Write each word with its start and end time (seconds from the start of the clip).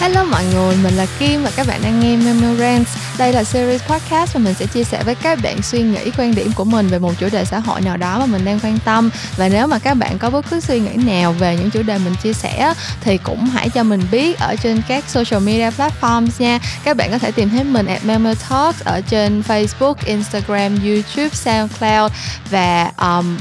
Hello 0.00 0.24
mọi 0.24 0.44
người, 0.44 0.76
mình 0.82 0.94
là 0.94 1.06
Kim 1.18 1.42
và 1.42 1.50
các 1.56 1.66
bạn 1.66 1.80
đang 1.82 2.00
nghe 2.00 2.16
Memorance. 2.16 2.90
Đây 3.18 3.32
là 3.32 3.44
series 3.44 3.82
podcast 3.82 4.34
và 4.34 4.40
mình 4.40 4.54
sẽ 4.54 4.66
chia 4.66 4.84
sẻ 4.84 5.02
với 5.04 5.14
các 5.14 5.38
bạn 5.42 5.62
suy 5.62 5.82
nghĩ, 5.82 6.10
quan 6.18 6.34
điểm 6.34 6.52
của 6.52 6.64
mình 6.64 6.88
về 6.88 6.98
một 6.98 7.12
chủ 7.18 7.28
đề 7.32 7.44
xã 7.44 7.58
hội 7.58 7.80
nào 7.80 7.96
đó 7.96 8.18
mà 8.18 8.26
mình 8.26 8.44
đang 8.44 8.60
quan 8.60 8.78
tâm. 8.84 9.10
Và 9.36 9.48
nếu 9.48 9.66
mà 9.66 9.78
các 9.78 9.94
bạn 9.94 10.18
có 10.18 10.30
bất 10.30 10.44
cứ 10.50 10.60
suy 10.60 10.80
nghĩ 10.80 10.96
nào 10.96 11.32
về 11.32 11.56
những 11.56 11.70
chủ 11.70 11.82
đề 11.82 11.98
mình 11.98 12.14
chia 12.22 12.32
sẻ 12.32 12.74
thì 13.00 13.18
cũng 13.18 13.44
hãy 13.44 13.68
cho 13.68 13.82
mình 13.82 14.02
biết 14.10 14.38
ở 14.38 14.56
trên 14.62 14.82
các 14.88 15.04
social 15.08 15.42
media 15.42 15.70
platforms 15.70 16.28
nha. 16.38 16.58
Các 16.84 16.96
bạn 16.96 17.10
có 17.10 17.18
thể 17.18 17.30
tìm 17.30 17.50
thấy 17.50 17.64
mình 17.64 17.86
at 17.86 18.04
Memo 18.04 18.34
Talks 18.48 18.80
ở 18.84 19.00
trên 19.00 19.42
Facebook, 19.48 19.94
Instagram, 20.04 20.78
YouTube, 20.84 21.28
SoundCloud 21.32 22.12
và 22.50 22.92
um, 22.98 23.36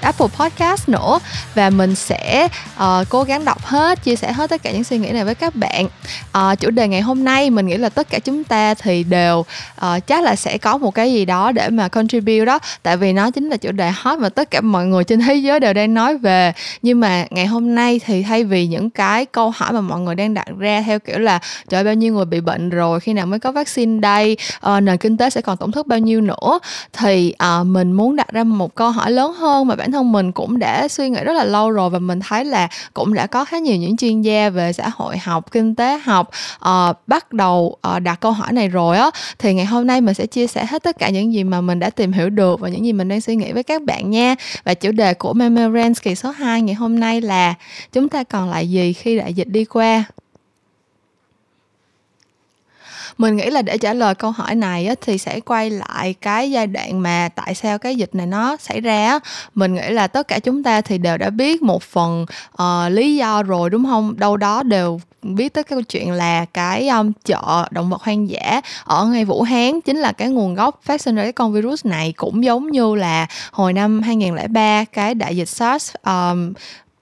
Apple 0.00 0.26
Podcast 0.38 0.88
nữa. 0.88 1.18
Và 1.54 1.70
mình 1.70 1.94
sẽ 1.94 2.48
uh, 2.76 3.08
cố 3.08 3.22
gắng 3.22 3.44
đọc 3.44 3.64
hết 3.64 4.04
chia 4.04 4.16
sẻ 4.16 4.32
hết 4.32 4.50
tất 4.50 4.62
cả 4.62 4.72
những 4.72 4.84
suy 4.84 4.98
nghĩ 4.98 5.10
này 5.10 5.24
với 5.24 5.34
các 5.34 5.54
bạn. 5.56 5.86
Uh, 6.38 6.60
chủ 6.60 6.70
đề 6.70 6.88
ngày 6.88 7.00
hôm 7.00 7.24
nay 7.24 7.50
mình 7.50 7.66
nghĩ 7.66 7.76
là 7.76 7.88
tất 7.88 8.10
cả 8.10 8.18
chúng 8.18 8.44
ta 8.44 8.74
thì 8.74 9.04
đều 9.04 9.38
uh, 9.38 10.06
chắc 10.06 10.22
là 10.22 10.36
sẽ 10.36 10.58
có 10.58 10.78
một 10.78 10.94
cái 10.94 11.12
gì 11.12 11.24
đó 11.24 11.52
để 11.52 11.68
mà 11.70 11.88
contribute 11.88 12.44
đó. 12.44 12.58
Tại 12.82 12.96
vì 12.96 13.12
nó 13.12 13.30
chính 13.30 13.48
là 13.48 13.56
chủ 13.56 13.72
đề 13.72 13.92
hot 13.94 14.18
mà 14.18 14.28
tất 14.28 14.50
cả 14.50 14.60
mọi 14.60 14.86
người 14.86 15.04
trên 15.04 15.20
thế 15.20 15.34
giới 15.34 15.60
đều 15.60 15.72
đang 15.72 15.94
nói 15.94 16.18
về. 16.18 16.52
Nhưng 16.82 17.00
mà 17.00 17.24
ngày 17.30 17.46
hôm 17.46 17.74
nay 17.74 18.00
thì 18.06 18.22
thay 18.22 18.44
vì 18.44 18.66
những 18.66 18.90
cái 18.90 19.26
câu 19.26 19.52
hỏi 19.56 19.72
mà 19.72 19.80
mọi 19.80 20.00
người 20.00 20.14
đang 20.14 20.34
đặt 20.34 20.46
ra 20.58 20.82
theo 20.86 20.98
kiểu 20.98 21.18
là 21.18 21.38
trời 21.68 21.84
bao 21.84 21.94
nhiêu 21.94 22.14
người 22.14 22.24
bị 22.24 22.40
bệnh 22.40 22.70
rồi 22.70 23.00
khi 23.00 23.12
nào 23.12 23.26
mới 23.26 23.38
có 23.38 23.52
vaccine 23.52 24.00
đây? 24.00 24.36
Uh, 24.66 24.82
nền 24.82 24.96
kinh 24.96 25.16
tế 25.16 25.30
sẽ 25.30 25.40
còn 25.40 25.56
tổn 25.56 25.72
thất 25.72 25.86
bao 25.86 25.98
nhiêu 25.98 26.20
nữa? 26.20 26.58
Thì 26.92 27.34
uh, 27.60 27.66
mình 27.66 27.92
muốn 27.92 28.16
đặt 28.16 28.32
ra 28.32 28.44
một 28.44 28.74
câu 28.74 28.90
hỏi 28.90 29.10
lớn 29.10 29.32
hơn 29.32 29.66
mà 29.66 29.76
bản 29.76 29.89
bản 29.90 29.92
thân 29.92 30.12
mình 30.12 30.32
cũng 30.32 30.58
đã 30.58 30.88
suy 30.88 31.10
nghĩ 31.10 31.20
rất 31.24 31.32
là 31.32 31.44
lâu 31.44 31.70
rồi 31.70 31.90
và 31.90 31.98
mình 31.98 32.20
thấy 32.20 32.44
là 32.44 32.68
cũng 32.94 33.14
đã 33.14 33.26
có 33.26 33.44
khá 33.44 33.58
nhiều 33.58 33.76
những 33.76 33.96
chuyên 33.96 34.22
gia 34.22 34.50
về 34.50 34.72
xã 34.72 34.90
hội 34.94 35.18
học 35.18 35.52
kinh 35.52 35.74
tế 35.74 35.98
học 35.98 36.30
uh, 36.56 36.96
bắt 37.06 37.32
đầu 37.32 37.76
uh, 37.96 38.02
đặt 38.02 38.20
câu 38.20 38.32
hỏi 38.32 38.52
này 38.52 38.68
rồi 38.68 38.98
á. 38.98 39.10
Thì 39.38 39.54
ngày 39.54 39.64
hôm 39.64 39.86
nay 39.86 40.00
mình 40.00 40.14
sẽ 40.14 40.26
chia 40.26 40.46
sẻ 40.46 40.66
hết 40.66 40.82
tất 40.82 40.98
cả 40.98 41.10
những 41.10 41.32
gì 41.32 41.44
mà 41.44 41.60
mình 41.60 41.78
đã 41.78 41.90
tìm 41.90 42.12
hiểu 42.12 42.30
được 42.30 42.60
và 42.60 42.68
những 42.68 42.84
gì 42.84 42.92
mình 42.92 43.08
đang 43.08 43.20
suy 43.20 43.36
nghĩ 43.36 43.52
với 43.52 43.62
các 43.62 43.82
bạn 43.82 44.10
nha. 44.10 44.34
Và 44.64 44.74
chủ 44.74 44.92
đề 44.92 45.14
của 45.14 45.32
Memorance 45.32 46.00
kỳ 46.02 46.14
số 46.14 46.30
2 46.30 46.62
ngày 46.62 46.74
hôm 46.74 47.00
nay 47.00 47.20
là 47.20 47.54
chúng 47.92 48.08
ta 48.08 48.24
còn 48.24 48.50
lại 48.50 48.70
gì 48.70 48.92
khi 48.92 49.16
đại 49.16 49.34
dịch 49.34 49.48
đi 49.48 49.64
qua? 49.64 50.04
Mình 53.18 53.36
nghĩ 53.36 53.50
là 53.50 53.62
để 53.62 53.78
trả 53.78 53.94
lời 53.94 54.14
câu 54.14 54.30
hỏi 54.30 54.54
này 54.54 54.86
á, 54.86 54.94
thì 55.00 55.18
sẽ 55.18 55.40
quay 55.40 55.70
lại 55.70 56.14
cái 56.20 56.50
giai 56.50 56.66
đoạn 56.66 57.02
mà 57.02 57.28
tại 57.34 57.54
sao 57.54 57.78
cái 57.78 57.96
dịch 57.96 58.14
này 58.14 58.26
nó 58.26 58.56
xảy 58.56 58.80
ra 58.80 59.06
á. 59.06 59.18
mình 59.54 59.74
nghĩ 59.74 59.90
là 59.90 60.06
tất 60.06 60.28
cả 60.28 60.38
chúng 60.38 60.62
ta 60.62 60.80
thì 60.80 60.98
đều 60.98 61.16
đã 61.18 61.30
biết 61.30 61.62
một 61.62 61.82
phần 61.82 62.26
uh, 62.62 62.92
lý 62.92 63.16
do 63.16 63.42
rồi 63.42 63.70
đúng 63.70 63.84
không 63.84 64.18
đâu 64.18 64.36
đó 64.36 64.62
đều 64.62 65.00
biết 65.22 65.54
tới 65.54 65.64
cái 65.64 65.76
câu 65.76 65.82
chuyện 65.82 66.12
là 66.12 66.44
cái 66.44 66.88
um, 66.88 67.12
chợ 67.24 67.68
động 67.70 67.90
vật 67.90 68.02
hoang 68.02 68.28
dã 68.28 68.60
ở 68.84 69.06
ngay 69.06 69.24
Vũ 69.24 69.42
Hán 69.42 69.80
chính 69.80 69.96
là 69.96 70.12
cái 70.12 70.28
nguồn 70.28 70.54
gốc 70.54 70.80
phát 70.82 71.00
sinh 71.00 71.16
ra 71.16 71.22
cái 71.22 71.32
con 71.32 71.52
virus 71.52 71.86
này 71.86 72.12
cũng 72.16 72.44
giống 72.44 72.70
như 72.70 72.94
là 72.94 73.26
hồi 73.52 73.72
năm 73.72 74.02
2003 74.02 74.84
cái 74.84 75.14
đại 75.14 75.36
dịch 75.36 75.48
SARS 75.48 75.94
um, 76.06 76.52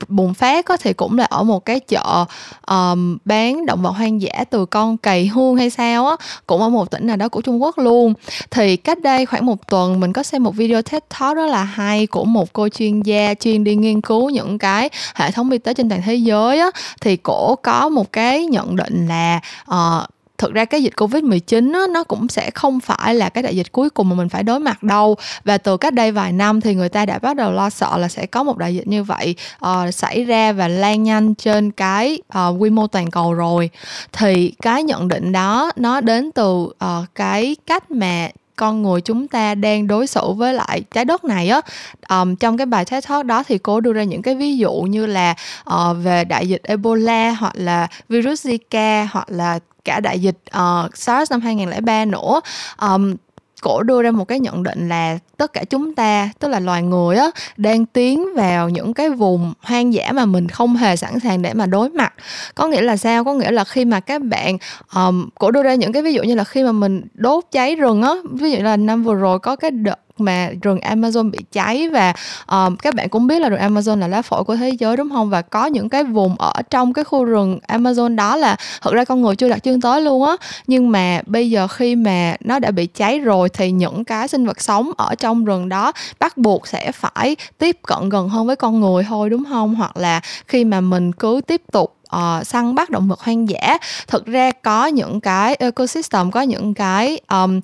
bùng 0.08 0.34
phát 0.34 0.64
có 0.64 0.76
thì 0.76 0.92
cũng 0.92 1.18
là 1.18 1.24
ở 1.24 1.42
một 1.42 1.64
cái 1.64 1.80
chợ 1.80 2.24
um, 2.66 3.18
bán 3.24 3.66
động 3.66 3.82
vật 3.82 3.90
hoang 3.90 4.20
dã 4.20 4.44
từ 4.50 4.66
con 4.66 4.96
cầy 4.96 5.26
hương 5.26 5.56
hay 5.56 5.70
sao 5.70 6.06
á 6.06 6.16
cũng 6.46 6.62
ở 6.62 6.68
một 6.68 6.90
tỉnh 6.90 7.06
nào 7.06 7.16
đó 7.16 7.28
của 7.28 7.40
Trung 7.40 7.62
Quốc 7.62 7.78
luôn. 7.78 8.14
Thì 8.50 8.76
cách 8.76 9.02
đây 9.02 9.26
khoảng 9.26 9.46
một 9.46 9.66
tuần 9.66 10.00
mình 10.00 10.12
có 10.12 10.22
xem 10.22 10.42
một 10.42 10.56
video 10.56 10.82
TED 10.82 11.02
Talk 11.08 11.36
rất 11.36 11.46
là 11.46 11.64
hay 11.64 12.06
của 12.06 12.24
một 12.24 12.52
cô 12.52 12.68
chuyên 12.68 13.02
gia 13.02 13.34
chuyên 13.34 13.64
đi 13.64 13.76
nghiên 13.76 14.00
cứu 14.00 14.30
những 14.30 14.58
cái 14.58 14.90
hệ 15.14 15.30
thống 15.30 15.50
y 15.50 15.58
tế 15.58 15.74
trên 15.74 15.88
toàn 15.88 16.02
thế 16.02 16.14
giới 16.14 16.58
á. 16.58 16.70
Thì 17.00 17.16
cổ 17.16 17.56
có 17.62 17.88
một 17.88 18.12
cái 18.12 18.46
nhận 18.46 18.76
định 18.76 19.08
là 19.08 19.40
uh, 19.70 20.08
thực 20.38 20.54
ra 20.54 20.64
cái 20.64 20.82
dịch 20.82 20.96
covid 20.96 21.24
19 21.24 21.72
nó 21.90 22.04
cũng 22.04 22.28
sẽ 22.28 22.50
không 22.50 22.80
phải 22.80 23.14
là 23.14 23.28
cái 23.28 23.42
đại 23.42 23.56
dịch 23.56 23.72
cuối 23.72 23.90
cùng 23.90 24.08
mà 24.08 24.16
mình 24.16 24.28
phải 24.28 24.42
đối 24.42 24.60
mặt 24.60 24.82
đâu. 24.82 25.16
Và 25.44 25.58
từ 25.58 25.76
cách 25.76 25.94
đây 25.94 26.12
vài 26.12 26.32
năm 26.32 26.60
thì 26.60 26.74
người 26.74 26.88
ta 26.88 27.06
đã 27.06 27.18
bắt 27.18 27.36
đầu 27.36 27.52
lo 27.52 27.70
sợ 27.70 27.98
là 27.98 28.08
sẽ 28.08 28.26
có 28.26 28.42
một 28.42 28.58
đại 28.58 28.74
dịch 28.74 28.86
như 28.86 29.04
vậy 29.04 29.34
uh, 29.66 29.94
xảy 29.94 30.24
ra 30.24 30.52
và 30.52 30.68
lan 30.68 31.02
nhanh 31.02 31.34
trên 31.34 31.70
cái 31.70 32.18
uh, 32.38 32.62
quy 32.62 32.70
mô 32.70 32.86
toàn 32.86 33.10
cầu 33.10 33.34
rồi. 33.34 33.70
Thì 34.12 34.52
cái 34.62 34.82
nhận 34.82 35.08
định 35.08 35.32
đó 35.32 35.70
nó 35.76 36.00
đến 36.00 36.30
từ 36.32 36.52
uh, 36.54 36.74
cái 37.14 37.56
cách 37.66 37.90
mà 37.90 38.28
con 38.58 38.82
người 38.82 39.00
chúng 39.00 39.28
ta 39.28 39.54
đang 39.54 39.86
đối 39.86 40.06
xử 40.06 40.32
với 40.32 40.54
lại 40.54 40.82
trái 40.94 41.04
đất 41.04 41.24
này 41.24 41.48
á. 41.48 41.60
Um, 42.08 42.36
trong 42.36 42.56
cái 42.56 42.66
bài 42.66 42.84
TED 42.84 43.08
Talk 43.08 43.26
đó 43.26 43.42
thì 43.42 43.58
cô 43.58 43.80
đưa 43.80 43.92
ra 43.92 44.04
những 44.04 44.22
cái 44.22 44.34
ví 44.34 44.56
dụ 44.56 44.72
như 44.72 45.06
là 45.06 45.34
uh, 45.74 45.96
về 46.02 46.24
đại 46.24 46.48
dịch 46.48 46.62
Ebola 46.62 47.30
hoặc 47.30 47.52
là 47.56 47.88
virus 48.08 48.46
Zika 48.46 49.06
hoặc 49.10 49.30
là 49.30 49.58
cả 49.84 50.00
đại 50.00 50.20
dịch 50.20 50.38
uh, 50.56 50.96
SARS 50.96 51.30
năm 51.30 51.40
2003 51.40 52.04
nữa. 52.04 52.40
Um, 52.82 53.14
cổ 53.62 53.82
đưa 53.82 54.02
ra 54.02 54.10
một 54.10 54.24
cái 54.24 54.40
nhận 54.40 54.62
định 54.62 54.88
là 54.88 55.18
tất 55.38 55.52
cả 55.52 55.64
chúng 55.64 55.94
ta 55.94 56.30
tức 56.38 56.48
là 56.48 56.60
loài 56.60 56.82
người 56.82 57.16
á 57.16 57.30
đang 57.56 57.86
tiến 57.86 58.34
vào 58.34 58.68
những 58.68 58.94
cái 58.94 59.10
vùng 59.10 59.52
hoang 59.60 59.92
dã 59.92 60.12
mà 60.12 60.24
mình 60.24 60.48
không 60.48 60.76
hề 60.76 60.96
sẵn 60.96 61.20
sàng 61.20 61.42
để 61.42 61.54
mà 61.54 61.66
đối 61.66 61.90
mặt. 61.90 62.14
Có 62.54 62.68
nghĩa 62.68 62.80
là 62.80 62.96
sao? 62.96 63.24
Có 63.24 63.34
nghĩa 63.34 63.50
là 63.50 63.64
khi 63.64 63.84
mà 63.84 64.00
các 64.00 64.22
bạn 64.22 64.58
um, 64.94 65.28
cổ 65.34 65.50
đưa 65.50 65.62
ra 65.62 65.74
những 65.74 65.92
cái 65.92 66.02
ví 66.02 66.12
dụ 66.12 66.22
như 66.22 66.34
là 66.34 66.44
khi 66.44 66.62
mà 66.62 66.72
mình 66.72 67.02
đốt 67.14 67.44
cháy 67.52 67.76
rừng 67.76 68.02
á 68.02 68.14
ví 68.32 68.50
dụ 68.50 68.58
là 68.62 68.76
năm 68.76 69.02
vừa 69.02 69.14
rồi 69.14 69.38
có 69.38 69.56
cái 69.56 69.70
đợt 69.70 69.98
mà 70.20 70.50
rừng 70.62 70.78
Amazon 70.78 71.30
bị 71.30 71.38
cháy 71.52 71.88
và 71.88 72.12
um, 72.46 72.76
các 72.76 72.94
bạn 72.94 73.08
cũng 73.08 73.26
biết 73.26 73.38
là 73.38 73.48
rừng 73.48 73.60
Amazon 73.60 73.98
là 73.98 74.08
lá 74.08 74.22
phổi 74.22 74.44
của 74.44 74.56
thế 74.56 74.70
giới 74.70 74.96
đúng 74.96 75.10
không? 75.10 75.30
Và 75.30 75.42
có 75.42 75.66
những 75.66 75.88
cái 75.88 76.04
vùng 76.04 76.36
ở 76.38 76.52
trong 76.70 76.92
cái 76.92 77.04
khu 77.04 77.24
rừng 77.24 77.58
Amazon 77.68 78.16
đó 78.16 78.36
là 78.36 78.56
thực 78.82 78.94
ra 78.94 79.04
con 79.04 79.22
người 79.22 79.36
chưa 79.36 79.48
đặt 79.48 79.58
chân 79.58 79.80
tới 79.80 80.00
luôn 80.00 80.24
á. 80.24 80.36
Nhưng 80.66 80.90
mà 80.90 81.20
bây 81.26 81.50
giờ 81.50 81.68
khi 81.68 81.96
mà 81.96 82.36
nó 82.40 82.58
đã 82.58 82.70
bị 82.70 82.86
cháy 82.86 83.18
rồi 83.18 83.48
thì 83.48 83.70
những 83.70 84.04
cái 84.04 84.28
sinh 84.28 84.46
vật 84.46 84.60
sống 84.60 84.90
ở 84.96 85.14
trong 85.14 85.44
rừng 85.44 85.68
đó 85.68 85.92
bắt 86.18 86.36
buộc 86.36 86.66
sẽ 86.66 86.92
phải 86.92 87.36
tiếp 87.58 87.78
cận 87.86 88.08
gần 88.08 88.28
hơn 88.28 88.46
với 88.46 88.56
con 88.56 88.80
người 88.80 89.04
thôi 89.08 89.30
đúng 89.30 89.44
không? 89.48 89.74
Hoặc 89.74 89.96
là 89.96 90.20
khi 90.46 90.64
mà 90.64 90.80
mình 90.80 91.12
cứ 91.12 91.40
tiếp 91.46 91.62
tục 91.72 91.94
uh, 92.16 92.46
săn 92.46 92.74
bắt 92.74 92.90
động 92.90 93.08
vật 93.08 93.20
hoang 93.20 93.48
dã 93.48 93.78
thực 94.06 94.26
ra 94.26 94.50
có 94.62 94.86
những 94.86 95.20
cái 95.20 95.54
ecosystem 95.54 96.30
có 96.30 96.40
những 96.40 96.74
cái 96.74 97.20
um, 97.30 97.60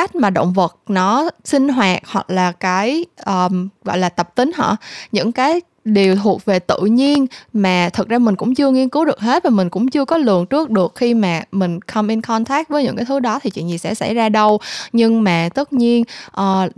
cách 0.00 0.14
mà 0.16 0.30
động 0.30 0.52
vật 0.52 0.76
nó 0.88 1.30
sinh 1.44 1.68
hoạt 1.68 2.02
hoặc 2.06 2.30
là 2.30 2.52
cái 2.52 3.04
um, 3.26 3.68
gọi 3.84 3.98
là 3.98 4.08
tập 4.08 4.34
tính 4.34 4.50
họ 4.54 4.76
những 5.12 5.32
cái 5.32 5.60
điều 5.84 6.16
thuộc 6.16 6.44
về 6.44 6.58
tự 6.58 6.78
nhiên 6.80 7.26
mà 7.52 7.90
thực 7.92 8.08
ra 8.08 8.18
mình 8.18 8.36
cũng 8.36 8.54
chưa 8.54 8.70
nghiên 8.70 8.88
cứu 8.88 9.04
được 9.04 9.20
hết 9.20 9.44
và 9.44 9.50
mình 9.50 9.70
cũng 9.70 9.88
chưa 9.88 10.04
có 10.04 10.18
lường 10.18 10.46
trước 10.46 10.70
được 10.70 10.92
khi 10.94 11.14
mà 11.14 11.42
mình 11.52 11.80
come 11.80 12.12
in 12.12 12.20
contact 12.20 12.68
với 12.68 12.84
những 12.84 12.96
cái 12.96 13.04
thứ 13.04 13.20
đó 13.20 13.38
thì 13.42 13.50
chuyện 13.50 13.70
gì 13.70 13.78
sẽ 13.78 13.94
xảy 13.94 14.14
ra 14.14 14.28
đâu. 14.28 14.60
Nhưng 14.92 15.24
mà 15.24 15.48
tất 15.54 15.72
nhiên 15.72 16.04
uh, 16.40 16.72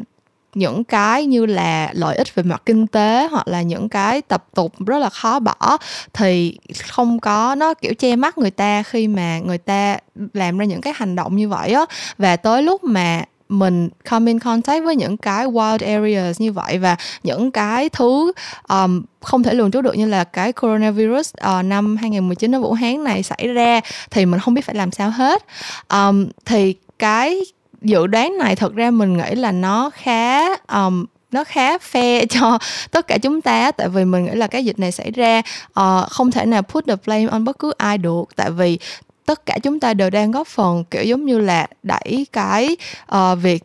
những 0.55 0.85
cái 0.85 1.27
như 1.27 1.47
là 1.47 1.91
lợi 1.93 2.17
ích 2.17 2.35
về 2.35 2.43
mặt 2.43 2.63
kinh 2.67 2.87
tế 2.87 3.29
hoặc 3.31 3.49
là 3.49 3.63
những 3.63 3.89
cái 3.89 4.23
tập 4.23 4.45
tục 4.55 4.73
rất 4.87 4.99
là 4.99 5.09
khó 5.09 5.39
bỏ 5.39 5.77
thì 6.13 6.59
không 6.89 7.21
có 7.21 7.55
nó 7.55 7.75
kiểu 7.75 7.95
che 7.95 8.17
mắt 8.17 8.39
người 8.39 8.51
ta 8.51 8.83
khi 8.83 9.09
mà 9.09 9.39
người 9.39 9.59
ta 9.59 9.99
làm 10.35 10.59
ra 10.59 10.65
những 10.65 10.81
cái 10.81 10.93
hành 10.97 11.17
động 11.17 11.37
như 11.37 11.49
vậy 11.49 11.73
á. 11.73 11.85
Và 12.19 12.37
tới 12.37 12.63
lúc 12.63 12.85
mà 12.85 13.25
mình 13.49 13.89
come 14.11 14.31
in 14.31 14.39
contact 14.39 14.85
với 14.85 14.97
những 14.97 15.17
cái 15.17 15.47
wild 15.47 15.95
areas 15.95 16.41
như 16.41 16.53
vậy 16.53 16.79
và 16.79 16.97
những 17.23 17.51
cái 17.51 17.89
thứ 17.89 18.33
um, 18.69 19.03
không 19.21 19.43
thể 19.43 19.55
lường 19.55 19.71
trước 19.71 19.81
được 19.81 19.97
như 19.97 20.07
là 20.07 20.25
cái 20.25 20.53
coronavirus 20.53 21.35
uh, 21.35 21.65
năm 21.65 21.97
2019 21.97 22.55
ở 22.55 22.61
Vũ 22.61 22.73
Hán 22.73 23.05
này 23.05 23.23
xảy 23.23 23.49
ra 23.49 23.81
thì 24.11 24.27
mình 24.27 24.41
không 24.41 24.55
biết 24.55 24.65
phải 24.65 24.75
làm 24.75 24.93
sao 24.93 25.11
hết. 25.11 25.45
Um, 25.93 26.29
thì 26.45 26.75
cái 26.99 27.41
dự 27.83 28.07
đoán 28.07 28.39
này 28.39 28.57
thật 28.57 28.75
ra 28.75 28.91
mình 28.91 29.17
nghĩ 29.17 29.35
là 29.35 29.53
nó 29.53 29.91
khá 29.91 30.55
um, 30.55 31.05
nó 31.33 31.45
khá 31.45 31.77
fair 31.77 32.27
cho 32.31 32.59
tất 32.91 33.07
cả 33.07 33.19
chúng 33.19 33.41
ta 33.41 33.73
tại 33.73 33.89
vì 33.89 34.05
mình 34.05 34.25
nghĩ 34.25 34.33
là 34.35 34.47
cái 34.47 34.65
dịch 34.65 34.79
này 34.79 34.93
xảy 34.93 35.11
ra 35.11 35.43
uh, 35.81 36.11
không 36.11 36.31
thể 36.31 36.47
nào 36.47 36.63
put 36.63 36.87
the 36.87 36.97
blame 37.07 37.27
on 37.27 37.45
bất 37.45 37.59
cứ 37.59 37.73
ai 37.79 37.99
được. 37.99 38.25
Tại 38.37 38.51
vì 38.51 38.79
tất 39.27 39.47
cả 39.47 39.59
chúng 39.63 39.81
ta 39.81 39.95
đều 39.95 40.11
đang 40.11 40.31
góp 40.31 40.47
phần 40.47 40.85
kiểu 40.91 41.03
giống 41.03 41.25
như 41.25 41.39
là 41.39 41.67
đẩy 41.83 42.27
cái 42.33 42.77
uh, 43.15 43.39
việc 43.43 43.65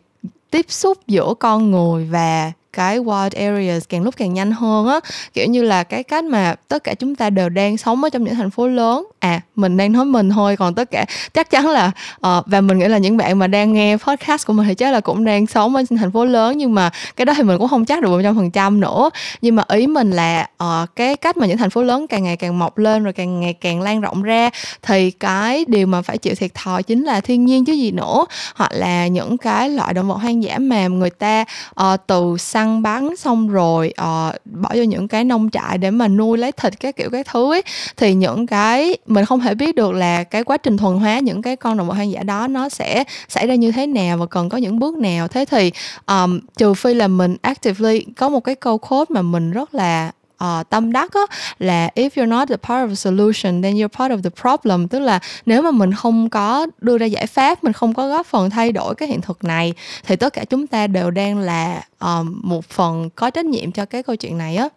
tiếp 0.50 0.66
xúc 0.68 0.98
giữa 1.06 1.34
con 1.38 1.70
người 1.70 2.04
và 2.04 2.52
cái 2.78 2.98
wild 2.98 3.30
areas 3.36 3.84
càng 3.88 4.02
lúc 4.02 4.16
càng 4.16 4.34
nhanh 4.34 4.52
hơn 4.52 4.86
á. 4.86 5.00
Kiểu 5.34 5.46
như 5.46 5.62
là 5.62 5.82
cái 5.82 6.02
cách 6.02 6.24
mà 6.24 6.54
tất 6.68 6.84
cả 6.84 6.94
chúng 6.94 7.14
ta 7.14 7.30
đều 7.30 7.48
đang 7.48 7.76
sống 7.76 8.04
ở 8.04 8.10
trong 8.10 8.24
những 8.24 8.34
thành 8.34 8.50
phố 8.50 8.68
lớn. 8.68 9.06
À 9.18 9.40
mình 9.56 9.76
đang 9.76 9.92
nói 9.92 10.04
mình 10.04 10.30
thôi 10.30 10.56
còn 10.56 10.74
tất 10.74 10.90
cả 10.90 11.04
chắc 11.34 11.50
chắn 11.50 11.66
là 11.66 11.90
uh, 12.16 12.46
và 12.46 12.60
mình 12.60 12.78
nghĩ 12.78 12.88
là 12.88 12.98
những 12.98 13.16
bạn 13.16 13.38
mà 13.38 13.46
đang 13.46 13.72
nghe 13.72 13.96
podcast 13.96 14.46
của 14.46 14.52
mình 14.52 14.66
thì 14.68 14.74
chắc 14.74 14.92
là 14.92 15.00
cũng 15.00 15.24
đang 15.24 15.46
sống 15.46 15.76
ở 15.76 15.82
thành 15.98 16.12
phố 16.12 16.24
lớn 16.24 16.58
nhưng 16.58 16.74
mà 16.74 16.90
cái 17.16 17.24
đó 17.24 17.32
thì 17.36 17.42
mình 17.42 17.58
cũng 17.58 17.68
không 17.68 17.84
chắc 17.84 18.02
được 18.02 18.08
một 18.08 18.20
trăm 18.22 18.36
phần 18.36 18.50
trăm 18.50 18.80
nữa. 18.80 19.10
Nhưng 19.42 19.56
mà 19.56 19.62
ý 19.68 19.86
mình 19.86 20.10
là 20.10 20.48
uh, 20.64 20.96
cái 20.96 21.16
cách 21.16 21.36
mà 21.36 21.46
những 21.46 21.58
thành 21.58 21.70
phố 21.70 21.82
lớn 21.82 22.06
càng 22.06 22.24
ngày 22.24 22.36
càng 22.36 22.58
mọc 22.58 22.78
lên 22.78 23.04
rồi 23.04 23.12
càng 23.12 23.40
ngày 23.40 23.52
càng 23.52 23.80
lan 23.80 24.00
rộng 24.00 24.22
ra 24.22 24.50
thì 24.82 25.10
cái 25.10 25.64
điều 25.68 25.86
mà 25.86 26.02
phải 26.02 26.18
chịu 26.18 26.34
thiệt 26.34 26.54
thòi 26.54 26.82
chính 26.82 27.04
là 27.04 27.20
thiên 27.20 27.44
nhiên 27.44 27.64
chứ 27.64 27.72
gì 27.72 27.90
nữa. 27.90 28.24
Hoặc 28.54 28.72
là 28.72 29.06
những 29.06 29.38
cái 29.38 29.70
loại 29.70 29.94
động 29.94 30.08
vật 30.08 30.16
hoang 30.16 30.42
dã 30.42 30.58
mà 30.58 30.86
người 30.86 31.10
ta 31.10 31.44
uh, 31.80 32.00
từ 32.06 32.36
săn 32.38 32.67
săn 32.68 32.82
bắn 32.82 33.16
xong 33.16 33.48
rồi 33.48 33.94
uh, 34.00 34.34
bỏ 34.44 34.68
vô 34.74 34.82
những 34.82 35.08
cái 35.08 35.24
nông 35.24 35.50
trại 35.50 35.78
để 35.78 35.90
mà 35.90 36.08
nuôi 36.08 36.38
lấy 36.38 36.52
thịt 36.52 36.80
các 36.80 36.96
kiểu 36.96 37.10
các 37.10 37.26
thứ 37.26 37.52
ấy 37.52 37.62
thì 37.96 38.14
những 38.14 38.46
cái 38.46 38.96
mình 39.06 39.24
không 39.24 39.40
thể 39.40 39.54
biết 39.54 39.74
được 39.74 39.92
là 39.92 40.24
cái 40.24 40.44
quá 40.44 40.56
trình 40.56 40.76
thuần 40.76 40.98
hóa 40.98 41.18
những 41.18 41.42
cái 41.42 41.56
con 41.56 41.76
động 41.76 41.88
vật 41.88 41.94
hoang 41.94 42.10
dã 42.10 42.22
đó 42.22 42.46
nó 42.48 42.68
sẽ 42.68 43.04
xảy 43.28 43.46
ra 43.46 43.54
như 43.54 43.72
thế 43.72 43.86
nào 43.86 44.16
và 44.16 44.26
cần 44.26 44.48
có 44.48 44.58
những 44.58 44.78
bước 44.78 44.98
nào. 44.98 45.28
Thế 45.28 45.44
thì 45.44 45.72
um, 46.06 46.40
trừ 46.56 46.74
phi 46.74 46.94
là 46.94 47.08
mình 47.08 47.36
actively 47.42 48.04
có 48.16 48.28
một 48.28 48.40
cái 48.40 48.54
câu 48.54 48.78
quote 48.78 49.14
mà 49.14 49.22
mình 49.22 49.50
rất 49.50 49.74
là 49.74 50.10
uh, 50.44 50.70
tâm 50.70 50.92
đắc 50.92 51.12
á, 51.12 51.36
là 51.58 51.90
if 51.94 52.08
you're 52.08 52.28
not 52.28 52.48
the 52.48 52.56
part 52.56 52.84
of 52.84 52.88
the 52.88 52.94
solution 52.94 53.62
then 53.62 53.74
you're 53.74 53.88
part 53.88 54.12
of 54.12 54.22
the 54.22 54.30
problem. 54.42 54.88
Tức 54.88 54.98
là 54.98 55.18
nếu 55.46 55.62
mà 55.62 55.70
mình 55.70 55.94
không 55.94 56.30
có 56.30 56.66
đưa 56.80 56.98
ra 56.98 57.06
giải 57.06 57.26
pháp 57.26 57.64
mình 57.64 57.72
không 57.72 57.94
có 57.94 58.08
góp 58.08 58.26
phần 58.26 58.50
thay 58.50 58.72
đổi 58.72 58.94
cái 58.94 59.08
hiện 59.08 59.20
thực 59.20 59.44
này 59.44 59.72
thì 60.06 60.16
tất 60.16 60.32
cả 60.32 60.44
chúng 60.44 60.66
ta 60.66 60.86
đều 60.86 61.10
đang 61.10 61.38
là 61.38 61.82
uh, 62.04 62.26
một 62.42 62.64
phần 62.64 63.10
có 63.14 63.30
trách 63.30 63.44
nhiệm 63.44 63.72
cho 63.72 63.84
cái 63.84 64.02
câu 64.02 64.16
chuyện 64.16 64.38
này 64.38 64.56
á 64.56 64.68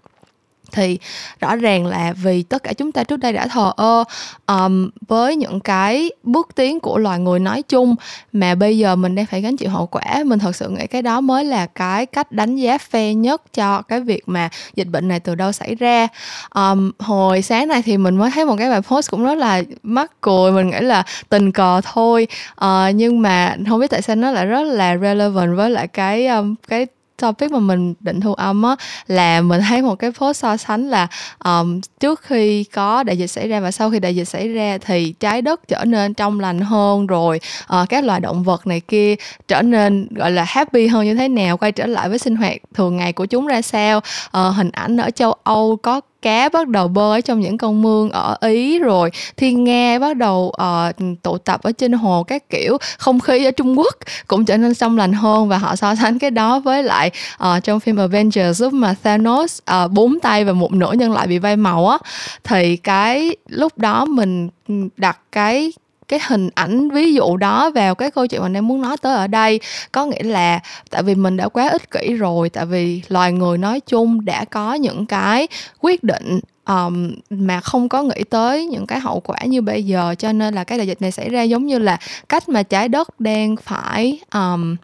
thì 0.72 1.00
rõ 1.40 1.56
ràng 1.56 1.86
là 1.86 2.14
vì 2.24 2.44
tất 2.44 2.64
cả 2.64 2.74
chúng 2.74 2.92
ta 2.92 3.04
trước 3.04 3.18
đây 3.18 3.34
đã 3.34 3.48
thờ 3.48 3.72
ơ 3.76 4.04
um, 4.48 4.90
với 5.08 5.36
những 5.36 5.60
cái 5.60 6.12
bước 6.24 6.50
tiến 6.56 6.80
của 6.80 6.98
loài 6.98 7.20
người 7.20 7.40
nói 7.40 7.62
chung 7.62 7.96
mà 8.34 8.56
bây 8.56 8.78
giờ 8.78 8.96
mình 8.96 9.16
đang 9.16 9.26
phải 9.26 9.42
gánh 9.42 9.58
chịu 9.58 9.70
hậu 9.70 9.88
quả 9.88 10.24
mình 10.26 10.40
thật 10.40 10.56
sự 10.56 10.70
nghĩ 10.70 10.88
cái 10.88 11.02
đó 11.02 11.22
mới 11.22 11.46
là 11.46 11.66
cái 11.66 12.06
cách 12.06 12.32
đánh 12.32 12.56
giá 12.56 12.78
phe 12.78 13.14
nhất 13.14 13.42
cho 13.54 13.82
cái 13.82 14.02
việc 14.02 14.24
mà 14.26 14.50
dịch 14.76 14.88
bệnh 14.88 15.08
này 15.08 15.20
từ 15.20 15.36
đâu 15.36 15.52
xảy 15.52 15.76
ra. 15.76 16.08
Um, 16.56 16.92
hồi 17.00 17.42
sáng 17.42 17.68
này 17.68 17.82
thì 17.82 17.98
mình 17.98 18.16
mới 18.16 18.32
thấy 18.32 18.46
một 18.46 18.56
cái 18.58 18.70
bài 18.70 18.82
post 18.82 19.12
cũng 19.12 19.26
rất 19.26 19.36
là 19.36 19.62
mắc 19.84 20.12
cười 20.22 20.52
mình 20.52 20.70
nghĩ 20.70 20.80
là 20.80 21.04
tình 21.30 21.52
cờ 21.52 21.82
thôi. 21.84 22.28
Uh, 22.66 22.96
nhưng 22.96 23.22
mà 23.22 23.56
không 23.70 23.80
biết 23.80 23.90
tại 23.90 24.02
sao 24.02 24.16
nó 24.16 24.32
lại 24.32 24.46
rất 24.46 24.64
là 24.64 24.98
relevant 24.98 25.58
với 25.58 25.70
lại 25.70 25.88
cái 25.88 26.28
um, 26.28 26.56
cái 26.68 26.88
topic 27.22 27.52
mà 27.52 27.60
mình 27.60 27.94
định 28.00 28.22
thu 28.22 28.34
âm 28.34 28.64
á 28.64 28.76
là 29.08 29.42
mình 29.42 29.62
thấy 29.70 29.82
một 29.82 29.96
cái 29.96 30.12
post 30.12 30.40
so 30.40 30.58
sánh 30.58 30.90
là 30.90 31.08
um, 31.44 31.82
trước 32.00 32.22
khi 32.22 32.64
có 32.64 33.04
đại 33.04 33.18
dịch 33.18 33.28
xảy 33.28 33.48
ra 33.48 33.60
và 33.60 33.72
sau 33.72 33.90
khi 33.90 34.00
đại 34.00 34.16
dịch 34.16 34.26
xảy 34.26 34.48
ra 34.48 34.78
thì 34.78 35.14
trái 35.20 35.42
đất 35.42 35.68
trở 35.68 35.86
nên 35.86 36.14
trong 36.14 36.40
lành 36.40 36.60
hơn 36.60 37.08
rồi 37.08 37.40
uh, 37.82 37.90
các 37.90 38.04
loài 38.04 38.20
động 38.20 38.44
vật 38.44 38.68
này 38.68 38.80
kia 38.80 39.16
trở 39.48 39.62
nên 39.62 40.08
gọi 40.16 40.32
là 40.32 40.44
happy 40.48 40.88
hơn 40.88 41.06
như 41.06 41.16
thế 41.16 41.28
nào 41.28 41.58
quay 41.58 41.72
trở 41.72 41.86
lại 41.86 42.10
với 42.10 42.20
sinh 42.20 42.36
hoạt 42.36 42.58
thường 42.74 42.98
ngày 42.98 43.14
của 43.14 43.26
chúng 43.26 43.48
ra 43.48 43.62
sao 43.62 43.98
uh, 43.98 44.56
hình 44.56 44.72
ảnh 44.72 44.98
ở 44.98 45.10
châu 45.10 45.34
Âu 45.44 45.78
có 45.84 46.02
cá 46.22 46.50
bắt 46.50 46.68
đầu 46.68 46.88
bơi 46.88 47.22
trong 47.22 47.40
những 47.40 47.58
con 47.58 47.82
mương 47.82 48.10
ở 48.10 48.38
ý 48.42 48.80
rồi 48.80 49.10
thiên 49.38 49.64
nga 49.64 50.00
bắt 50.00 50.18
đầu 50.18 50.54
uh, 50.62 50.96
tụ 51.22 51.38
tập 51.38 51.64
ở 51.64 51.72
trên 51.72 51.92
hồ 51.92 52.24
các 52.24 52.50
kiểu 52.50 52.78
không 52.98 53.20
khí 53.20 53.46
ở 53.46 53.52
trung 53.52 53.80
quốc 53.80 53.96
cũng 54.28 54.46
trở 54.46 54.58
nên 54.58 54.76
trong 54.76 54.98
lành 54.98 55.14
hơn 55.14 55.48
và 55.48 55.58
họ 55.58 55.76
so 55.76 55.96
sánh 55.96 56.20
cái 56.20 56.32
đó 56.32 56.60
với 56.60 56.84
lại 56.84 57.12
uh, 57.44 57.64
trong 57.64 57.80
phim 57.80 57.98
Avengers 57.98 58.62
lúc 58.62 58.74
mà 58.74 58.96
Thanos 59.04 59.60
uh, 59.84 59.92
bốn 59.92 60.20
tay 60.20 60.46
và 60.46 60.54
một 60.54 60.74
nửa 60.74 60.92
nhân 60.92 61.12
loại 61.12 61.28
bị 61.28 61.40
bay 61.40 61.56
màu 61.56 61.88
á. 61.88 61.98
Thì 62.44 62.78
cái 62.78 63.36
lúc 63.48 63.78
đó 63.78 64.06
mình 64.06 64.50
đặt 64.98 65.20
cái 65.32 65.72
cái 66.12 66.20
hình 66.28 66.50
ảnh 66.56 66.90
ví 66.90 67.14
dụ 67.14 67.38
đó 67.38 67.72
vào 67.76 67.96
cái 67.96 68.12
câu 68.12 68.28
chuyện 68.28 68.42
mà 68.42 68.50
em 68.54 68.68
muốn 68.68 68.82
nói 68.82 68.98
tới 68.98 69.16
ở 69.16 69.28
đây. 69.28 69.60
Có 69.92 70.06
nghĩa 70.06 70.24
là 70.24 70.60
tại 70.90 71.04
vì 71.04 71.16
mình 71.16 71.38
đã 71.38 71.48
quá 71.48 71.70
ích 71.70 71.92
kỷ 71.92 72.14
rồi 72.14 72.50
tại 72.50 72.66
vì 72.66 73.02
loài 73.10 73.32
người 73.32 73.58
nói 73.58 73.80
chung 73.80 74.26
đã 74.26 74.46
có 74.46 74.74
những 74.74 75.06
cái 75.06 75.48
quyết 75.80 76.04
định 76.04 76.40
um, 76.66 77.14
mà 77.30 77.62
không 77.62 77.90
có 77.90 78.04
nghĩ 78.04 78.24
tới 78.30 78.66
những 78.66 78.88
cái 78.88 79.00
hậu 79.00 79.20
quả 79.20 79.38
như 79.46 79.62
bây 79.62 79.84
giờ. 79.84 80.16
Cho 80.18 80.34
nên 80.34 80.54
là 80.54 80.64
cái 80.64 80.78
đại 80.78 80.88
dịch 80.88 81.02
này 81.02 81.12
xảy 81.12 81.30
ra 81.30 81.42
giống 81.42 81.66
như 81.66 81.80
là 81.80 81.98
cách 82.30 82.50
mà 82.50 82.64
trái 82.64 82.90
đất 82.90 83.20
đang 83.20 83.56
phải 83.56 84.20
um, 84.34 84.76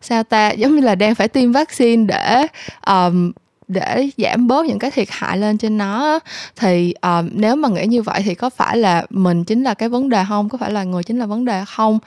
sao 0.00 0.22
ta? 0.24 0.50
Giống 0.50 0.76
như 0.76 0.80
là 0.80 0.94
đang 0.94 1.14
phải 1.14 1.28
tiêm 1.28 1.52
vaccine 1.52 2.04
để 2.06 2.46
um, 2.86 3.32
để 3.68 4.10
giảm 4.16 4.46
bớt 4.46 4.66
những 4.66 4.78
cái 4.78 4.90
thiệt 4.90 5.08
hại 5.10 5.38
lên 5.38 5.58
trên 5.58 5.78
nó 5.78 6.18
thì 6.56 6.94
uh, 7.06 7.24
nếu 7.32 7.56
mà 7.56 7.68
nghĩ 7.68 7.86
như 7.86 8.02
vậy 8.02 8.22
thì 8.24 8.34
có 8.34 8.50
phải 8.50 8.76
là 8.76 9.06
mình 9.10 9.44
chính 9.44 9.62
là 9.62 9.74
cái 9.74 9.88
vấn 9.88 10.08
đề 10.08 10.24
không? 10.28 10.48
Có 10.48 10.58
phải 10.58 10.70
là 10.70 10.84
người 10.84 11.02
chính 11.02 11.18
là 11.18 11.26
vấn 11.26 11.44
đề 11.44 11.64
không? 11.68 11.98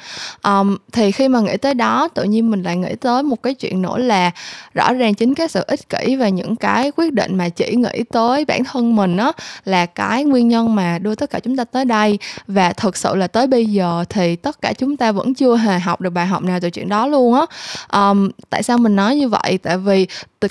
Um, 0.44 0.78
thì 0.92 1.12
khi 1.12 1.28
mà 1.28 1.40
nghĩ 1.40 1.58
tới 1.58 1.74
đó 1.74 2.08
tự 2.08 2.24
nhiên 2.24 2.52
mình 2.52 2.64
lại 2.64 2.78
nghĩ 2.78 2.96
tới 3.02 3.24
một 3.24 3.44
cái 3.44 3.54
chuyện 3.54 3.82
nữa 3.82 3.98
là 3.98 4.32
rõ 4.74 4.94
ràng 4.94 5.14
chính 5.14 5.34
cái 5.34 5.48
sự 5.48 5.64
ích 5.68 5.90
kỷ 5.90 6.16
và 6.16 6.30
những 6.30 6.56
cái 6.56 6.92
quyết 6.92 7.14
định 7.14 7.38
mà 7.38 7.50
chỉ 7.50 7.76
nghĩ 7.76 8.04
tới 8.12 8.46
bản 8.46 8.64
thân 8.64 8.96
mình 8.96 9.18
á 9.18 9.32
là 9.66 9.86
cái 9.86 10.24
nguyên 10.24 10.48
nhân 10.48 10.76
mà 10.76 11.00
đưa 11.00 11.16
tất 11.16 11.30
cả 11.30 11.40
chúng 11.40 11.58
ta 11.58 11.64
tới 11.64 11.86
đây. 11.86 12.20
Và 12.48 12.74
thực 12.74 12.98
sự 12.98 13.16
là 13.16 13.28
tới 13.28 13.48
bây 13.48 13.66
giờ 13.66 14.06
thì 14.10 14.36
tất 14.36 14.62
cả 14.62 14.74
chúng 14.74 14.98
ta 14.98 15.12
vẫn 15.12 15.34
chưa 15.34 15.56
hề 15.56 15.80
học 15.80 16.02
được 16.02 16.10
bài 16.10 16.26
học 16.28 16.44
nào 16.44 16.60
từ 16.62 16.70
chuyện 16.70 16.90
đó 16.90 17.08
luôn 17.08 17.34
á. 17.34 17.46
Um, 18.02 18.30
tại 18.50 18.64
sao 18.64 18.78
mình 18.78 18.96
nói 18.96 19.16
như 19.16 19.30
vậy? 19.30 19.60
Tại 19.64 19.78
vì 19.78 20.08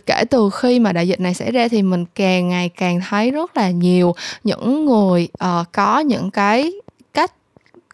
kể 0.07 0.25
từ 0.31 0.51
khi 0.51 0.81
mà 0.81 0.93
đại 0.93 1.09
dịch 1.09 1.21
này 1.21 1.35
xảy 1.35 1.53
ra 1.53 1.69
thì 1.69 1.83
mình 1.83 2.05
càng 2.15 2.49
ngày 2.49 2.69
càng 2.69 3.01
thấy 3.09 3.31
rất 3.31 3.57
là 3.57 3.71
nhiều 3.71 4.15
những 4.45 4.87
người 4.87 5.29
uh, 5.45 5.73
có 5.73 6.01
những 6.01 6.31
cái 6.31 6.73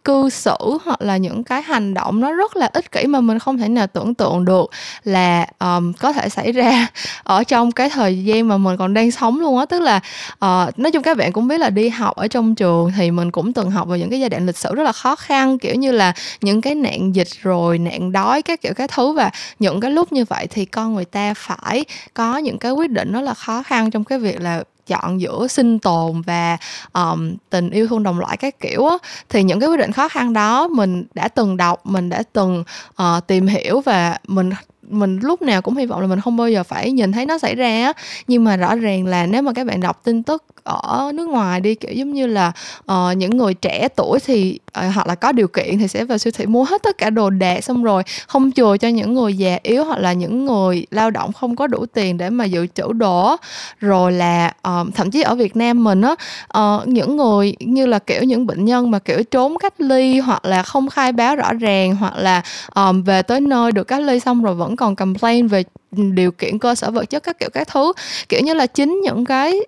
cư 0.04 0.30
xử 0.30 0.56
hoặc 0.84 1.02
là 1.02 1.16
những 1.16 1.44
cái 1.44 1.62
hành 1.62 1.94
động 1.94 2.20
nó 2.20 2.32
rất 2.32 2.56
là 2.56 2.70
ích 2.72 2.92
kỷ 2.92 3.06
mà 3.06 3.20
mình 3.20 3.38
không 3.38 3.58
thể 3.58 3.68
nào 3.68 3.86
tưởng 3.86 4.14
tượng 4.14 4.44
được 4.44 4.70
là 5.04 5.46
um, 5.58 5.92
có 5.92 6.12
thể 6.12 6.28
xảy 6.28 6.52
ra 6.52 6.86
ở 7.22 7.44
trong 7.44 7.72
cái 7.72 7.90
thời 7.90 8.24
gian 8.24 8.48
mà 8.48 8.56
mình 8.56 8.76
còn 8.76 8.94
đang 8.94 9.10
sống 9.10 9.40
luôn 9.40 9.58
á. 9.58 9.66
Tức 9.66 9.80
là 9.80 9.96
uh, 10.32 10.78
nói 10.78 10.92
chung 10.92 11.02
các 11.02 11.16
bạn 11.16 11.32
cũng 11.32 11.48
biết 11.48 11.58
là 11.58 11.70
đi 11.70 11.88
học 11.88 12.16
ở 12.16 12.28
trong 12.28 12.54
trường 12.54 12.92
thì 12.98 13.10
mình 13.10 13.30
cũng 13.30 13.52
từng 13.52 13.70
học 13.70 13.88
về 13.88 13.98
những 13.98 14.10
cái 14.10 14.20
giai 14.20 14.28
đoạn 14.28 14.46
lịch 14.46 14.56
sử 14.56 14.74
rất 14.74 14.82
là 14.82 14.92
khó 14.92 15.16
khăn 15.16 15.58
kiểu 15.58 15.74
như 15.74 15.92
là 15.92 16.12
những 16.40 16.60
cái 16.60 16.74
nạn 16.74 17.14
dịch 17.14 17.28
rồi 17.42 17.78
nạn 17.78 18.12
đói 18.12 18.42
các 18.42 18.60
kiểu 18.62 18.72
các 18.76 18.90
thứ. 18.90 19.12
Và 19.12 19.30
những 19.58 19.80
cái 19.80 19.90
lúc 19.90 20.12
như 20.12 20.24
vậy 20.24 20.46
thì 20.50 20.64
con 20.64 20.94
người 20.94 21.04
ta 21.04 21.34
phải 21.34 21.84
có 22.14 22.38
những 22.38 22.58
cái 22.58 22.72
quyết 22.72 22.90
định 22.90 23.12
rất 23.12 23.20
là 23.20 23.34
khó 23.34 23.62
khăn 23.62 23.90
trong 23.90 24.04
cái 24.04 24.18
việc 24.18 24.40
là 24.40 24.62
chọn 24.86 25.20
giữa 25.20 25.46
sinh 25.46 25.78
tồn 25.78 26.22
và 26.22 26.56
um, 26.92 27.34
tình 27.50 27.70
yêu 27.70 27.88
thương 27.88 28.02
đồng 28.02 28.18
loại 28.18 28.36
các 28.36 28.60
kiểu 28.60 28.86
á 28.86 28.96
thì 29.28 29.42
những 29.42 29.60
cái 29.60 29.68
quyết 29.68 29.80
định 29.80 29.92
khó 29.92 30.08
khăn 30.08 30.32
đó 30.32 30.68
mình 30.68 31.04
đã 31.14 31.28
từng 31.28 31.56
đọc 31.56 31.86
mình 31.86 32.08
đã 32.08 32.22
từng 32.32 32.64
uh, 33.02 33.26
tìm 33.26 33.46
hiểu 33.46 33.80
và 33.80 34.18
mình 34.26 34.50
mình 34.92 35.18
lúc 35.22 35.42
nào 35.42 35.62
cũng 35.62 35.76
hy 35.76 35.86
vọng 35.86 36.00
là 36.00 36.06
mình 36.06 36.20
không 36.20 36.36
bao 36.36 36.48
giờ 36.48 36.62
phải 36.62 36.92
nhìn 36.92 37.12
thấy 37.12 37.26
nó 37.26 37.38
xảy 37.38 37.54
ra 37.54 37.84
á. 37.84 37.92
Nhưng 38.26 38.44
mà 38.44 38.56
rõ 38.56 38.74
ràng 38.74 39.06
là 39.06 39.26
nếu 39.26 39.42
mà 39.42 39.52
các 39.52 39.66
bạn 39.66 39.80
đọc 39.80 40.00
tin 40.04 40.22
tức 40.22 40.44
ở 40.64 41.10
nước 41.14 41.28
ngoài 41.28 41.60
đi 41.60 41.74
kiểu 41.74 41.92
giống 41.92 42.12
như 42.12 42.26
là 42.26 42.52
uh, 42.92 43.16
những 43.16 43.36
người 43.36 43.54
trẻ 43.54 43.88
tuổi 43.96 44.18
thì 44.26 44.58
uh, 44.78 44.94
hoặc 44.94 45.06
là 45.06 45.14
có 45.14 45.32
điều 45.32 45.48
kiện 45.48 45.78
thì 45.78 45.88
sẽ 45.88 46.04
vào 46.04 46.18
siêu 46.18 46.30
thị 46.36 46.46
mua 46.46 46.64
hết 46.64 46.82
tất 46.82 46.98
cả 46.98 47.10
đồ 47.10 47.30
đạc 47.30 47.64
xong 47.64 47.84
rồi 47.84 48.02
không 48.26 48.52
chừa 48.52 48.76
cho 48.76 48.88
những 48.88 49.14
người 49.14 49.34
già 49.34 49.58
yếu 49.62 49.84
hoặc 49.84 49.98
là 49.98 50.12
những 50.12 50.44
người 50.46 50.86
lao 50.90 51.10
động 51.10 51.32
không 51.32 51.56
có 51.56 51.66
đủ 51.66 51.86
tiền 51.86 52.18
để 52.18 52.30
mà 52.30 52.44
dự 52.44 52.66
trữ 52.66 52.92
đồ 52.92 53.36
rồi 53.80 54.12
là 54.12 54.52
uh, 54.68 54.94
thậm 54.94 55.10
chí 55.10 55.22
ở 55.22 55.34
Việt 55.34 55.56
Nam 55.56 55.84
mình 55.84 56.02
á 56.02 56.14
uh, 56.58 56.88
những 56.88 57.16
người 57.16 57.56
như 57.60 57.86
là 57.86 57.98
kiểu 57.98 58.22
những 58.22 58.46
bệnh 58.46 58.64
nhân 58.64 58.90
mà 58.90 58.98
kiểu 58.98 59.22
trốn 59.22 59.58
cách 59.58 59.80
ly 59.80 60.18
hoặc 60.18 60.44
là 60.44 60.62
không 60.62 60.90
khai 60.90 61.12
báo 61.12 61.36
rõ 61.36 61.52
ràng 61.52 61.96
hoặc 61.96 62.16
là 62.16 62.42
um, 62.74 63.02
về 63.02 63.22
tới 63.22 63.40
nơi 63.40 63.72
được 63.72 63.84
cách 63.84 64.00
ly 64.00 64.20
xong 64.20 64.42
rồi 64.42 64.54
vẫn 64.54 64.76
còn 64.76 64.96
complain 64.96 65.46
về 65.46 65.64
điều 65.92 66.32
kiện 66.32 66.58
cơ 66.58 66.74
sở 66.74 66.90
vật 66.90 67.04
chất 67.04 67.22
các 67.22 67.38
kiểu 67.38 67.48
các 67.52 67.68
thứ. 67.68 67.92
Kiểu 68.28 68.40
như 68.40 68.54
là 68.54 68.66
chính 68.66 69.00
những 69.04 69.24
cái 69.24 69.60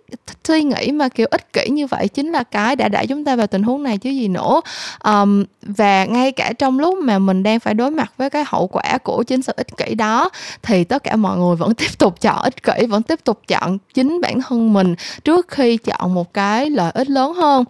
suy 0.44 0.62
nghĩ 0.62 0.92
mà 0.92 1.08
kiểu 1.08 1.26
ích 1.30 1.52
kỷ 1.52 1.68
như 1.68 1.86
vậy 1.86 2.08
chính 2.08 2.32
là 2.32 2.42
cái 2.42 2.76
đã 2.76 2.88
đẩy 2.88 3.06
chúng 3.06 3.24
ta 3.24 3.36
vào 3.36 3.46
tình 3.46 3.62
huống 3.62 3.82
này 3.82 3.98
chứ 3.98 4.10
gì 4.10 4.28
nữa. 4.28 4.60
Um, 5.04 5.44
và 5.62 6.04
ngay 6.04 6.32
cả 6.32 6.52
trong 6.58 6.78
lúc 6.78 6.98
mà 6.98 7.18
mình 7.18 7.42
đang 7.42 7.60
phải 7.60 7.74
đối 7.74 7.90
mặt 7.90 8.12
với 8.16 8.30
cái 8.30 8.44
hậu 8.46 8.66
quả 8.66 8.98
của 8.98 9.22
chính 9.22 9.42
sự 9.42 9.52
ích 9.56 9.76
kỷ 9.76 9.94
đó 9.94 10.30
thì 10.62 10.84
tất 10.84 11.02
cả 11.04 11.16
mọi 11.16 11.38
người 11.38 11.56
vẫn 11.56 11.74
tiếp 11.78 11.98
tục 11.98 12.20
chọn 12.20 12.42
ích 12.42 12.62
kỷ 12.62 12.86
vẫn 12.86 13.02
tiếp 13.02 13.20
tục 13.24 13.40
chọn 13.48 13.78
chính 13.94 14.20
bản 14.20 14.40
thân 14.40 14.72
mình 14.72 14.94
trước 15.24 15.48
khi 15.48 15.76
chọn 15.76 16.14
một 16.14 16.34
cái 16.34 16.70
lợi 16.70 16.90
ích 16.94 17.10
lớn 17.10 17.34
hơn. 17.34 17.64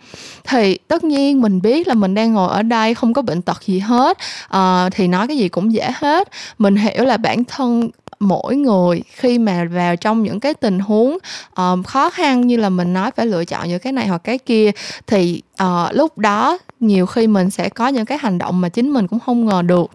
Thì 0.44 0.78
tất 0.88 1.04
nhiên 1.04 1.40
mình 1.40 1.62
biết 1.62 1.88
là 1.88 1.94
mình 1.94 2.14
đang 2.14 2.32
ngồi 2.32 2.48
ở 2.50 2.62
đây 2.62 2.94
không 2.94 3.12
có 3.12 3.22
bệnh 3.22 3.42
tật 3.42 3.62
gì 3.62 3.78
hết 3.78 4.18
uh, 4.56 4.92
thì 4.92 5.08
nói 5.08 5.28
cái 5.28 5.36
gì 5.36 5.48
cũng 5.48 5.72
dễ 5.72 5.90
hết. 5.94 6.28
Mình 6.58 6.76
hiểu 6.76 7.04
là 7.04 7.16
bản 7.16 7.44
thân 7.44 7.90
mỗi 8.20 8.43
mỗi 8.44 8.56
người 8.56 9.02
khi 9.14 9.38
mà 9.38 9.64
vào 9.64 9.96
trong 9.96 10.22
những 10.22 10.40
cái 10.40 10.54
tình 10.54 10.78
huống 10.78 11.18
um, 11.56 11.82
khó 11.82 12.10
khăn 12.10 12.46
như 12.46 12.56
là 12.56 12.68
mình 12.68 12.92
nói 12.92 13.10
phải 13.16 13.26
lựa 13.26 13.44
chọn 13.44 13.70
giữa 13.70 13.78
cái 13.78 13.92
này 13.92 14.06
hoặc 14.06 14.24
cái 14.24 14.38
kia 14.38 14.70
thì 15.06 15.42
uh, 15.62 15.68
lúc 15.92 16.18
đó 16.18 16.58
nhiều 16.80 17.06
khi 17.06 17.26
mình 17.26 17.50
sẽ 17.50 17.68
có 17.68 17.88
những 17.88 18.06
cái 18.06 18.18
hành 18.18 18.38
động 18.38 18.60
mà 18.60 18.68
chính 18.68 18.90
mình 18.90 19.08
cũng 19.08 19.20
không 19.20 19.46
ngờ 19.46 19.62
được 19.62 19.90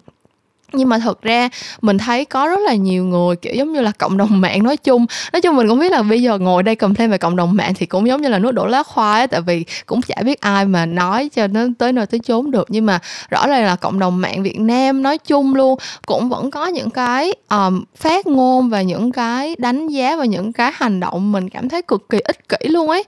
nhưng 0.72 0.88
mà 0.88 0.98
thật 0.98 1.22
ra 1.22 1.48
mình 1.82 1.98
thấy 1.98 2.24
có 2.24 2.46
rất 2.46 2.60
là 2.60 2.74
nhiều 2.74 3.04
người 3.04 3.36
kiểu 3.36 3.54
giống 3.54 3.72
như 3.72 3.80
là 3.80 3.92
cộng 3.98 4.16
đồng 4.16 4.40
mạng 4.40 4.62
nói 4.62 4.76
chung. 4.76 5.06
Nói 5.32 5.40
chung 5.40 5.56
mình 5.56 5.68
cũng 5.68 5.78
biết 5.78 5.92
là 5.92 6.02
bây 6.02 6.22
giờ 6.22 6.38
ngồi 6.38 6.62
đây 6.62 6.74
cầm 6.74 6.94
thêm 6.94 7.10
về 7.10 7.18
cộng 7.18 7.36
đồng 7.36 7.56
mạng 7.56 7.72
thì 7.74 7.86
cũng 7.86 8.08
giống 8.08 8.22
như 8.22 8.28
là 8.28 8.38
nước 8.38 8.50
đổ 8.50 8.66
lá 8.66 8.82
khoai 8.82 9.26
tại 9.26 9.40
vì 9.40 9.64
cũng 9.86 10.02
chả 10.02 10.22
biết 10.24 10.40
ai 10.40 10.64
mà 10.64 10.86
nói 10.86 11.28
cho 11.34 11.46
nó 11.46 11.60
tới 11.78 11.92
nơi 11.92 12.06
tới 12.06 12.20
chốn 12.20 12.50
được. 12.50 12.66
Nhưng 12.70 12.86
mà 12.86 12.98
rõ 13.30 13.46
ràng 13.46 13.64
là 13.64 13.76
cộng 13.76 13.98
đồng 13.98 14.20
mạng 14.20 14.42
Việt 14.42 14.60
Nam 14.60 15.02
nói 15.02 15.18
chung 15.18 15.54
luôn 15.54 15.78
cũng 16.06 16.28
vẫn 16.28 16.50
có 16.50 16.66
những 16.66 16.90
cái 16.90 17.32
um, 17.50 17.84
phát 17.96 18.26
ngôn 18.26 18.68
và 18.68 18.82
những 18.82 19.12
cái 19.12 19.56
đánh 19.58 19.88
giá 19.88 20.16
và 20.16 20.24
những 20.24 20.52
cái 20.52 20.72
hành 20.74 21.00
động 21.00 21.32
mình 21.32 21.48
cảm 21.48 21.68
thấy 21.68 21.82
cực 21.82 22.08
kỳ 22.08 22.18
ích 22.20 22.48
kỷ 22.48 22.68
luôn 22.68 22.88
ấy. 22.88 23.04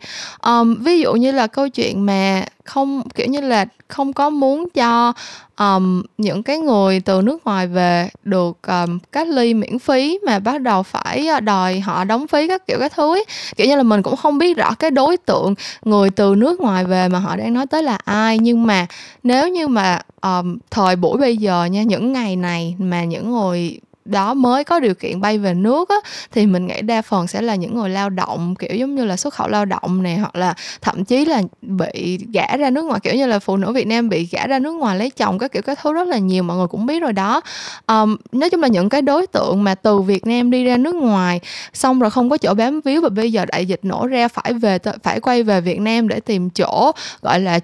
Um, 0.47 0.75
ví 0.75 1.01
dụ 1.01 1.13
như 1.13 1.33
là 1.33 1.47
câu 1.47 1.69
chuyện 1.69 2.07
mà 2.07 2.45
không 2.65 3.03
kiểu 3.15 3.27
như 3.27 3.41
là 3.41 3.67
không 3.89 4.13
có 4.13 4.31
muốn 4.31 4.69
cho 4.75 5.13
um, 5.59 6.03
những 6.19 6.43
cái 6.43 6.59
người 6.59 7.01
từ 7.01 7.23
nước 7.23 7.47
ngoài 7.47 7.67
về 7.67 8.09
được 8.25 8.59
um, 8.67 8.99
cách 9.13 9.29
ly 9.29 9.55
miễn 9.55 9.79
phí 9.79 10.19
mà 10.27 10.39
bắt 10.39 10.61
đầu 10.61 10.83
phải 10.83 11.27
ờ, 11.27 11.41
đòi 11.41 11.81
họ 11.81 12.05
đóng 12.05 12.27
phí 12.27 12.49
các 12.49 12.67
kiểu 12.67 12.79
các 12.81 12.93
thứ 12.95 13.15
ấy. 13.15 13.25
kiểu 13.57 13.67
như 13.67 13.77
là 13.77 13.83
mình 13.83 14.03
cũng 14.03 14.17
không 14.17 14.39
biết 14.39 14.57
rõ 14.57 14.75
cái 14.75 14.91
đối 14.91 15.17
tượng 15.17 15.55
người 15.85 16.11
từ 16.11 16.35
nước 16.35 16.61
ngoài 16.61 16.85
về 16.85 17.09
mà 17.09 17.19
họ 17.19 17.37
đang 17.37 17.55
nói 17.55 17.67
tới 17.67 17.83
là 17.83 17.99
ai 18.05 18.39
nhưng 18.39 18.67
mà 18.67 18.87
nếu 19.23 19.49
như 19.49 19.69
mà 19.69 20.01
um, 20.21 20.59
thời 20.71 20.97
buổi 20.97 21.19
bây 21.19 21.37
giờ 21.37 21.65
nha 21.65 21.83
những 21.83 22.13
ngày 22.13 22.37
này 22.37 22.75
mà 22.79 23.05
những 23.05 23.33
người 23.33 23.79
đó 24.05 24.35
mới 24.35 24.65
có 24.65 24.81
điều 24.81 24.95
kiện 24.95 25.21
bay 25.21 25.39
về 25.39 25.55
nước 25.55 25.89
á, 25.89 25.97
thì 26.33 26.47
mình 26.47 26.67
nghĩ 26.67 26.83
đa 26.83 27.03
phần 27.03 27.27
sẽ 27.27 27.43
là 27.43 27.55
những 27.55 27.75
người 27.75 27.91
lao 27.91 28.11
động 28.11 28.55
kiểu 28.55 28.77
giống 28.77 28.95
như 28.95 29.05
là 29.05 29.17
xuất 29.17 29.35
khẩu 29.35 29.49
lao 29.49 29.65
động 29.65 30.03
này 30.03 30.19
hoặc 30.19 30.37
là 30.37 30.55
thậm 30.81 31.05
chí 31.05 31.25
là 31.25 31.43
bị 31.63 32.19
gả 32.33 32.57
ra 32.57 32.71
nước 32.71 32.83
ngoài 32.83 33.01
kiểu 33.01 33.15
như 33.15 33.27
là 33.27 33.39
phụ 33.39 33.57
nữ 33.57 33.73
Việt 33.73 33.87
Nam 33.87 34.09
bị 34.09 34.29
gả 34.33 34.47
ra 34.47 34.59
nước 34.59 34.73
ngoài 34.73 34.99
lấy 34.99 35.11
chồng 35.11 35.39
các 35.39 35.53
kiểu 35.53 35.63
các 35.63 35.79
thứ 35.83 35.93
rất 35.93 36.09
là 36.09 36.19
nhiều 36.19 36.43
mọi 36.43 36.57
người 36.57 36.67
cũng 36.67 36.87
biết 36.87 37.01
rồi 37.01 37.13
đó. 37.13 37.41
Um, 37.87 38.17
nói 38.33 38.51
chung 38.51 38.61
là 38.61 38.69
những 38.69 38.89
cái 38.89 39.03
đối 39.03 39.27
tượng 39.27 39.65
mà 39.65 39.75
từ 39.75 40.01
Việt 40.01 40.27
Nam 40.27 40.51
đi 40.51 40.65
ra 40.65 40.77
nước 40.77 40.95
ngoài 40.95 41.41
xong 41.73 42.01
rồi 42.01 42.11
không 42.11 42.31
có 42.31 42.37
chỗ 42.37 42.55
bám 42.55 42.81
víu 42.81 43.01
và 43.01 43.09
bây 43.09 43.33
giờ 43.33 43.45
đại 43.45 43.67
dịch 43.67 43.81
nổ 43.83 44.07
ra 44.07 44.29
phải 44.29 44.53
về 44.53 44.79
phải 45.03 45.21
quay 45.21 45.43
về 45.43 45.61
Việt 45.61 45.81
Nam 45.81 46.09
để 46.09 46.21
tìm 46.21 46.51
chỗ 46.51 46.93
gọi 47.23 47.41
là 47.41 47.61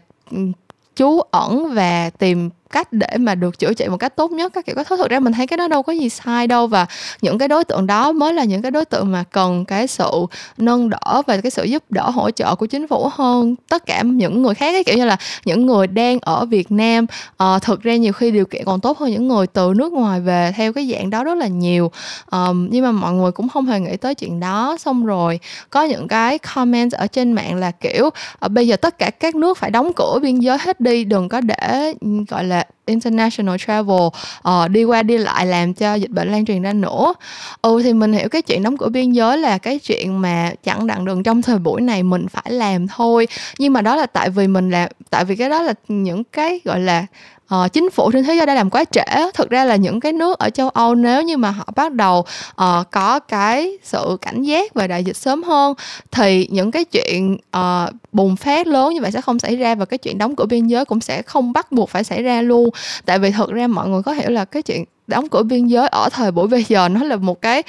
trú 0.95 1.21
ẩn 1.31 1.75
và 1.75 2.11
tìm 2.19 2.51
cách 2.71 2.93
để 2.93 3.09
mà 3.19 3.35
được 3.35 3.59
chữa 3.59 3.75
trị 3.75 3.89
một 3.89 3.97
cách 3.97 4.17
tốt 4.17 4.31
nhất. 4.31 4.53
Các 4.53 4.67
kiểu 4.67 4.75
các 4.77 4.87
thứ 4.89 4.97
thực 4.97 5.11
ra 5.11 5.21
mình 5.21 5.33
thấy 5.33 5.47
cái 5.47 5.57
đó 5.57 5.69
đâu 5.69 5.83
có 5.83 5.93
gì 5.93 6.09
sai 6.09 6.47
đâu 6.47 6.67
và 6.67 6.87
những 7.23 7.39
cái 7.39 7.49
đối 7.49 7.65
tượng 7.65 7.87
đó 7.87 8.13
mới 8.13 8.35
là 8.35 8.45
những 8.45 8.63
cái 8.63 8.71
đối 8.71 8.85
tượng 8.85 9.13
mà 9.13 9.25
cần 9.31 9.65
cái 9.65 9.87
sự 9.87 10.11
nâng 10.59 10.91
đỡ 10.91 11.23
và 11.27 11.37
cái 11.37 11.51
sự 11.51 11.65
giúp 11.65 11.83
đỡ 11.91 12.11
hỗ 12.11 12.31
trợ 12.31 12.55
của 12.55 12.67
chính 12.67 12.89
phủ 12.89 13.09
hơn 13.13 13.55
tất 13.69 13.87
cả 13.87 14.03
những 14.03 14.43
người 14.43 14.55
khác 14.55 14.73
cái 14.73 14.85
kiểu 14.85 14.97
như 14.97 15.05
là 15.05 15.17
những 15.45 15.67
người 15.67 15.87
đang 15.87 16.19
ở 16.19 16.45
Việt 16.45 16.73
Nam 16.73 17.07
uh, 17.43 17.63
thực 17.63 17.83
ra 17.83 17.97
nhiều 17.97 18.13
khi 18.13 18.31
điều 18.31 18.45
kiện 18.45 18.65
còn 18.65 18.81
tốt 18.81 18.99
hơn 18.99 19.11
những 19.11 19.29
người 19.29 19.47
từ 19.47 19.73
nước 19.77 19.93
ngoài 19.93 20.21
về 20.21 20.53
theo 20.57 20.73
cái 20.73 20.91
dạng 20.93 21.11
đó 21.11 21.25
rất 21.25 21.39
là 21.39 21.47
nhiều. 21.47 21.91
Um, 22.31 22.69
nhưng 22.71 22.85
mà 22.85 22.93
mọi 22.93 23.13
người 23.13 23.33
cũng 23.33 23.49
không 23.49 23.67
hề 23.67 23.81
nghĩ 23.81 23.97
tới 23.97 24.15
chuyện 24.15 24.41
đó. 24.41 24.77
Xong 24.81 25.07
rồi 25.07 25.41
có 25.71 25.83
những 25.83 26.09
cái 26.09 26.39
comment 26.39 26.93
ở 26.93 27.07
trên 27.07 27.33
mạng 27.33 27.57
là 27.57 27.71
kiểu 27.71 28.07
uh, 28.07 28.51
bây 28.51 28.69
giờ 28.69 28.77
tất 28.77 28.99
cả 28.99 29.11
các 29.11 29.35
nước 29.35 29.59
phải 29.59 29.71
đóng 29.71 29.93
cửa 29.97 30.19
biên 30.23 30.41
giới 30.41 30.59
hết 30.61 30.81
đi 30.81 31.05
đừng 31.05 31.29
có 31.29 31.41
để 31.41 31.95
gọi 32.29 32.45
là 32.45 32.58
international 32.87 33.57
travel 33.59 34.07
uh, 34.49 34.71
đi 34.71 34.85
qua 34.85 35.03
đi 35.03 35.19
lại 35.19 35.47
làm 35.47 35.75
cho 35.75 35.95
dịch 35.95 36.11
bệnh 36.11 36.33
lan 36.33 36.45
truyền 36.45 36.63
ra 36.63 36.73
nữa. 36.73 37.15
Ừ 37.63 37.81
thì 37.85 37.93
mình 37.93 38.13
hiểu 38.13 38.29
cái 38.29 38.43
chuyện 38.43 38.63
đóng 38.63 38.77
cửa 38.77 38.89
biên 38.89 39.13
giới 39.13 39.39
là 39.39 39.59
cái 39.59 39.79
chuyện 39.79 40.21
mà 40.23 40.53
chẳng 40.65 40.87
đặng 40.87 41.05
đường 41.05 41.23
trong 41.23 41.43
thời 41.43 41.59
buổi 41.59 41.81
này 41.81 42.03
mình 42.03 42.29
phải 42.29 42.53
làm 42.53 42.87
thôi. 42.87 43.29
Nhưng 43.59 43.73
mà 43.73 43.81
đó 43.81 43.97
là 43.97 44.07
tại 44.07 44.31
vì 44.31 44.47
mình 44.47 44.71
là 44.71 44.89
tại 45.11 45.25
vì 45.25 45.37
cái 45.37 45.51
đó 45.51 45.63
là 45.63 45.75
những 45.89 46.25
cái 46.25 46.61
gọi 46.65 46.81
là 46.81 47.07
uh, 47.55 47.73
chính 47.73 47.91
phủ 47.91 48.11
trên 48.11 48.25
thế 48.25 48.35
giới 48.35 48.47
đã 48.47 48.55
làm 48.55 48.71
quá 48.71 48.85
trễ. 48.85 49.31
Thực 49.35 49.51
ra 49.51 49.65
là 49.65 49.77
những 49.77 50.01
cái 50.01 50.13
nước 50.13 50.39
ở 50.39 50.51
châu 50.51 50.69
âu 50.69 50.95
nếu 50.95 51.23
như 51.23 51.37
mà 51.37 51.51
họ 51.51 51.65
bắt 51.77 51.93
đầu 51.93 52.19
uh, 52.63 52.91
có 52.91 53.19
cái 53.19 53.79
sự 53.83 54.17
cảnh 54.21 54.43
giác 54.43 54.75
về 54.75 54.89
đại 54.89 55.05
dịch 55.05 55.17
sớm 55.17 55.43
hơn 55.43 55.75
thì 56.11 56.49
những 56.51 56.71
cái 56.71 56.85
chuyện 56.85 57.39
uh, 57.57 57.95
bùng 58.13 58.37
phát 58.37 58.67
lớn 58.67 58.95
như 58.95 59.01
vậy 59.01 59.13
sẽ 59.13 59.21
không 59.21 59.39
xảy 59.39 59.57
ra 59.57 59.75
và 59.75 59.85
cái 59.85 59.99
chuyện 59.99 60.19
đóng 60.19 60.37
cửa 60.37 60.45
biên 60.45 60.67
giới 60.67 60.85
cũng 60.85 61.01
sẽ 61.01 61.23
không 61.23 61.53
bắt 61.53 61.73
buộc 61.73 61.91
phải 61.91 62.05
xảy 62.05 62.23
ra 62.23 62.43
luôn. 62.43 62.71
Tại 63.05 63.19
vì 63.19 63.31
thực 63.31 63.51
ra 63.51 63.67
mọi 63.67 63.89
người 63.89 64.03
có 64.03 64.13
hiểu 64.13 64.31
là 64.31 64.45
cái 64.45 64.63
chuyện 64.63 64.85
đóng 65.07 65.29
cửa 65.29 65.43
biên 65.43 65.67
giới 65.67 65.89
ở 65.89 66.09
thời 66.13 66.31
buổi 66.31 66.49
bây 66.49 66.65
giờ 66.65 66.89
nó 66.89 67.05
là 67.05 67.17
một 67.17 67.43
cái 67.43 67.63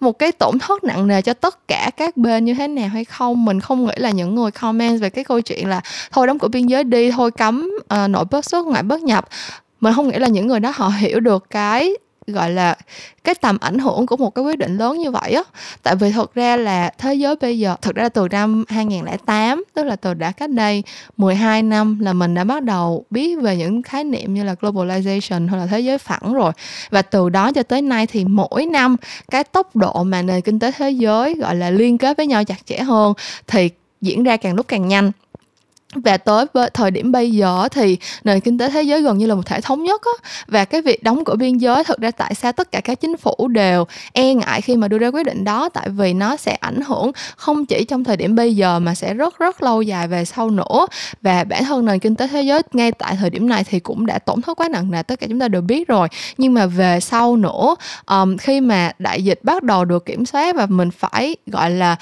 một 0.00 0.18
cái 0.18 0.32
tổn 0.32 0.58
thất 0.58 0.84
nặng 0.84 1.06
nề 1.06 1.22
cho 1.22 1.34
tất 1.34 1.68
cả 1.68 1.90
các 1.96 2.16
bên 2.16 2.44
như 2.44 2.54
thế 2.54 2.68
nào 2.68 2.88
hay 2.88 3.04
không? 3.04 3.44
Mình 3.44 3.60
không 3.60 3.86
nghĩ 3.86 3.94
là 3.96 4.10
những 4.10 4.34
người 4.34 4.50
comment 4.50 5.00
về 5.00 5.10
cái 5.10 5.24
câu 5.24 5.40
chuyện 5.40 5.68
là 5.68 5.80
thôi 6.12 6.26
đóng 6.26 6.38
cửa 6.38 6.48
biên 6.48 6.66
giới 6.66 6.84
đi 6.84 7.10
thôi 7.10 7.30
cấm 7.30 7.70
uh, 7.78 8.10
nội 8.10 8.24
bất 8.30 8.44
xuất 8.44 8.66
ngoại 8.66 8.82
bất 8.82 9.02
nhập. 9.02 9.28
Mình 9.80 9.94
không 9.94 10.08
nghĩ 10.08 10.18
là 10.18 10.28
những 10.28 10.46
người 10.46 10.60
đó 10.60 10.72
họ 10.74 10.88
hiểu 10.88 11.20
được 11.20 11.50
cái 11.50 11.94
gọi 12.30 12.50
là, 12.50 12.76
cái 13.24 13.34
tầm 13.34 13.58
ảnh 13.60 13.78
hưởng 13.78 14.06
của 14.06 14.16
một 14.16 14.34
cái 14.34 14.44
quyết 14.44 14.58
định 14.58 14.76
lớn 14.76 14.98
như 14.98 15.10
vậy 15.10 15.32
á. 15.32 15.42
Tại 15.82 15.96
vì 15.96 16.12
thật 16.12 16.34
ra 16.34 16.56
là 16.56 16.90
thế 16.98 17.14
giới 17.14 17.36
bây 17.36 17.58
giờ 17.58 17.76
thực 17.82 17.94
ra 17.94 18.08
từ 18.08 18.28
năm 18.28 18.64
2008 18.68 19.64
tức 19.74 19.82
là 19.82 19.96
từ 19.96 20.14
đã 20.14 20.32
cách 20.32 20.50
đây 20.50 20.82
12 21.16 21.62
năm 21.62 22.00
là 22.00 22.12
mình 22.12 22.34
đã 22.34 22.44
bắt 22.44 22.62
đầu 22.62 23.04
biết 23.10 23.40
về 23.40 23.56
những 23.56 23.82
khái 23.82 24.04
niệm 24.04 24.34
như 24.34 24.44
là 24.44 24.54
globalization 24.60 25.48
hoặc 25.48 25.56
là 25.56 25.66
thế 25.66 25.80
giới 25.80 25.98
phẳng 25.98 26.34
rồi. 26.34 26.52
Và 26.90 27.02
từ 27.02 27.28
đó 27.28 27.52
cho 27.52 27.62
tới 27.62 27.82
nay 27.82 28.06
thì 28.06 28.24
mỗi 28.24 28.66
năm 28.66 28.96
cái 29.30 29.44
tốc 29.44 29.76
độ 29.76 30.04
mà 30.04 30.22
nền 30.22 30.40
kinh 30.40 30.58
tế 30.58 30.72
thế 30.72 30.90
giới, 30.90 31.34
gọi 31.34 31.54
là 31.54 31.70
liên 31.70 31.98
kết 31.98 32.16
với 32.16 32.26
nhau 32.26 32.44
chặt 32.44 32.66
chẽ 32.66 32.78
hơn 32.78 33.14
thì 33.46 33.70
diễn 34.00 34.22
ra 34.24 34.36
càng 34.36 34.54
lúc 34.54 34.68
càng 34.68 34.88
nhanh 34.88 35.12
và 35.94 36.16
tới 36.16 36.46
với 36.52 36.70
thời 36.70 36.90
điểm 36.90 37.12
bây 37.12 37.30
giờ 37.30 37.68
thì 37.70 37.98
nền 38.24 38.40
kinh 38.40 38.58
tế 38.58 38.70
thế 38.70 38.82
giới 38.82 39.02
gần 39.02 39.18
như 39.18 39.26
là 39.26 39.34
một 39.34 39.46
thể 39.46 39.60
thống 39.60 39.82
nhất 39.82 40.02
á. 40.04 40.30
Và 40.46 40.64
cái 40.64 40.82
việc 40.82 41.02
đóng 41.02 41.24
cửa 41.24 41.34
biên 41.34 41.58
giới 41.58 41.84
thực 41.84 41.98
ra 42.00 42.10
tại 42.10 42.34
sao 42.34 42.52
tất 42.52 42.72
cả 42.72 42.80
các 42.80 43.00
chính 43.00 43.16
phủ 43.16 43.48
đều 43.48 43.84
e 44.12 44.34
ngại 44.34 44.60
khi 44.60 44.76
mà 44.76 44.88
đưa 44.88 44.98
ra 44.98 45.08
quyết 45.08 45.26
định 45.26 45.44
đó? 45.44 45.68
Tại 45.68 45.88
vì 45.88 46.12
nó 46.12 46.36
sẽ 46.36 46.52
ảnh 46.52 46.80
hưởng 46.80 47.12
không 47.36 47.66
chỉ 47.66 47.84
trong 47.84 48.04
thời 48.04 48.16
điểm 48.16 48.34
bây 48.34 48.56
giờ 48.56 48.78
mà 48.78 48.94
sẽ 48.94 49.14
rất 49.14 49.38
rất 49.38 49.62
lâu 49.62 49.82
dài 49.82 50.08
về 50.08 50.24
sau 50.24 50.50
nữa. 50.50 50.86
Và 51.22 51.44
bản 51.44 51.64
thân 51.64 51.84
nền 51.84 51.98
kinh 51.98 52.16
tế 52.16 52.28
thế 52.28 52.42
giới 52.42 52.62
ngay 52.72 52.92
tại 52.92 53.16
thời 53.20 53.30
điểm 53.30 53.48
này 53.48 53.64
thì 53.64 53.80
cũng 53.80 54.06
đã 54.06 54.18
tổn 54.18 54.42
thất 54.42 54.60
quá 54.60 54.68
nặng 54.68 54.90
nề 54.90 55.02
tất 55.02 55.20
cả 55.20 55.26
chúng 55.26 55.40
ta 55.40 55.48
đều 55.48 55.62
biết 55.62 55.88
rồi. 55.88 56.08
Nhưng 56.38 56.54
mà 56.54 56.66
về 56.66 57.00
sau 57.00 57.36
nữa 57.36 57.76
um, 58.06 58.36
khi 58.36 58.60
mà 58.60 58.92
đại 58.98 59.22
dịch 59.24 59.40
bắt 59.42 59.62
đầu 59.62 59.84
được 59.84 60.06
kiểm 60.06 60.26
soát 60.26 60.56
và 60.56 60.66
mình 60.66 60.90
phải 60.90 61.36
gọi 61.46 61.70
là 61.70 61.96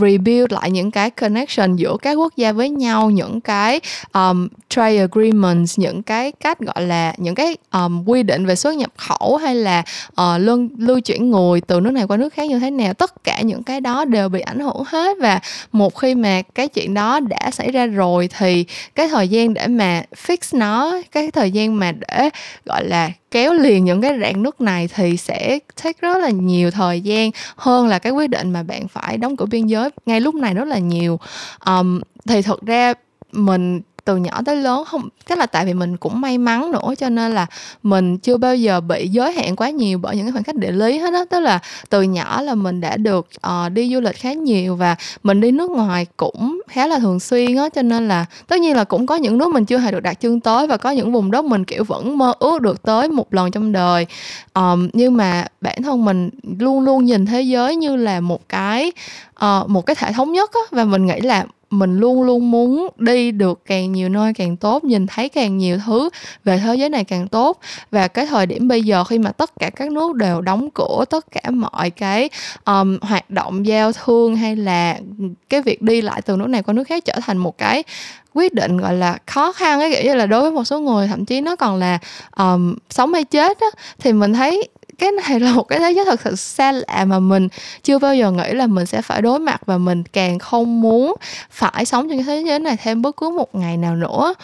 rebuild 0.00 0.52
lại 0.52 0.70
những 0.70 0.90
cái 0.90 1.10
connection 1.10 1.76
giữa 1.76 1.96
các 2.02 2.14
quốc 2.14 2.36
gia 2.36 2.52
với 2.52 2.70
nhau 2.70 3.10
những 3.10 3.40
cái 3.40 3.80
um, 4.12 4.48
trade 4.68 4.98
agreements 4.98 5.78
những 5.78 6.02
cái 6.02 6.32
cách 6.32 6.58
gọi 6.58 6.86
là 6.86 7.14
những 7.16 7.34
cái 7.34 7.56
um, 7.72 8.04
quy 8.08 8.22
định 8.22 8.46
về 8.46 8.56
xuất 8.56 8.76
nhập 8.76 8.90
khẩu 8.96 9.36
hay 9.36 9.54
là 9.54 9.82
ờ, 10.14 10.34
uh, 10.36 10.42
lưu, 10.42 10.68
lưu 10.78 11.00
chuyển 11.00 11.30
người 11.30 11.60
từ 11.60 11.80
nước 11.80 11.90
này 11.90 12.06
qua 12.06 12.16
nước 12.16 12.32
khác 12.32 12.48
như 12.48 12.58
thế 12.58 12.70
nào. 12.70 12.94
Tất 12.94 13.24
cả 13.24 13.40
những 13.40 13.62
cái 13.62 13.80
đó 13.80 14.04
đều 14.04 14.28
bị 14.28 14.40
ảnh 14.40 14.60
hưởng 14.60 14.82
hết 14.86 15.16
và 15.20 15.40
một 15.72 15.96
khi 15.96 16.14
mà 16.14 16.42
cái 16.54 16.68
chuyện 16.68 16.94
đó 16.94 17.20
đã 17.20 17.50
xảy 17.50 17.70
ra 17.70 17.86
rồi 17.86 18.28
thì 18.38 18.64
cái 18.94 19.08
thời 19.08 19.28
gian 19.28 19.54
để 19.54 19.66
mà 19.66 20.02
fix 20.26 20.58
nó 20.58 21.00
cái 21.12 21.30
thời 21.30 21.50
gian 21.50 21.78
mà 21.78 21.92
để 21.92 22.30
gọi 22.64 22.84
là 22.84 23.10
kéo 23.30 23.54
liền 23.54 23.84
những 23.84 24.00
cái 24.00 24.18
rạn 24.20 24.42
nứt 24.42 24.60
này 24.60 24.88
thì 24.94 25.16
sẽ 25.16 25.58
take 25.82 25.98
rất 26.00 26.18
là 26.18 26.30
nhiều 26.30 26.70
thời 26.70 27.00
gian 27.00 27.30
hơn 27.56 27.86
là 27.86 27.98
cái 27.98 28.12
quyết 28.12 28.30
định 28.30 28.50
mà 28.50 28.62
bạn 28.62 28.88
phải 28.88 29.18
đóng 29.18 29.36
cửa 29.36 29.46
biên 29.46 29.66
giới. 29.66 29.90
Ngay 30.06 30.20
lúc 30.20 30.34
này 30.34 30.54
rất 30.54 30.68
là 30.68 30.78
nhiều. 30.78 31.18
Um, 31.66 32.00
thì 32.28 32.42
thật 32.42 32.62
ra 32.66 32.94
mình 33.32 33.80
từ 34.04 34.16
nhỏ 34.16 34.40
tới 34.46 34.56
lớn 34.56 34.84
không 34.84 35.08
chắc 35.28 35.38
là 35.38 35.46
tại 35.46 35.64
vì 35.64 35.74
mình 35.74 35.96
cũng 35.96 36.20
may 36.20 36.38
mắn 36.38 36.70
nữa 36.70 36.94
cho 36.98 37.08
nên 37.08 37.32
là 37.32 37.46
mình 37.82 38.18
chưa 38.18 38.36
bao 38.36 38.56
giờ 38.56 38.80
bị 38.80 39.08
giới 39.08 39.32
hạn 39.32 39.56
quá 39.56 39.70
nhiều 39.70 39.98
bởi 39.98 40.16
những 40.16 40.24
cái 40.24 40.32
khoảng 40.32 40.44
cách 40.44 40.56
địa 40.56 40.72
lý 40.72 40.98
hết 40.98 41.14
á. 41.14 41.24
Tức 41.30 41.40
là 41.40 41.58
từ 41.88 42.02
nhỏ 42.02 42.42
là 42.42 42.54
mình 42.54 42.80
đã 42.80 42.96
được 42.96 43.28
uh, 43.46 43.72
đi 43.72 43.94
du 43.94 44.00
lịch 44.00 44.16
khá 44.16 44.32
nhiều 44.32 44.76
và 44.76 44.96
mình 45.22 45.40
đi 45.40 45.50
nước 45.50 45.70
ngoài 45.70 46.06
cũng 46.16 46.60
khá 46.68 46.86
là 46.86 46.98
thường 46.98 47.20
xuyên 47.20 47.56
á 47.56 47.68
cho 47.68 47.82
nên 47.82 48.08
là 48.08 48.24
tất 48.48 48.60
nhiên 48.60 48.76
là 48.76 48.84
cũng 48.84 49.06
có 49.06 49.14
những 49.14 49.38
nước 49.38 49.48
mình 49.48 49.64
chưa 49.64 49.78
hề 49.78 49.90
được 49.90 50.00
đặt 50.00 50.20
chân 50.20 50.40
tới 50.40 50.66
và 50.66 50.76
có 50.76 50.90
những 50.90 51.12
vùng 51.12 51.30
đất 51.30 51.44
mình 51.44 51.64
kiểu 51.64 51.84
vẫn 51.84 52.18
mơ 52.18 52.32
ước 52.38 52.62
được 52.62 52.82
tới 52.82 53.08
một 53.08 53.34
lần 53.34 53.50
trong 53.50 53.72
đời. 53.72 54.06
Um, 54.54 54.88
nhưng 54.92 55.16
mà 55.16 55.46
bản 55.60 55.82
thân 55.82 56.04
mình 56.04 56.30
luôn 56.58 56.80
luôn 56.80 57.04
nhìn 57.04 57.26
thế 57.26 57.42
giới 57.42 57.76
như 57.76 57.96
là 57.96 58.20
một 58.20 58.48
cái 58.48 58.92
uh, 59.44 59.68
một 59.68 59.86
cái 59.86 59.96
thể 59.96 60.12
thống 60.12 60.32
nhất 60.32 60.50
á 60.52 60.60
và 60.70 60.84
mình 60.84 61.06
nghĩ 61.06 61.20
là 61.20 61.46
mình 61.70 61.98
luôn 61.98 62.22
luôn 62.22 62.50
muốn 62.50 62.88
đi 62.96 63.30
được 63.30 63.60
càng 63.66 63.92
nhiều 63.92 64.08
nơi 64.08 64.32
càng 64.34 64.56
tốt 64.56 64.84
nhìn 64.84 65.06
thấy 65.06 65.28
càng 65.28 65.58
nhiều 65.58 65.78
thứ 65.86 66.08
về 66.44 66.58
thế 66.58 66.74
giới 66.74 66.88
này 66.88 67.04
càng 67.04 67.28
tốt. 67.28 67.58
Và 67.90 68.08
cái 68.08 68.26
thời 68.26 68.46
điểm 68.46 68.68
bây 68.68 68.82
giờ 68.82 69.04
khi 69.04 69.18
mà 69.18 69.32
tất 69.32 69.50
cả 69.58 69.70
các 69.70 69.92
nước 69.92 70.14
đều 70.14 70.40
đóng 70.40 70.68
cửa 70.74 71.04
tất 71.10 71.26
cả 71.30 71.50
mọi 71.50 71.90
cái 71.90 72.30
um, 72.64 72.98
hoạt 73.02 73.30
động 73.30 73.66
giao 73.66 73.92
thương 73.92 74.36
hay 74.36 74.56
là 74.56 74.98
cái 75.48 75.62
việc 75.62 75.82
đi 75.82 76.02
lại 76.02 76.22
từ 76.22 76.36
nước 76.36 76.46
này 76.48 76.62
qua 76.62 76.74
nước 76.74 76.84
khác 76.84 77.04
trở 77.04 77.14
thành 77.22 77.38
một 77.38 77.58
cái 77.58 77.82
quyết 78.34 78.54
định 78.54 78.76
gọi 78.76 78.94
là 78.94 79.18
khó 79.26 79.52
khăn 79.52 79.80
ấy 79.80 79.90
kiểu 79.90 80.02
như 80.04 80.14
là 80.14 80.26
đối 80.26 80.40
với 80.40 80.50
một 80.50 80.64
số 80.64 80.80
người 80.80 81.08
thậm 81.08 81.24
chí 81.24 81.40
nó 81.40 81.56
còn 81.56 81.76
là 81.76 81.98
um, 82.36 82.74
sống 82.90 83.14
hay 83.14 83.24
chết 83.24 83.60
á 83.60 83.66
thì 83.98 84.12
mình 84.12 84.32
thấy 84.32 84.68
cái 85.00 85.10
này 85.12 85.40
là 85.40 85.52
một 85.52 85.62
cái 85.62 85.78
thế 85.78 85.90
giới 85.90 86.04
thật 86.04 86.20
sự 86.24 86.36
xa 86.36 86.72
lạ 86.72 87.04
mà 87.04 87.18
mình 87.18 87.48
chưa 87.82 87.98
bao 87.98 88.14
giờ 88.14 88.30
nghĩ 88.30 88.52
là 88.52 88.66
mình 88.66 88.86
sẽ 88.86 89.02
phải 89.02 89.22
đối 89.22 89.38
mặt 89.38 89.60
và 89.66 89.78
mình 89.78 90.04
càng 90.12 90.38
không 90.38 90.80
muốn 90.80 91.14
phải 91.50 91.84
sống 91.84 92.08
trong 92.08 92.18
cái 92.18 92.24
thế 92.24 92.42
giới 92.46 92.58
này 92.58 92.76
thêm 92.82 93.02
bất 93.02 93.16
cứ 93.16 93.30
một 93.30 93.54
ngày 93.54 93.76
nào 93.76 93.96
nữa. 93.96 94.34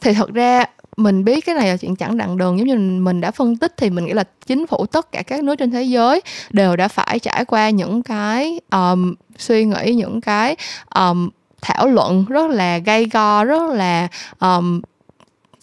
Thì 0.00 0.12
thật 0.12 0.34
ra 0.34 0.64
mình 0.96 1.24
biết 1.24 1.46
cái 1.46 1.54
này 1.54 1.68
là 1.68 1.76
chuyện 1.76 1.96
chẳng 1.96 2.16
đặng 2.16 2.36
đường 2.36 2.58
giống 2.58 2.66
như 2.66 3.00
mình 3.00 3.20
đã 3.20 3.30
phân 3.30 3.56
tích 3.56 3.74
thì 3.76 3.90
mình 3.90 4.04
nghĩ 4.04 4.12
là 4.12 4.24
chính 4.46 4.66
phủ 4.66 4.86
tất 4.86 5.12
cả 5.12 5.22
các 5.22 5.44
nước 5.44 5.54
trên 5.54 5.70
thế 5.70 5.82
giới 5.82 6.20
đều 6.50 6.76
đã 6.76 6.88
phải 6.88 7.18
trải 7.18 7.44
qua 7.44 7.70
những 7.70 8.02
cái 8.02 8.60
um, 8.72 9.14
suy 9.38 9.64
nghĩ 9.64 9.92
những 9.94 10.20
cái 10.20 10.56
um, 10.94 11.28
thảo 11.62 11.88
luận 11.88 12.24
rất 12.28 12.50
là 12.50 12.78
gay 12.78 13.06
go 13.12 13.44
rất 13.44 13.72
là 13.72 14.08
um, 14.40 14.80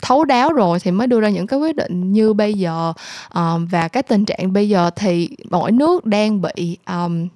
thấu 0.04 0.26
đáo 0.26 0.54
rồi 0.54 0.80
thì 0.80 0.92
mới 0.92 1.08
đưa 1.08 1.20
ra 1.20 1.30
những 1.30 1.48
cái 1.48 1.60
quyết 1.60 1.76
định 1.76 2.14
như 2.14 2.34
bây 2.34 2.54
giờ. 2.54 2.94
Um, 3.34 3.66
và 3.66 3.88
cái 3.88 4.04
tình 4.04 4.26
trạng 4.26 4.54
bây 4.54 4.70
giờ 4.70 4.90
thì 4.96 5.30
mỗi 5.50 5.72
nước 5.72 6.06
đang 6.06 6.42
bị 6.42 6.78
um, 6.88 7.28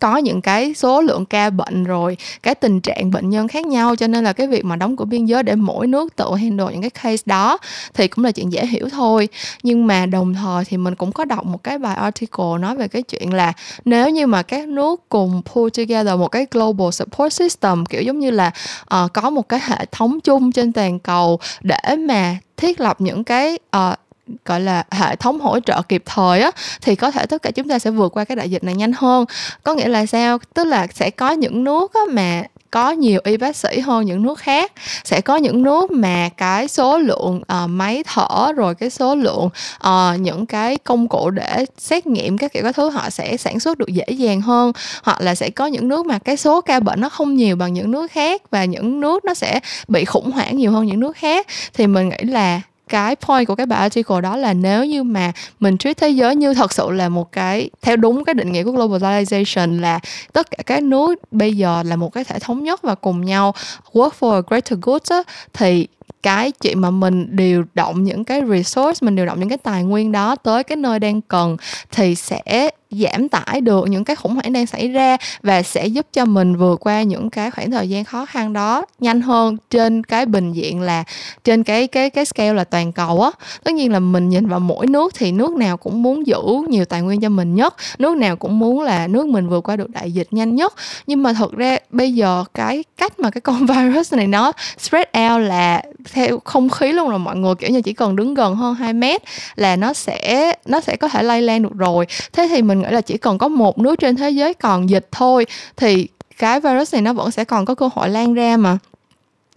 có 0.00 0.16
những 0.16 0.40
cái 0.40 0.74
số 0.74 1.00
lượng 1.00 1.26
ca 1.26 1.50
bệnh 1.50 1.84
rồi 1.84 2.16
cái 2.42 2.54
tình 2.54 2.80
trạng 2.80 3.10
bệnh 3.10 3.30
nhân 3.30 3.48
khác 3.48 3.66
nhau 3.66 3.96
cho 3.96 4.06
nên 4.06 4.24
là 4.24 4.32
cái 4.32 4.46
việc 4.46 4.64
mà 4.64 4.76
đóng 4.76 4.96
cửa 4.96 5.04
biên 5.04 5.24
giới 5.24 5.42
để 5.42 5.54
mỗi 5.54 5.86
nước 5.86 6.16
tự 6.16 6.34
handle 6.34 6.66
những 6.72 6.80
cái 6.80 6.90
case 6.90 7.22
đó 7.26 7.58
thì 7.94 8.08
cũng 8.08 8.24
là 8.24 8.30
chuyện 8.30 8.52
dễ 8.52 8.66
hiểu 8.66 8.88
thôi. 8.88 9.28
Nhưng 9.62 9.86
mà 9.86 10.06
đồng 10.06 10.34
thời 10.34 10.64
thì 10.64 10.76
mình 10.76 10.94
cũng 10.94 11.12
có 11.12 11.24
đọc 11.24 11.46
một 11.46 11.64
cái 11.64 11.78
bài 11.78 11.96
article 11.96 12.58
nói 12.60 12.76
về 12.76 12.88
cái 12.88 13.02
chuyện 13.02 13.32
là 13.32 13.52
nếu 13.84 14.10
như 14.10 14.26
mà 14.26 14.42
các 14.42 14.68
nước 14.68 15.08
cùng 15.08 15.42
pull 15.44 15.68
together 15.76 16.18
một 16.18 16.28
cái 16.28 16.46
global 16.50 16.90
support 16.90 17.32
system 17.32 17.86
kiểu 17.86 18.02
giống 18.02 18.18
như 18.18 18.30
là 18.30 18.50
uh, 18.94 19.12
có 19.12 19.30
một 19.30 19.48
cái 19.48 19.60
hệ 19.62 19.86
thống 19.92 20.20
chung 20.20 20.52
trên 20.52 20.72
toàn 20.72 20.98
cầu 20.98 21.38
để 21.62 21.96
mà 21.98 22.36
thiết 22.56 22.80
lập 22.80 23.00
những 23.00 23.24
cái 23.24 23.58
uh, 23.76 23.98
gọi 24.44 24.60
là 24.60 24.84
hệ 24.90 25.16
thống 25.16 25.40
hỗ 25.40 25.60
trợ 25.60 25.82
kịp 25.82 26.02
thời 26.06 26.40
á 26.40 26.50
thì 26.80 26.94
có 26.94 27.10
thể 27.10 27.26
tất 27.26 27.42
cả 27.42 27.50
chúng 27.50 27.68
ta 27.68 27.78
sẽ 27.78 27.90
vượt 27.90 28.16
qua 28.16 28.24
cái 28.24 28.36
đại 28.36 28.50
dịch 28.50 28.64
này 28.64 28.74
nhanh 28.74 28.92
hơn. 28.92 29.24
Có 29.62 29.74
nghĩa 29.74 29.88
là 29.88 30.06
sao? 30.06 30.38
Tức 30.54 30.64
là 30.64 30.86
sẽ 30.94 31.10
có 31.10 31.30
những 31.30 31.64
nước 31.64 31.94
á 31.94 32.00
mà 32.10 32.42
có 32.70 32.90
nhiều 32.90 33.20
y 33.24 33.36
bác 33.36 33.56
sĩ 33.56 33.78
hơn 33.80 34.06
những 34.06 34.22
nước 34.22 34.38
khác. 34.38 34.72
Sẽ 35.04 35.20
có 35.20 35.36
những 35.36 35.62
nước 35.62 35.90
mà 35.90 36.28
cái 36.36 36.68
số 36.68 36.98
lượng 36.98 37.36
uh, 37.36 37.70
máy 37.70 38.04
thở 38.06 38.52
rồi 38.56 38.74
cái 38.74 38.90
số 38.90 39.14
lượng 39.14 39.48
uh, 39.86 40.20
những 40.20 40.46
cái 40.46 40.76
công 40.76 41.08
cụ 41.08 41.30
để 41.30 41.64
xét 41.78 42.06
nghiệm 42.06 42.38
các 42.38 42.52
kiểu 42.52 42.62
các 42.62 42.76
thứ 42.76 42.90
họ 42.90 43.10
sẽ 43.10 43.36
sản 43.36 43.60
xuất 43.60 43.78
được 43.78 43.88
dễ 43.88 44.06
dàng 44.08 44.40
hơn. 44.40 44.72
Hoặc 45.02 45.20
là 45.20 45.34
sẽ 45.34 45.50
có 45.50 45.66
những 45.66 45.88
nước 45.88 46.06
mà 46.06 46.18
cái 46.18 46.36
số 46.36 46.60
ca 46.60 46.80
bệnh 46.80 47.00
nó 47.00 47.08
không 47.08 47.34
nhiều 47.34 47.56
bằng 47.56 47.74
những 47.74 47.90
nước 47.90 48.12
khác 48.12 48.42
và 48.50 48.64
những 48.64 49.00
nước 49.00 49.24
nó 49.24 49.34
sẽ 49.34 49.60
bị 49.88 50.04
khủng 50.04 50.30
hoảng 50.30 50.56
nhiều 50.56 50.72
hơn 50.72 50.86
những 50.86 51.00
nước 51.00 51.16
khác. 51.16 51.46
Thì 51.74 51.86
mình 51.86 52.08
nghĩ 52.08 52.30
là 52.32 52.60
cái 52.90 53.16
point 53.16 53.46
của 53.46 53.54
cái 53.54 53.66
bài 53.66 53.80
article 53.80 54.20
đó 54.20 54.36
là 54.36 54.52
nếu 54.52 54.84
như 54.84 55.02
mà 55.02 55.32
mình 55.60 55.78
treat 55.78 55.96
thế 55.96 56.08
giới 56.08 56.36
như 56.36 56.54
thật 56.54 56.72
sự 56.72 56.90
là 56.90 57.08
một 57.08 57.32
cái 57.32 57.70
theo 57.82 57.96
đúng 57.96 58.24
cái 58.24 58.34
định 58.34 58.52
nghĩa 58.52 58.64
của 58.64 58.72
globalization 58.72 59.80
là 59.80 60.00
tất 60.32 60.50
cả 60.50 60.62
các 60.66 60.82
nước 60.82 61.14
bây 61.30 61.56
giờ 61.56 61.82
là 61.82 61.96
một 61.96 62.12
cái 62.12 62.24
thể 62.24 62.38
thống 62.38 62.64
nhất 62.64 62.82
và 62.82 62.94
cùng 62.94 63.24
nhau 63.24 63.54
work 63.92 64.10
for 64.20 64.34
a 64.34 64.42
greater 64.46 64.78
good 64.82 65.02
á, 65.08 65.22
thì 65.52 65.86
cái 66.22 66.52
chuyện 66.52 66.80
mà 66.80 66.90
mình 66.90 67.36
điều 67.36 67.64
động 67.74 68.04
những 68.04 68.24
cái 68.24 68.42
resource 68.48 68.98
mình 69.00 69.16
điều 69.16 69.26
động 69.26 69.40
những 69.40 69.48
cái 69.48 69.58
tài 69.58 69.84
nguyên 69.84 70.12
đó 70.12 70.36
tới 70.36 70.64
cái 70.64 70.76
nơi 70.76 70.98
đang 70.98 71.20
cần 71.20 71.56
thì 71.90 72.14
sẽ 72.14 72.70
giảm 72.90 73.28
tải 73.28 73.60
được 73.60 73.88
những 73.88 74.04
cái 74.04 74.16
khủng 74.16 74.34
hoảng 74.34 74.52
đang 74.52 74.66
xảy 74.66 74.88
ra 74.88 75.16
và 75.42 75.62
sẽ 75.62 75.86
giúp 75.86 76.06
cho 76.12 76.24
mình 76.24 76.56
vượt 76.56 76.86
qua 76.86 77.02
những 77.02 77.30
cái 77.30 77.50
khoảng 77.50 77.70
thời 77.70 77.88
gian 77.88 78.04
khó 78.04 78.26
khăn 78.26 78.52
đó 78.52 78.84
nhanh 78.98 79.20
hơn 79.20 79.56
trên 79.70 80.04
cái 80.04 80.26
bình 80.26 80.52
diện 80.52 80.80
là, 80.80 81.04
trên 81.44 81.62
cái 81.62 81.86
cái 81.86 82.10
cái 82.10 82.24
scale 82.24 82.52
là 82.52 82.64
toàn 82.64 82.92
cầu 82.92 83.22
á. 83.22 83.30
Tất 83.64 83.74
nhiên 83.74 83.92
là 83.92 83.98
mình 83.98 84.28
nhìn 84.28 84.46
vào 84.46 84.60
mỗi 84.60 84.86
nước 84.86 85.14
thì 85.14 85.32
nước 85.32 85.52
nào 85.52 85.76
cũng 85.76 86.02
muốn 86.02 86.26
giữ 86.26 86.42
nhiều 86.68 86.84
tài 86.84 87.02
nguyên 87.02 87.20
cho 87.20 87.28
mình 87.28 87.54
nhất, 87.54 87.74
nước 87.98 88.16
nào 88.16 88.36
cũng 88.36 88.58
muốn 88.58 88.82
là 88.82 89.06
nước 89.06 89.26
mình 89.26 89.48
vượt 89.48 89.60
qua 89.60 89.76
được 89.76 89.90
đại 89.90 90.12
dịch 90.12 90.28
nhanh 90.30 90.54
nhất. 90.54 90.74
Nhưng 91.06 91.22
mà 91.22 91.32
thật 91.32 91.52
ra 91.52 91.76
bây 91.90 92.14
giờ 92.14 92.44
cái 92.54 92.84
cách 92.96 93.20
mà 93.20 93.30
cái 93.30 93.40
con 93.40 93.66
virus 93.66 94.14
này 94.14 94.26
nó 94.26 94.52
spread 94.78 95.06
out 95.18 95.42
là 95.42 95.82
theo 96.12 96.38
không 96.44 96.68
khí 96.68 96.92
luôn 96.92 97.08
rồi, 97.08 97.18
mọi 97.18 97.36
người, 97.36 97.54
kiểu 97.54 97.70
như, 97.70 97.82
chỉ 97.82 97.92
cần 97.92 98.16
đứng 98.16 98.34
gần 98.34 98.54
hơn 98.54 98.74
2 98.74 98.92
mét 98.92 99.22
là 99.56 99.76
nó 99.76 99.92
sẽ 99.92 100.52
nó 100.66 100.80
sẽ 100.80 100.96
có 100.96 101.08
thể 101.08 101.22
lây 101.22 101.42
lan 101.42 101.62
được 101.62 101.74
rồi. 101.78 102.06
Thế 102.32 102.48
thì 102.50 102.62
mình 102.62 102.79
nghĩ 102.80 102.88
là 102.90 103.00
chỉ 103.00 103.18
cần 103.18 103.38
có 103.38 103.48
một 103.48 103.78
nước 103.78 103.98
trên 103.98 104.16
thế 104.16 104.30
giới 104.30 104.54
còn 104.54 104.90
dịch 104.90 105.08
thôi 105.12 105.46
thì 105.76 106.08
cái 106.38 106.60
virus 106.60 106.94
này 106.94 107.02
nó 107.02 107.12
vẫn 107.12 107.30
sẽ 107.30 107.44
còn 107.44 107.64
có 107.64 107.74
cơ 107.74 107.88
hội 107.94 108.08
lan 108.08 108.34
ra 108.34 108.56
mà. 108.56 108.78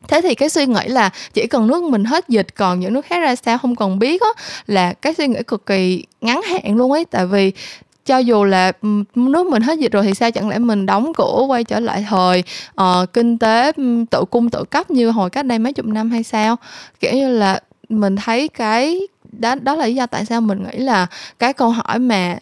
Thế 0.07 0.21
thì 0.21 0.35
cái 0.35 0.49
suy 0.49 0.65
nghĩ 0.65 0.87
là 0.87 1.09
chỉ 1.33 1.47
cần 1.47 1.67
nước 1.67 1.83
mình 1.83 2.05
hết 2.05 2.29
dịch 2.29 2.47
còn 2.55 2.79
những 2.79 2.93
nước 2.93 3.05
khác 3.05 3.19
ra 3.19 3.35
sao 3.35 3.57
không 3.57 3.75
cần 3.75 3.99
biết 3.99 4.21
á 4.21 4.27
là 4.67 4.93
cái 4.93 5.13
suy 5.13 5.27
nghĩ 5.27 5.39
cực 5.47 5.65
kỳ 5.65 6.05
ngắn 6.21 6.41
hạn 6.41 6.75
luôn 6.75 6.91
ấy. 6.91 7.05
Tại 7.05 7.25
vì 7.25 7.51
cho 8.05 8.17
dù 8.17 8.43
là 8.43 8.71
nước 9.15 9.45
mình 9.45 9.61
hết 9.61 9.79
dịch 9.79 9.91
rồi 9.91 10.03
thì 10.03 10.13
sao? 10.13 10.31
Chẳng 10.31 10.49
lẽ 10.49 10.59
mình 10.59 10.85
đóng 10.85 11.13
cửa 11.13 11.45
quay 11.47 11.63
trở 11.63 11.79
lại 11.79 12.05
thời 12.09 12.43
uh, 12.81 13.13
kinh 13.13 13.37
tế 13.37 13.71
tự 14.11 14.23
cung 14.29 14.49
tự 14.49 14.63
cấp 14.63 14.91
như 14.91 15.09
hồi 15.09 15.29
cách 15.29 15.45
đây 15.45 15.59
mấy 15.59 15.73
chục 15.73 15.85
năm 15.85 16.11
hay 16.11 16.23
sao? 16.23 16.55
Kiểu 16.99 17.13
như 17.13 17.27
là 17.29 17.59
mình 17.89 18.15
thấy 18.15 18.47
cái 18.47 18.99
đó 19.31 19.55
đó 19.55 19.75
là 19.75 19.85
lý 19.85 19.95
do 19.95 20.05
tại 20.05 20.25
sao 20.25 20.41
mình 20.41 20.63
nghĩ 20.63 20.77
là 20.77 21.07
cái 21.39 21.53
câu 21.53 21.69
hỏi 21.69 21.99
mà 21.99 22.37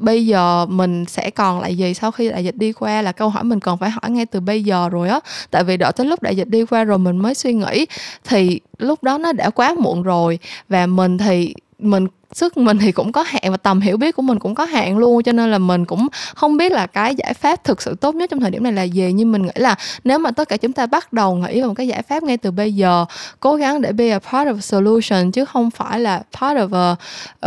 bây 0.00 0.26
giờ 0.26 0.66
mình 0.66 1.04
sẽ 1.04 1.30
còn 1.30 1.60
lại 1.60 1.76
gì 1.76 1.94
sau 1.94 2.10
khi 2.10 2.28
đại 2.28 2.44
dịch 2.44 2.56
đi 2.56 2.72
qua 2.72 3.02
là 3.02 3.12
câu 3.12 3.28
hỏi 3.28 3.44
mình 3.44 3.60
còn 3.60 3.78
phải 3.78 3.90
hỏi 3.90 4.10
ngay 4.10 4.26
từ 4.26 4.40
bây 4.40 4.64
giờ 4.64 4.88
rồi 4.88 5.08
á. 5.08 5.20
Tại 5.50 5.64
vì 5.64 5.76
đợi 5.76 5.92
tới 5.92 6.06
lúc 6.06 6.22
đại 6.22 6.36
dịch 6.36 6.48
đi 6.48 6.64
qua 6.64 6.84
rồi 6.84 6.98
mình 6.98 7.16
mới 7.16 7.34
suy 7.34 7.54
nghĩ 7.54 7.86
thì 8.24 8.60
lúc 8.78 9.02
đó 9.02 9.18
nó 9.18 9.32
đã 9.32 9.50
quá 9.50 9.74
muộn 9.78 10.02
rồi. 10.02 10.38
Và 10.68 10.86
mình 10.86 11.18
thì 11.18 11.54
mình 11.78 12.06
sức 12.32 12.56
mình 12.56 12.78
thì 12.78 12.92
cũng 12.92 13.12
có 13.12 13.22
hạn 13.22 13.42
và 13.50 13.56
tầm 13.56 13.80
hiểu 13.80 13.96
biết 13.96 14.16
của 14.16 14.22
mình 14.22 14.38
cũng 14.38 14.54
có 14.54 14.64
hạn 14.64 14.98
luôn 14.98 15.22
cho 15.22 15.32
nên 15.32 15.50
là 15.50 15.58
mình 15.58 15.84
cũng 15.84 16.08
không 16.34 16.56
biết 16.56 16.72
là 16.72 16.86
cái 16.86 17.14
giải 17.14 17.34
pháp 17.34 17.64
thực 17.64 17.82
sự 17.82 17.94
tốt 17.94 18.14
nhất 18.14 18.30
trong 18.30 18.40
thời 18.40 18.50
điểm 18.50 18.62
này 18.62 18.72
là 18.72 18.82
gì. 18.82 19.12
Nhưng 19.12 19.32
mình 19.32 19.42
nghĩ 19.42 19.52
là 19.54 19.74
nếu 20.04 20.18
mà 20.18 20.30
tất 20.30 20.48
cả 20.48 20.56
chúng 20.56 20.72
ta 20.72 20.86
bắt 20.86 21.12
đầu 21.12 21.34
nghĩ 21.34 21.60
vào 21.60 21.68
một 21.68 21.74
cái 21.74 21.88
giải 21.88 22.02
pháp 22.02 22.22
ngay 22.22 22.36
từ 22.36 22.50
bây 22.50 22.74
giờ 22.74 23.04
cố 23.40 23.54
gắng 23.54 23.82
để 23.82 23.92
be 23.92 24.08
a 24.08 24.18
part 24.18 24.48
of 24.48 24.56
a 24.56 24.60
solution 24.60 25.30
chứ 25.32 25.44
không 25.44 25.70
phải 25.70 26.00
là 26.00 26.22
part 26.40 26.58
of 26.58 26.74
a, 26.74 26.96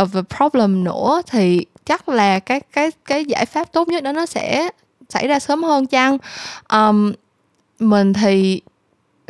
of 0.04 0.08
a 0.18 0.36
problem 0.36 0.84
nữa 0.84 1.22
thì 1.30 1.64
chắc 1.84 2.08
là 2.08 2.38
cái 2.38 2.60
cái 2.60 2.90
cái 3.04 3.24
giải 3.24 3.46
pháp 3.46 3.72
tốt 3.72 3.88
nhất 3.88 4.02
đó 4.02 4.12
nó 4.12 4.26
sẽ 4.26 4.68
xảy 5.08 5.28
ra 5.28 5.38
sớm 5.38 5.62
hơn 5.62 5.86
chăng? 5.86 6.18
Um, 6.72 7.12
mình 7.78 8.12
thì 8.12 8.60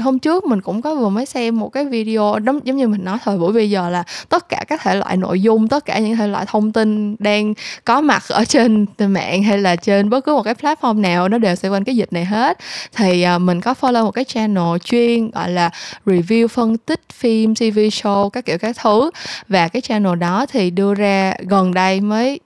hôm 0.00 0.18
trước 0.18 0.44
mình 0.44 0.60
cũng 0.60 0.82
có 0.82 0.94
vừa 0.94 1.08
mới 1.08 1.26
xem 1.26 1.58
một 1.58 1.68
cái 1.68 1.84
video 1.84 2.38
giống 2.46 2.60
giống 2.64 2.76
như 2.76 2.88
mình 2.88 3.04
nói 3.04 3.18
thời 3.24 3.38
buổi 3.38 3.52
bây 3.52 3.70
giờ 3.70 3.90
là 3.90 4.04
tất 4.28 4.48
cả 4.48 4.64
các 4.68 4.80
thể 4.82 4.94
loại 4.94 5.16
nội 5.16 5.42
dung 5.42 5.68
tất 5.68 5.84
cả 5.84 5.98
những 5.98 6.16
thể 6.16 6.26
loại 6.26 6.44
thông 6.48 6.72
tin 6.72 7.16
đang 7.18 7.54
có 7.84 8.00
mặt 8.00 8.22
ở 8.28 8.44
trên 8.44 8.86
mạng 8.98 9.42
hay 9.42 9.58
là 9.58 9.76
trên 9.76 10.10
bất 10.10 10.24
cứ 10.24 10.34
một 10.34 10.42
cái 10.42 10.54
platform 10.54 11.00
nào 11.00 11.28
nó 11.28 11.38
đều 11.38 11.54
xoay 11.54 11.70
quanh 11.70 11.84
cái 11.84 11.96
dịch 11.96 12.12
này 12.12 12.24
hết. 12.24 12.58
Thì 12.96 13.26
uh, 13.36 13.40
mình 13.40 13.60
có 13.60 13.74
follow 13.80 14.04
một 14.04 14.10
cái 14.10 14.24
channel 14.24 14.78
chuyên 14.84 15.30
gọi 15.30 15.50
là 15.50 15.70
review 16.06 16.48
phân 16.48 16.78
tích 16.78 17.00
phim 17.12 17.54
TV 17.54 17.78
show 17.78 18.28
các 18.28 18.44
kiểu 18.44 18.58
các 18.58 18.76
thứ. 18.82 19.10
Và 19.48 19.68
cái 19.68 19.82
channel 19.82 20.18
đó 20.18 20.46
thì 20.46 20.70
đưa 20.70 20.94
ra 20.94 21.34
gần 21.48 21.74
đây 21.74 22.00
mới 22.00 22.40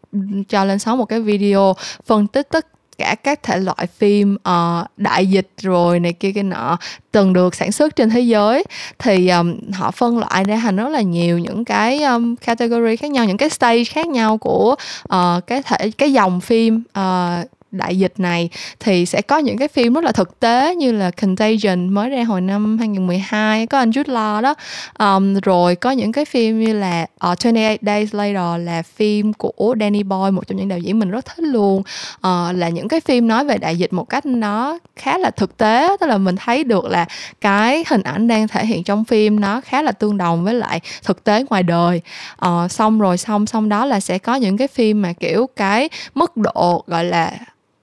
cho 0.49 0.65
lên 0.65 0.79
sóng 0.79 0.99
một 0.99 1.05
cái 1.05 1.21
video 1.21 1.75
phân 2.07 2.27
tích 2.27 2.49
tất 2.51 2.67
cả 2.99 3.15
các 3.15 3.43
thể 3.43 3.59
loại 3.59 3.87
phim 3.99 4.35
uh, 4.35 4.87
đại 4.97 5.27
dịch 5.27 5.49
rồi 5.63 6.01
này 6.01 6.13
kia 6.13 6.33
kia 6.33 6.43
nọ 6.43 6.79
từng 7.13 7.33
được 7.33 7.55
sản 7.55 7.73
xuất 7.73 7.97
trên 7.97 8.11
thế 8.11 8.21
giới. 8.21 8.65
Thì 8.99 9.29
um, 9.29 9.57
họ 9.73 9.91
phân 9.91 10.19
loại 10.19 10.45
ra 10.45 10.61
thành 10.63 10.77
rất 10.77 10.89
là 10.89 11.01
nhiều 11.01 11.39
những 11.39 11.65
cái 11.65 12.03
um, 12.03 12.37
category 12.37 12.97
khác 12.97 13.11
nhau 13.11 13.25
những 13.25 13.37
cái 13.37 13.51
stage 13.51 13.85
khác 13.85 14.07
nhau 14.07 14.39
của 14.39 14.75
uh, 15.15 15.47
cái 15.47 15.63
thể 15.63 15.91
cái 15.99 16.13
dòng 16.13 16.41
phim 16.41 16.83
uh, 16.99 17.49
đại 17.75 17.99
dịch 17.99 18.13
này 18.19 18.49
thì 18.81 19.07
sẽ 19.07 19.23
có 19.23 19.39
những 19.39 19.59
cái 19.59 19.69
phim 19.69 19.95
rất 19.95 20.05
là 20.05 20.13
thực 20.13 20.41
tế 20.41 20.75
như 20.75 20.93
là 20.93 21.11
Contagion 21.11 21.89
mới 21.89 22.11
ra 22.11 22.25
hồi 22.25 22.41
năm 22.41 22.79
2012 22.79 23.67
có 23.67 23.79
anh 23.79 23.91
Jude 23.91 24.05
Law 24.05 24.43
đó. 24.43 24.55
Um, 24.99 25.35
rồi 25.41 25.77
có 25.77 25.91
những 25.91 26.13
cái 26.13 26.25
phim 26.25 26.65
như 26.65 26.73
là 26.73 27.07
ờ, 27.19 27.33
uh, 27.33 27.45
28 27.45 27.77
Days 27.83 28.15
Later 28.15 28.67
là 28.67 28.83
phim 28.83 29.33
của 29.33 29.75
Danny 29.81 30.03
Boy 30.03 30.31
một 30.31 30.47
trong 30.47 30.59
những 30.59 30.69
đạo 30.69 30.79
diễn 30.79 30.99
mình 30.99 31.11
rất 31.11 31.25
thích 31.25 31.45
luôn. 31.45 31.83
Uh, 32.17 32.57
là 32.57 32.69
những 32.69 32.89
cái 32.89 33.01
phim 33.01 33.29
nói 33.29 33.45
về 33.45 33.59
đại 33.59 33.77
dịch 33.77 33.93
một 33.93 34.05
cách 34.05 34.27
nó 34.27 34.79
khá 34.97 35.19
là 35.19 35.31
thực 35.31 35.57
tế 35.57 35.89
tức 36.01 36.07
là 36.07 36.19
mình 36.19 36.37
thấy 36.37 36.65
được 36.65 36.85
là 36.85 37.07
cái 37.41 37.85
hình 37.89 38.03
ảnh 38.03 38.29
đang 38.29 38.49
thể 38.49 38.67
hiện 38.67 38.85
trong 38.85 39.05
phim 39.05 39.41
nó 39.41 39.61
khá 39.61 39.83
là 39.83 39.93
tương 39.93 40.19
đồng 40.19 40.45
với 40.45 40.55
lại 40.55 40.81
thực 41.05 41.25
tế 41.25 41.45
ngoài 41.51 41.63
đời. 41.63 42.01
Uh, 42.47 42.73
xong 42.73 43.01
rồi 43.01 43.19
xong 43.19 43.47
xong 43.47 43.69
đó 43.69 43.85
là 43.85 44.01
sẽ 44.01 44.19
có 44.19 44.35
những 44.35 44.57
cái 44.57 44.69
phim 44.69 45.03
mà 45.03 45.13
kiểu 45.13 45.47
cái 45.57 45.89
mức 46.15 46.37
độ 46.37 46.85
gọi 46.87 47.05
là 47.05 47.33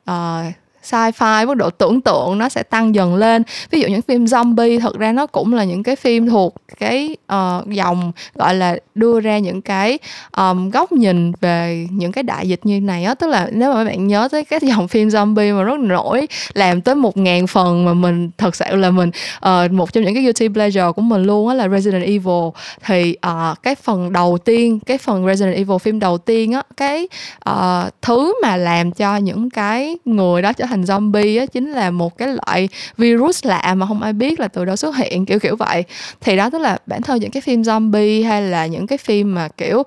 uh, 0.08 0.54
sci-fi 0.84 1.48
mức 1.48 1.54
độ 1.54 1.70
tưởng 1.70 2.02
tượng 2.02 2.38
nó 2.38 2.50
sẽ 2.50 2.64
tăng 2.64 2.96
dần 2.96 3.16
lên. 3.16 3.44
Ví 3.72 3.82
dụ 3.82 3.88
những 3.88 4.02
phim 4.02 4.26
zombie 4.26 4.80
thật 4.80 4.98
ra 4.98 5.12
nó 5.12 5.28
cũng 5.28 5.54
là 5.54 5.64
những 5.64 5.84
cái 5.84 5.96
phim 5.96 6.30
thuộc 6.30 6.56
cái 6.80 7.16
uh, 7.34 7.68
dòng 7.68 8.12
gọi 8.36 8.56
là 8.56 8.78
đưa 8.96 9.20
ra 9.20 9.38
những 9.38 9.62
cái 9.62 10.00
um, 10.38 10.70
góc 10.70 10.92
nhìn 10.92 11.32
về 11.42 11.88
những 11.92 12.12
cái 12.12 12.24
đại 12.24 12.48
dịch 12.48 12.60
như 12.64 12.82
này 12.82 13.04
á. 13.04 13.14
Tức 13.14 13.28
là 13.28 13.50
nếu 13.52 13.74
mà 13.74 13.84
các 13.84 13.90
bạn 13.90 14.08
nhớ 14.08 14.28
tới 14.32 14.46
cái 14.46 14.60
dòng 14.64 14.88
phim 14.88 15.08
zombie 15.08 15.58
mà 15.58 15.64
rất 15.64 15.80
nổi 15.80 16.28
làm 16.54 16.82
tới 16.82 16.96
một 16.96 17.18
ngàn 17.18 17.48
phần 17.48 17.86
mà 17.86 17.94
mình 17.94 18.30
thật 18.38 18.56
sự 18.56 18.76
là 18.76 18.92
mình 18.92 19.12
uh, 19.46 19.72
một 19.72 19.94
trong 19.94 20.04
những 20.04 20.14
cái 20.14 20.24
guilty 20.24 20.48
pleasure 20.48 20.92
của 20.96 21.02
mình 21.02 21.24
luôn 21.24 21.48
á 21.48 21.54
là 21.54 21.68
Resident 21.68 22.04
Evil. 22.04 22.50
Thì 22.86 23.16
uh, 23.28 23.64
cái 23.64 23.76
phần 23.76 24.14
đầu 24.14 24.38
tiên 24.46 24.80
cái 24.80 24.98
phần 24.98 25.28
Resident 25.28 25.56
Evil 25.56 25.78
phim 25.78 26.00
đầu 26.00 26.18
tiên 26.18 26.52
á 26.52 26.64
cái 26.78 27.08
uh, 27.50 27.56
thứ 28.02 28.34
mà 28.44 28.58
làm 28.58 28.92
cho 28.92 29.18
những 29.18 29.50
cái 29.50 29.98
người 30.06 30.42
đó 30.42 30.54
trở 30.54 30.66
thành 30.72 30.82
zombie 30.82 31.40
á 31.40 31.46
chính 31.46 31.72
là 31.72 31.92
một 31.92 32.18
cái 32.18 32.28
loại 32.28 32.70
virus 32.98 33.46
lạ 33.46 33.74
mà 33.78 33.86
không 33.86 34.02
ai 34.02 34.14
biết 34.14 34.40
là 34.40 34.48
từ 34.48 34.66
đâu 34.66 34.76
xuất 34.76 34.96
hiện 34.96 35.26
kiểu 35.26 35.40
kiểu 35.40 35.56
vậy. 35.56 35.84
Thì 36.22 36.36
đó 36.36 36.50
tức 36.50 36.60
là 36.60 36.78
bản 36.86 37.02
thân 37.02 37.20
những 37.20 37.32
cái 37.32 37.42
phim 37.42 37.62
zombie 37.62 38.28
hay 38.28 38.42
là 38.42 38.66
những 38.66 38.88
cái 38.88 38.98
phim 38.98 39.36
mà 39.36 39.48
kiểu 39.48 39.80
uh, 39.80 39.86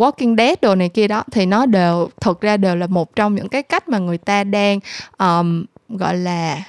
Walking 0.00 0.36
Dead 0.36 0.58
đồ 0.62 0.74
này 0.74 0.88
kia 0.88 1.08
đó 1.08 1.24
thì 1.32 1.46
nó 1.46 1.66
đều 1.66 2.08
thực 2.20 2.40
ra 2.40 2.56
đều 2.56 2.76
là 2.76 2.86
một 2.86 3.16
trong 3.16 3.34
những 3.34 3.48
cái 3.48 3.62
cách 3.62 3.88
mà 3.88 3.98
người 3.98 4.18
ta 4.18 4.44
đang 4.44 4.80
um, 5.18 5.64
gọi 5.88 6.16
là 6.16 6.62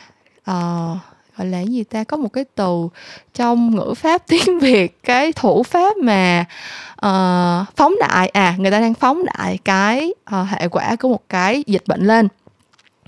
uh, 0.52 0.98
gọi 1.38 1.48
là 1.48 1.62
gì 1.62 1.84
ta? 1.84 2.04
Có 2.04 2.18
một 2.18 2.34
cái 2.34 2.46
từ 2.56 2.88
trong 3.34 3.76
ngữ 3.76 3.94
pháp 3.98 4.22
tiếng 4.28 4.60
việt 4.60 5.04
cái 5.04 5.32
thủ 5.32 5.64
pháp 5.64 5.98
mà 5.98 6.46
uh, 6.94 7.76
phóng 7.76 7.96
đại. 8.00 8.30
À 8.30 8.56
người 8.58 8.72
ta 8.72 8.80
đang 8.80 8.94
phóng 8.94 9.26
đại 9.26 9.58
cái 9.66 10.14
uh, 10.42 10.48
hệ 10.48 10.68
quả 10.68 10.96
của 10.96 11.10
một 11.10 11.22
cái 11.30 11.64
dịch 11.68 11.84
bệnh 11.88 12.02
lên 12.02 12.28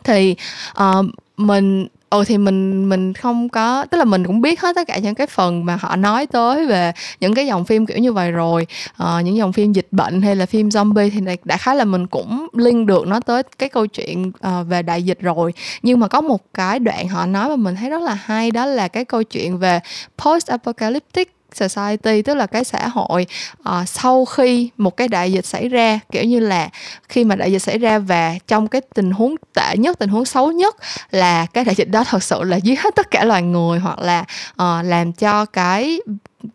thì 0.04 0.36
uh, 0.82 1.06
mình 1.38 1.88
ừ 2.10 2.24
thì 2.28 2.38
mình 2.38 2.90
mình 2.90 3.14
không 3.14 3.50
có 3.50 3.86
tức 3.86 3.98
là 3.98 4.06
mình 4.06 4.26
cũng 4.26 4.42
biết 4.42 4.62
hết 4.62 4.76
tất 4.76 4.88
cả 4.88 4.98
những 4.98 5.16
cái 5.16 5.28
phần 5.28 5.66
mà 5.66 5.76
họ 5.76 5.96
nói 5.96 6.28
tới 6.28 6.66
về 6.66 6.92
những 7.20 7.34
cái 7.34 7.48
dòng 7.48 7.66
phim 7.66 7.86
kiểu 7.86 7.98
như 7.98 8.14
vậy 8.14 8.32
rồi. 8.32 8.68
Uh, 9.04 9.26
những 9.26 9.36
dòng 9.36 9.54
phim 9.54 9.74
dịch 9.74 9.88
bệnh 9.92 10.22
hay 10.22 10.36
là 10.36 10.46
phim 10.46 10.70
zombie 10.70 11.10
thì 11.14 11.20
đã 11.44 11.58
khá 11.58 11.74
là 11.74 11.86
mình 11.86 12.08
cũng 12.08 12.48
liên 12.54 12.86
được 12.86 13.08
nó 13.08 13.20
tới 13.20 13.44
cái 13.44 13.70
câu 13.70 13.88
chuyện 13.88 14.28
uh, 14.30 14.68
về 14.68 14.82
đại 14.82 15.04
dịch 15.04 15.20
rồi. 15.22 15.54
Nhưng 15.82 16.00
mà 16.00 16.08
có 16.08 16.22
một 16.22 16.42
cái 16.54 16.80
đoạn 16.80 17.08
họ 17.10 17.26
nói 17.26 17.50
mà 17.50 17.56
mình 17.56 17.76
thấy 17.76 17.90
rất 17.90 18.02
là 18.02 18.14
hay 18.14 18.52
đó 18.52 18.66
là 18.66 18.88
cái 18.88 19.06
câu 19.06 19.24
chuyện 19.24 19.58
về 19.58 19.80
post 20.18 20.48
apocalyptic 20.48 21.39
society 21.56 22.22
tức 22.22 22.34
là 22.34 22.46
cái 22.46 22.64
xã 22.64 22.88
hội 22.88 23.26
uh, 23.70 23.90
sau 23.90 24.26
khi 24.26 24.70
một 24.78 24.98
cái 24.98 25.08
đại 25.08 25.32
dịch 25.32 25.46
xảy 25.46 25.70
ra 25.70 26.00
kiểu 26.12 26.24
như 26.24 26.40
là 26.40 26.70
khi 27.10 27.24
mà 27.24 27.36
đại 27.36 27.52
dịch 27.52 27.60
xảy 27.60 27.78
ra 27.78 28.00
và 28.00 28.36
trong 28.48 28.68
cái 28.68 28.82
tình 28.96 29.12
huống 29.12 29.36
tệ 29.54 29.78
nhất 29.78 30.00
tình 30.00 30.10
huống 30.10 30.26
xấu 30.26 30.52
nhất 30.52 30.76
là 31.12 31.46
cái 31.46 31.66
đại 31.66 31.76
dịch 31.76 31.90
đó 31.90 32.04
thật 32.04 32.24
sự 32.24 32.44
là 32.44 32.58
giết 32.58 32.80
hết 32.82 32.96
tất 32.96 33.12
cả 33.12 33.24
loài 33.24 33.42
người 33.42 33.80
hoặc 33.80 34.00
là 34.00 34.26
uh, 34.52 34.86
làm 34.86 35.14
cho 35.14 35.46
cái 35.46 36.00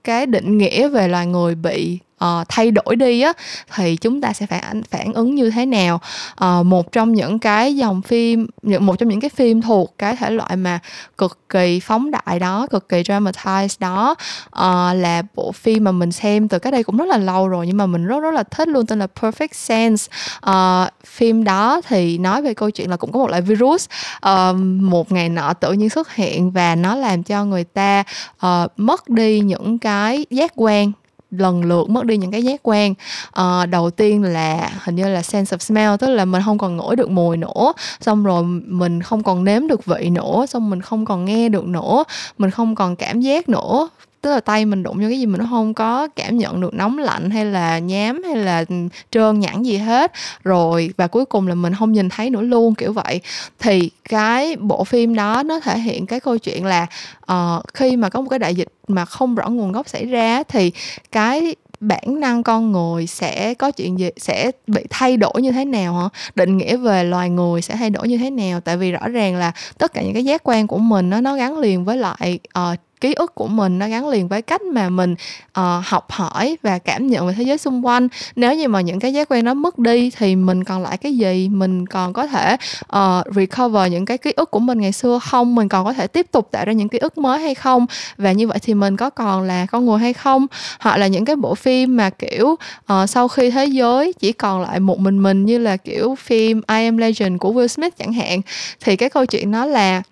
cái 0.04 0.26
định 0.26 0.58
nghĩa 0.58 0.88
về 0.88 1.08
loài 1.08 1.26
người 1.26 1.54
bị 1.54 1.98
uh, 2.24 2.48
thay 2.48 2.70
đổi 2.70 2.96
đi 2.96 3.20
á 3.20 3.32
thì 3.74 3.96
chúng 3.96 4.20
ta 4.20 4.32
sẽ 4.32 4.46
phản 4.46 4.82
phản 4.82 5.12
ứng 5.12 5.34
như 5.34 5.50
thế 5.50 5.66
nào? 5.66 6.00
Uh, 6.44 6.66
một 6.66 6.92
trong 6.92 7.12
những 7.12 7.38
cái 7.38 7.76
dòng 7.76 8.02
phim 8.02 8.46
một 8.62 8.98
trong 8.98 9.08
những 9.08 9.20
cái 9.20 9.30
phim 9.30 9.62
thuộc 9.62 9.94
cái 9.98 10.16
thể 10.16 10.30
loại 10.30 10.56
mà 10.56 10.78
cực 11.18 11.38
kỳ 11.48 11.80
phóng 11.80 12.10
đại 12.10 12.38
đó 12.38 12.66
cực 12.70 12.88
kỳ 12.88 13.02
dramatized 13.02 13.76
đó 13.78 14.14
uh, 14.46 14.96
là 14.96 15.22
bộ 15.34 15.52
phim 15.52 15.84
mà 15.84 15.92
mình 15.92 16.12
xem 16.12 16.48
từ 16.48 16.58
cái 16.58 16.72
đây 16.72 16.82
cũng 16.82 16.96
rất 16.96 17.08
là 17.08 17.18
lâu 17.18 17.48
rồi 17.48 17.66
nhưng 17.66 17.76
mà 17.76 17.86
mình 17.86 18.06
rất 18.06 18.20
rất 18.20 18.34
là 18.34 18.42
thích 18.42 18.68
luôn 18.68 18.86
tên 18.86 18.98
là 18.98 19.06
Perfect 19.20 19.52
Sense. 19.52 20.12
Uh, 20.50 20.88
phim 21.06 21.44
đó 21.44 21.80
thì 21.88 22.18
nói 22.18 22.42
về 22.42 22.54
câu 22.54 22.70
chuyện 22.70 22.90
là 22.90 22.96
cũng 22.96 23.12
có 23.12 23.18
một 23.18 23.30
loại 23.30 23.42
virus 23.42 23.86
uh, 24.28 24.56
một 24.80 25.12
ngày 25.12 25.28
nọ 25.28 25.52
tự 25.52 25.72
nhiên 25.72 25.90
xuất 25.90 26.14
hiện 26.14 26.50
và 26.50 26.74
nó 26.74 26.94
làm 26.94 27.22
cho 27.22 27.44
người 27.44 27.64
ta 27.64 28.04
uh, 28.46 28.70
mất 28.76 29.08
đi 29.08 29.40
những 29.40 29.78
cái 29.78 30.26
giác 30.30 30.52
quan 30.54 30.92
lần 31.38 31.64
lượt 31.64 31.90
mất 31.90 32.04
đi 32.04 32.16
những 32.16 32.30
cái 32.30 32.42
giác 32.42 32.60
quan. 32.62 32.94
Uh, 33.40 33.68
đầu 33.68 33.90
tiên 33.90 34.22
là 34.22 34.70
hình 34.84 34.94
như 34.94 35.08
là 35.08 35.22
sense 35.22 35.56
of 35.56 35.58
smell 35.58 35.96
tức 36.00 36.10
là 36.10 36.24
mình 36.24 36.42
không 36.44 36.58
còn 36.58 36.76
ngửi 36.76 36.96
được 36.96 37.10
mùi 37.10 37.36
nữa. 37.36 37.72
Xong 38.00 38.24
rồi 38.24 38.44
mình 38.66 39.02
không 39.02 39.22
còn 39.22 39.44
nếm 39.44 39.66
được 39.68 39.84
vị 39.84 40.10
nữa 40.10 40.46
xong 40.48 40.70
mình 40.70 40.80
không 40.80 41.04
còn 41.04 41.24
nghe 41.24 41.48
được 41.48 41.64
nữa 41.64 42.04
mình 42.38 42.50
không 42.50 42.74
còn 42.74 42.96
cảm 42.96 43.20
giác 43.20 43.48
nữa 43.48 43.88
tức 44.24 44.30
là 44.30 44.40
tay 44.40 44.64
mình 44.64 44.82
đụng 44.82 44.96
vô 44.96 45.08
cái 45.08 45.18
gì 45.18 45.26
mình 45.26 45.40
nó 45.40 45.46
không 45.50 45.74
có 45.74 46.08
cảm 46.16 46.38
nhận 46.38 46.60
được 46.60 46.74
nóng 46.74 46.98
lạnh 46.98 47.30
hay 47.30 47.44
là 47.44 47.78
nhám 47.78 48.22
hay 48.22 48.36
là 48.36 48.64
trơn 49.10 49.40
nhẵn 49.40 49.62
gì 49.62 49.76
hết. 49.76 50.12
Rồi 50.44 50.90
và 50.96 51.06
cuối 51.06 51.24
cùng 51.24 51.48
là 51.48 51.54
mình 51.54 51.74
không 51.74 51.92
nhìn 51.92 52.08
thấy 52.08 52.30
nữa 52.30 52.40
luôn 52.40 52.74
kiểu 52.74 52.92
vậy. 52.92 53.20
Thì 53.58 53.90
cái 54.08 54.56
bộ 54.56 54.84
phim 54.84 55.14
đó 55.14 55.42
nó 55.42 55.60
thể 55.60 55.78
hiện 55.78 56.06
cái 56.06 56.20
câu 56.20 56.38
chuyện 56.38 56.64
là 56.64 56.86
uh, 57.32 57.64
khi 57.74 57.96
mà 57.96 58.08
có 58.08 58.20
một 58.20 58.28
cái 58.28 58.38
đại 58.38 58.54
dịch 58.54 58.68
mà 58.88 59.04
không 59.04 59.34
rõ 59.34 59.48
nguồn 59.48 59.72
gốc 59.72 59.88
xảy 59.88 60.06
ra 60.06 60.42
thì 60.42 60.72
cái 61.12 61.56
bản 61.80 62.20
năng 62.20 62.42
con 62.42 62.72
người 62.72 63.06
sẽ 63.06 63.54
có 63.54 63.70
chuyện 63.70 63.98
gì 63.98 64.10
sẽ 64.16 64.50
bị 64.66 64.82
thay 64.90 65.16
đổi 65.16 65.42
như 65.42 65.52
thế 65.52 65.64
nào 65.64 65.94
hả? 65.94 66.08
Định 66.34 66.56
nghĩa 66.56 66.76
về 66.76 67.04
loài 67.04 67.30
người 67.30 67.62
sẽ 67.62 67.76
thay 67.76 67.90
đổi 67.90 68.08
như 68.08 68.18
thế 68.18 68.30
nào? 68.30 68.60
Tại 68.60 68.76
vì 68.76 68.92
rõ 68.92 69.08
ràng 69.08 69.36
là 69.36 69.52
tất 69.78 69.92
cả 69.94 70.02
những 70.02 70.14
cái 70.14 70.24
giác 70.24 70.40
quan 70.44 70.66
của 70.66 70.78
mình 70.78 71.10
nó 71.10 71.20
nó 71.20 71.36
gắn 71.36 71.58
liền 71.58 71.84
với 71.84 71.96
lại 71.96 72.38
uh, 72.58 72.78
ký 73.04 73.14
ức 73.14 73.34
của 73.34 73.46
mình 73.46 73.78
nó 73.78 73.88
gắn 73.88 74.08
liền 74.08 74.28
với 74.28 74.42
cách 74.42 74.62
mà 74.62 74.88
mình 74.88 75.12
uh, 75.60 75.84
học 75.84 76.10
hỏi 76.10 76.56
và 76.62 76.78
cảm 76.78 77.06
nhận 77.06 77.26
về 77.26 77.34
thế 77.36 77.42
giới 77.42 77.58
xung 77.58 77.86
quanh. 77.86 78.08
Nếu 78.36 78.54
như 78.54 78.68
mà 78.68 78.80
những 78.80 79.00
cái 79.00 79.12
giác 79.12 79.28
quan 79.30 79.44
nó 79.44 79.54
mất 79.54 79.78
đi 79.78 80.10
thì 80.10 80.36
mình 80.36 80.64
còn 80.64 80.82
lại 80.82 80.96
cái 80.96 81.16
gì? 81.16 81.48
Mình 81.48 81.86
còn 81.86 82.12
có 82.12 82.26
thể 82.26 82.56
uh, 82.96 83.34
recover 83.36 83.92
những 83.92 84.04
cái 84.04 84.18
ký 84.18 84.32
ức 84.36 84.50
của 84.50 84.58
mình 84.58 84.80
ngày 84.80 84.92
xưa 84.92 85.18
không? 85.18 85.54
Mình 85.54 85.68
còn 85.68 85.84
có 85.84 85.92
thể 85.92 86.06
tiếp 86.06 86.26
tục 86.32 86.48
tạo 86.50 86.64
ra 86.64 86.72
những 86.72 86.88
ký 86.88 86.98
ức 86.98 87.18
mới 87.18 87.40
hay 87.40 87.54
không? 87.54 87.86
Và 88.16 88.32
như 88.32 88.48
vậy 88.48 88.58
thì 88.62 88.74
mình 88.74 88.96
có 88.96 89.10
còn 89.10 89.42
là 89.42 89.66
con 89.66 89.86
người 89.86 89.98
hay 89.98 90.12
không? 90.12 90.46
Hoặc 90.80 90.96
là 90.96 91.06
những 91.06 91.24
cái 91.24 91.36
bộ 91.36 91.54
phim 91.54 91.96
mà 91.96 92.10
kiểu 92.10 92.46
uh, 92.92 93.10
sau 93.10 93.28
khi 93.28 93.50
thế 93.50 93.64
giới 93.66 94.12
chỉ 94.12 94.32
còn 94.32 94.62
lại 94.62 94.80
một 94.80 94.98
mình 94.98 95.22
mình 95.22 95.44
như 95.44 95.58
là 95.58 95.76
kiểu 95.76 96.14
phim 96.14 96.60
I 96.68 96.84
Am 96.84 96.96
Legend 96.96 97.40
của 97.40 97.52
Will 97.52 97.66
Smith 97.66 97.98
chẳng 97.98 98.12
hạn 98.12 98.40
thì 98.80 98.96
cái 98.96 99.10
câu 99.10 99.26
chuyện 99.26 99.50
nó 99.50 99.66
là 99.66 100.02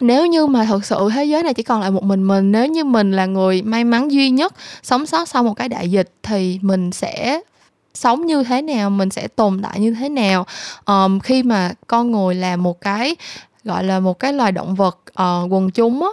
nếu 0.00 0.26
như 0.26 0.46
mà 0.46 0.64
thật 0.64 0.84
sự 0.84 1.08
thế 1.14 1.24
giới 1.24 1.42
này 1.42 1.54
chỉ 1.54 1.62
còn 1.62 1.80
lại 1.80 1.90
một 1.90 2.02
mình 2.02 2.28
mình 2.28 2.52
nếu 2.52 2.66
như 2.66 2.84
mình 2.84 3.12
là 3.12 3.26
người 3.26 3.62
may 3.62 3.84
mắn 3.84 4.12
duy 4.12 4.30
nhất 4.30 4.54
sống 4.82 5.06
sót 5.06 5.28
sau 5.28 5.42
một 5.42 5.54
cái 5.54 5.68
đại 5.68 5.90
dịch 5.90 6.10
thì 6.22 6.58
mình 6.62 6.92
sẽ 6.92 7.40
sống 7.94 8.26
như 8.26 8.42
thế 8.42 8.62
nào 8.62 8.90
mình 8.90 9.10
sẽ 9.10 9.28
tồn 9.28 9.62
tại 9.62 9.80
như 9.80 9.94
thế 9.94 10.08
nào? 10.08 10.46
Um, 10.86 11.20
khi 11.20 11.42
mà 11.42 11.72
con 11.86 12.12
người 12.12 12.34
là 12.34 12.56
một 12.56 12.80
cái 12.80 13.16
gọi 13.64 13.84
là 13.84 14.00
một 14.00 14.18
cái 14.18 14.32
loài 14.32 14.52
động 14.52 14.74
vật 14.74 14.98
uh, 15.10 15.52
quần 15.52 15.70
chúng 15.70 16.02
á 16.02 16.08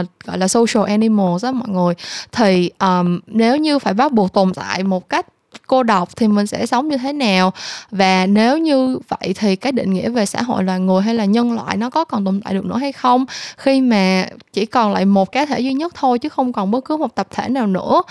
uh, 0.00 0.06
gọi 0.24 0.38
là 0.38 0.48
social 0.48 0.84
animals 0.86 1.44
á 1.44 1.52
mọi 1.52 1.68
người 1.68 1.94
thì 2.32 2.70
um, 2.78 3.20
nếu 3.26 3.56
như 3.56 3.78
phải 3.78 3.94
bắt 3.94 4.12
buộc 4.12 4.32
tồn 4.32 4.54
tại 4.54 4.82
một 4.82 5.08
cách 5.08 5.26
cô 5.66 5.82
độc 5.82 6.16
thì 6.16 6.28
mình 6.28 6.46
sẽ 6.46 6.66
sống 6.66 6.88
như 6.88 6.96
thế 6.96 7.12
nào? 7.12 7.52
Và 7.90 8.26
nếu 8.26 8.58
như 8.58 8.98
vậy 9.08 9.34
thì 9.36 9.56
cái 9.56 9.72
định 9.72 9.92
nghĩa 9.92 10.08
về 10.08 10.26
xã 10.26 10.42
hội 10.42 10.64
loài 10.64 10.80
người 10.80 11.02
hay 11.02 11.14
là 11.14 11.24
nhân 11.24 11.52
loại 11.52 11.76
nó 11.76 11.90
có 11.90 12.04
còn 12.04 12.24
tồn 12.24 12.40
tại 12.44 12.54
được 12.54 12.64
nữa 12.64 12.78
hay 12.78 12.92
không? 12.92 13.26
Khi 13.56 13.80
mà 13.80 14.26
chỉ 14.52 14.66
còn 14.66 14.92
lại 14.92 15.04
một 15.04 15.32
cá 15.32 15.46
thể 15.46 15.60
duy 15.60 15.72
nhất 15.72 15.94
thôi 15.94 16.18
chứ 16.18 16.28
không 16.28 16.52
còn 16.52 16.70
bất 16.70 16.84
cứ 16.84 16.96
một 16.96 17.14
tập 17.14 17.28
thể 17.30 17.48
nào 17.48 17.66
nữa 17.66 18.02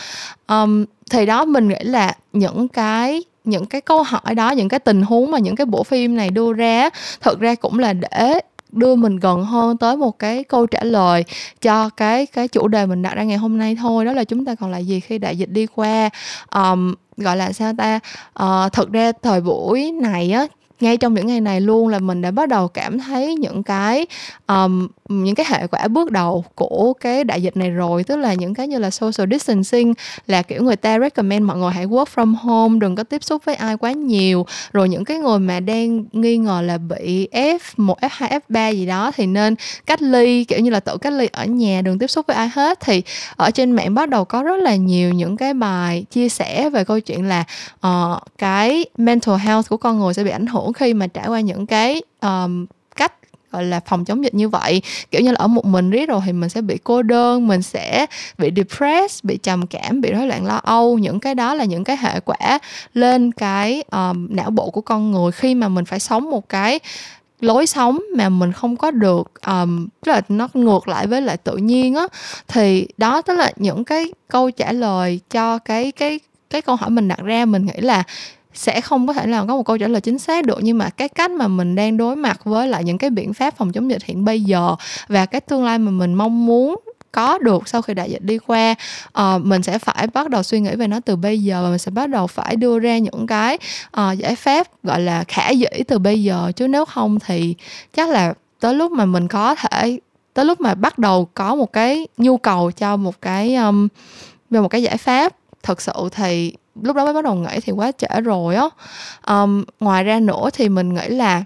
um, 0.47 0.85
thì 1.11 1.25
đó 1.25 1.45
mình 1.45 1.67
nghĩ 1.67 1.79
là 1.83 2.13
những 2.33 2.67
cái 2.67 3.23
những 3.43 3.65
cái 3.65 3.81
câu 3.81 4.03
hỏi 4.03 4.35
đó 4.35 4.51
những 4.51 4.69
cái 4.69 4.79
tình 4.79 5.01
huống 5.01 5.31
mà 5.31 5.39
những 5.39 5.55
cái 5.55 5.65
bộ 5.65 5.83
phim 5.83 6.15
này 6.15 6.29
đưa 6.29 6.53
ra 6.53 6.89
thực 7.21 7.39
ra 7.39 7.55
cũng 7.55 7.79
là 7.79 7.93
để 7.93 8.39
đưa 8.71 8.95
mình 8.95 9.17
gần 9.17 9.43
hơn 9.43 9.77
tới 9.77 9.97
một 9.97 10.19
cái 10.19 10.43
câu 10.43 10.67
trả 10.67 10.83
lời 10.83 11.25
cho 11.61 11.89
cái 11.89 12.25
cái 12.25 12.47
chủ 12.47 12.67
đề 12.67 12.85
mình 12.85 13.01
đặt 13.01 13.15
ra 13.15 13.23
ngày 13.23 13.37
hôm 13.37 13.57
nay 13.57 13.77
thôi. 13.81 14.05
Đó 14.05 14.13
là 14.13 14.23
chúng 14.23 14.45
ta 14.45 14.55
còn 14.55 14.71
lại 14.71 14.85
gì 14.85 14.99
khi 14.99 15.17
đại 15.17 15.37
dịch 15.37 15.49
đi 15.49 15.67
qua? 15.75 16.09
Um, 16.55 16.93
gọi 17.17 17.37
là 17.37 17.53
sao 17.53 17.73
ta? 17.77 17.99
Ờ, 18.33 18.63
uh, 18.65 18.73
thực 18.73 18.91
ra 18.91 19.11
thời 19.23 19.41
buổi 19.41 19.91
này 19.91 20.31
á 20.31 20.47
ngay 20.79 20.97
trong 20.97 21.13
những 21.13 21.27
ngày 21.27 21.41
này 21.41 21.61
luôn 21.61 21.87
là 21.87 21.99
mình 21.99 22.21
đã 22.21 22.31
bắt 22.31 22.49
đầu 22.49 22.67
cảm 22.67 22.99
thấy 22.99 23.35
những 23.35 23.63
cái 23.63 24.05
um, 24.47 24.87
những 25.09 25.35
cái 25.35 25.45
hệ 25.49 25.67
quả 25.67 25.87
bước 25.87 26.11
đầu 26.11 26.45
của 26.55 26.93
cái 26.93 27.23
đại 27.23 27.41
dịch 27.41 27.57
này 27.57 27.69
rồi. 27.69 28.03
Tức 28.03 28.15
là 28.15 28.33
những 28.33 28.53
cái 28.53 28.67
như 28.67 28.79
là 28.79 28.89
social 28.89 29.31
distancing 29.31 29.93
là 30.27 30.41
kiểu 30.41 30.63
người 30.63 30.75
ta 30.75 30.99
recommend 30.99 31.45
mọi 31.45 31.57
người 31.57 31.71
hãy 31.71 31.87
work 31.87 32.05
from 32.15 32.35
home 32.35 32.79
đừng 32.79 32.95
có 32.95 33.03
tiếp 33.03 33.23
xúc 33.23 33.41
với 33.45 33.55
ai 33.55 33.77
quá 33.77 33.91
nhiều. 33.91 34.45
Rồi 34.73 34.89
những 34.89 35.05
cái 35.05 35.17
người 35.17 35.39
mà 35.39 35.59
đang 35.59 36.05
nghi 36.11 36.37
ngờ 36.37 36.61
là 36.61 36.77
bị 36.77 37.27
F 37.31 37.59
1 37.77 37.99
F 38.01 38.09
2 38.11 38.29
F 38.29 38.39
3 38.49 38.69
gì 38.69 38.85
đó 38.85 39.11
thì 39.15 39.25
nên 39.25 39.55
cách 39.85 40.01
ly 40.01 40.43
kiểu 40.43 40.59
như 40.59 40.69
là 40.69 40.79
tự 40.79 40.97
cách 40.97 41.13
ly 41.13 41.27
ở 41.31 41.45
nhà 41.45 41.81
đừng 41.81 41.99
tiếp 41.99 42.07
xúc 42.07 42.27
với 42.27 42.35
ai 42.35 42.49
hết. 42.53 42.79
Thì 42.79 43.01
ở 43.35 43.51
trên 43.51 43.71
mạng 43.71 43.93
bắt 43.93 44.09
đầu 44.09 44.25
có 44.25 44.43
rất 44.43 44.57
là 44.57 44.75
nhiều 44.75 45.13
những 45.13 45.37
cái 45.37 45.53
bài 45.53 46.05
chia 46.11 46.29
sẻ 46.29 46.69
về 46.69 46.83
câu 46.83 46.99
chuyện 46.99 47.27
là 47.27 47.43
uh, 47.87 48.21
cái 48.37 48.85
mental 48.97 49.35
health 49.35 49.69
của 49.69 49.77
con 49.77 49.99
người 49.99 50.13
sẽ 50.13 50.23
bị 50.23 50.31
ảnh 50.31 50.47
hưởng 50.47 50.66
khi 50.73 50.93
mà 50.93 51.07
trải 51.07 51.27
qua 51.27 51.39
những 51.39 51.65
cái 51.65 52.01
um, 52.21 52.65
cách 52.95 53.13
gọi 53.51 53.63
là 53.63 53.79
phòng 53.85 54.05
chống 54.05 54.23
dịch 54.23 54.33
như 54.33 54.49
vậy. 54.49 54.81
Kiểu 55.11 55.21
như 55.21 55.31
là 55.31 55.37
ở 55.37 55.47
một 55.47 55.65
mình 55.65 55.89
riết 55.89 56.09
rồi 56.09 56.21
thì 56.25 56.33
mình 56.33 56.49
sẽ 56.49 56.61
bị 56.61 56.77
cô 56.83 57.01
đơn 57.01 57.47
mình 57.47 57.61
sẽ 57.61 58.05
bị 58.37 58.51
depressed 58.55 59.23
bị 59.23 59.37
trầm 59.37 59.67
cảm 59.67 60.01
bị 60.01 60.11
rối 60.11 60.27
loạn 60.27 60.45
lo 60.45 60.55
âu. 60.63 60.97
Những 60.97 61.19
cái 61.19 61.35
đó 61.35 61.53
là 61.53 61.63
những 61.63 61.83
cái 61.83 61.97
hệ 61.97 62.19
quả 62.19 62.59
lên 62.93 63.31
cái 63.31 63.83
um, 63.91 64.27
não 64.29 64.49
bộ 64.49 64.69
của 64.69 64.81
con 64.81 65.11
người 65.11 65.31
khi 65.31 65.55
mà 65.55 65.67
mình 65.67 65.85
phải 65.85 65.99
sống 65.99 66.29
một 66.29 66.49
cái 66.49 66.79
lối 67.39 67.67
sống 67.67 67.99
mà 68.15 68.29
mình 68.29 68.51
không 68.51 68.75
có 68.75 68.91
được 68.91 69.31
um, 69.47 69.87
tức 70.05 70.11
là 70.11 70.21
nó 70.29 70.47
ngược 70.53 70.87
lại 70.87 71.07
với 71.07 71.21
lại 71.21 71.37
tự 71.37 71.57
nhiên 71.57 71.95
á. 71.95 72.07
Thì 72.47 72.87
đó 72.97 73.21
tức 73.21 73.33
là 73.33 73.51
những 73.55 73.83
cái 73.83 74.05
câu 74.27 74.51
trả 74.51 74.71
lời 74.71 75.19
cho 75.29 75.57
cái 75.57 75.91
cái 75.91 76.19
cái 76.49 76.61
câu 76.61 76.75
hỏi 76.75 76.89
mình 76.89 77.07
đặt 77.07 77.19
ra. 77.23 77.45
Mình 77.45 77.65
nghĩ 77.65 77.81
là 77.81 78.03
sẽ 78.57 78.81
không 78.81 79.07
có 79.07 79.13
thể 79.13 79.25
nào 79.25 79.47
có 79.47 79.55
một 79.55 79.63
câu 79.63 79.77
trả 79.77 79.87
lời 79.87 80.01
chính 80.01 80.19
xác 80.19 80.45
được. 80.45 80.59
Nhưng 80.61 80.77
mà 80.77 80.89
cái 80.89 81.09
cách 81.09 81.31
mà 81.31 81.47
mình 81.47 81.75
đang 81.75 81.97
đối 81.97 82.15
mặt 82.15 82.39
với 82.43 82.67
lại 82.67 82.83
những 82.83 82.97
cái 82.97 83.09
biện 83.09 83.33
pháp 83.33 83.57
phòng 83.57 83.71
chống 83.71 83.91
dịch 83.91 84.03
hiện 84.03 84.25
bây 84.25 84.41
giờ 84.41 84.75
và 85.07 85.25
cái 85.25 85.41
tương 85.41 85.63
lai 85.63 85.77
mà 85.77 85.91
mình 85.91 86.13
mong 86.13 86.45
muốn 86.45 86.79
có 87.11 87.37
được 87.37 87.67
sau 87.67 87.81
khi 87.81 87.93
đại 87.93 88.11
dịch 88.11 88.21
đi 88.21 88.37
qua 88.37 88.75
uh, 89.19 89.41
mình 89.41 89.63
sẽ 89.63 89.79
phải 89.79 90.07
bắt 90.07 90.29
đầu 90.29 90.43
suy 90.43 90.59
nghĩ 90.59 90.75
về 90.75 90.87
nó 90.87 90.99
từ 90.99 91.15
bây 91.15 91.43
giờ 91.43 91.63
và 91.63 91.69
mình 91.69 91.79
sẽ 91.79 91.91
bắt 91.91 92.09
đầu 92.09 92.27
phải 92.27 92.55
đưa 92.55 92.79
ra 92.79 92.97
những 92.97 93.27
cái 93.27 93.57
uh, 94.01 94.17
giải 94.17 94.35
pháp 94.35 94.67
gọi 94.83 94.99
là 94.99 95.23
khả 95.27 95.49
dĩ 95.49 95.83
từ 95.87 95.99
bây 95.99 96.23
giờ. 96.23 96.51
Chứ 96.55 96.67
nếu 96.67 96.85
không 96.85 97.19
thì 97.19 97.55
chắc 97.93 98.09
là 98.09 98.33
tới 98.59 98.73
lúc 98.73 98.91
mà 98.91 99.05
mình 99.05 99.27
có 99.27 99.55
thể 99.55 99.99
tới 100.33 100.45
lúc 100.45 100.61
mà 100.61 100.75
bắt 100.75 100.97
đầu 100.97 101.27
có 101.33 101.55
một 101.55 101.73
cái 101.73 102.07
nhu 102.17 102.37
cầu 102.37 102.71
cho 102.71 102.97
một 102.97 103.21
cái 103.21 103.55
um, 103.55 103.87
về 104.49 104.61
một 104.61 104.67
cái 104.67 104.83
giải 104.83 104.97
pháp 104.97 105.35
thật 105.63 105.81
sự 105.81 106.09
thì 106.11 106.53
lúc 106.83 106.95
đó 106.95 107.05
mới 107.05 107.13
bắt 107.13 107.23
đầu 107.23 107.35
nghĩ 107.35 107.59
thì 107.63 107.71
quá 107.71 107.91
trễ 107.91 108.21
rồi 108.21 108.55
á. 108.55 108.69
Um, 109.27 109.63
ngoài 109.79 110.03
ra 110.03 110.19
nữa 110.19 110.49
thì 110.53 110.69
mình 110.69 110.93
nghĩ 110.93 111.07
là 111.07 111.43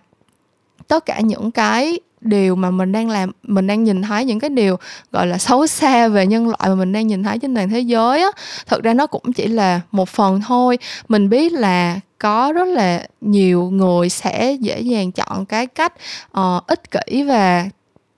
tất 0.88 1.06
cả 1.06 1.20
những 1.20 1.52
cái 1.52 2.00
điều 2.22 2.56
mà 2.56 2.72
mình 2.72 2.92
đang 2.92 3.10
làm 3.10 3.32
mình 3.44 3.68
đang 3.68 3.84
nhìn 3.84 4.02
thấy 4.02 4.26
những 4.26 4.40
cái 4.40 4.50
điều 4.50 4.78
gọi 5.12 5.28
là 5.28 5.38
xấu 5.38 5.68
xa 5.68 6.08
về 6.08 6.28
nhân 6.28 6.48
loại 6.48 6.70
mà 6.70 6.76
mình 6.76 6.92
đang 6.92 7.08
nhìn 7.08 7.24
thấy 7.24 7.38
trên 7.40 7.56
toàn 7.56 7.70
thế 7.70 7.80
giới 7.80 8.22
á 8.22 8.32
thật 8.68 8.84
ra 8.84 8.94
nó 8.94 9.08
cũng 9.08 9.34
chỉ 9.34 9.48
là 9.48 9.82
một 9.92 10.10
phần 10.10 10.42
thôi. 10.48 10.78
Mình 11.08 11.30
biết 11.30 11.54
là 11.54 12.00
có 12.20 12.54
rất 12.56 12.68
là 12.68 13.06
nhiều 13.22 13.70
người 13.72 14.10
sẽ 14.10 14.54
dễ 14.60 14.82
dàng 14.82 15.12
chọn 15.12 15.46
cái 15.46 15.68
cách 15.68 15.94
uh, 16.40 16.68
ích 16.68 16.92
kỷ 16.92 17.24
và 17.24 17.66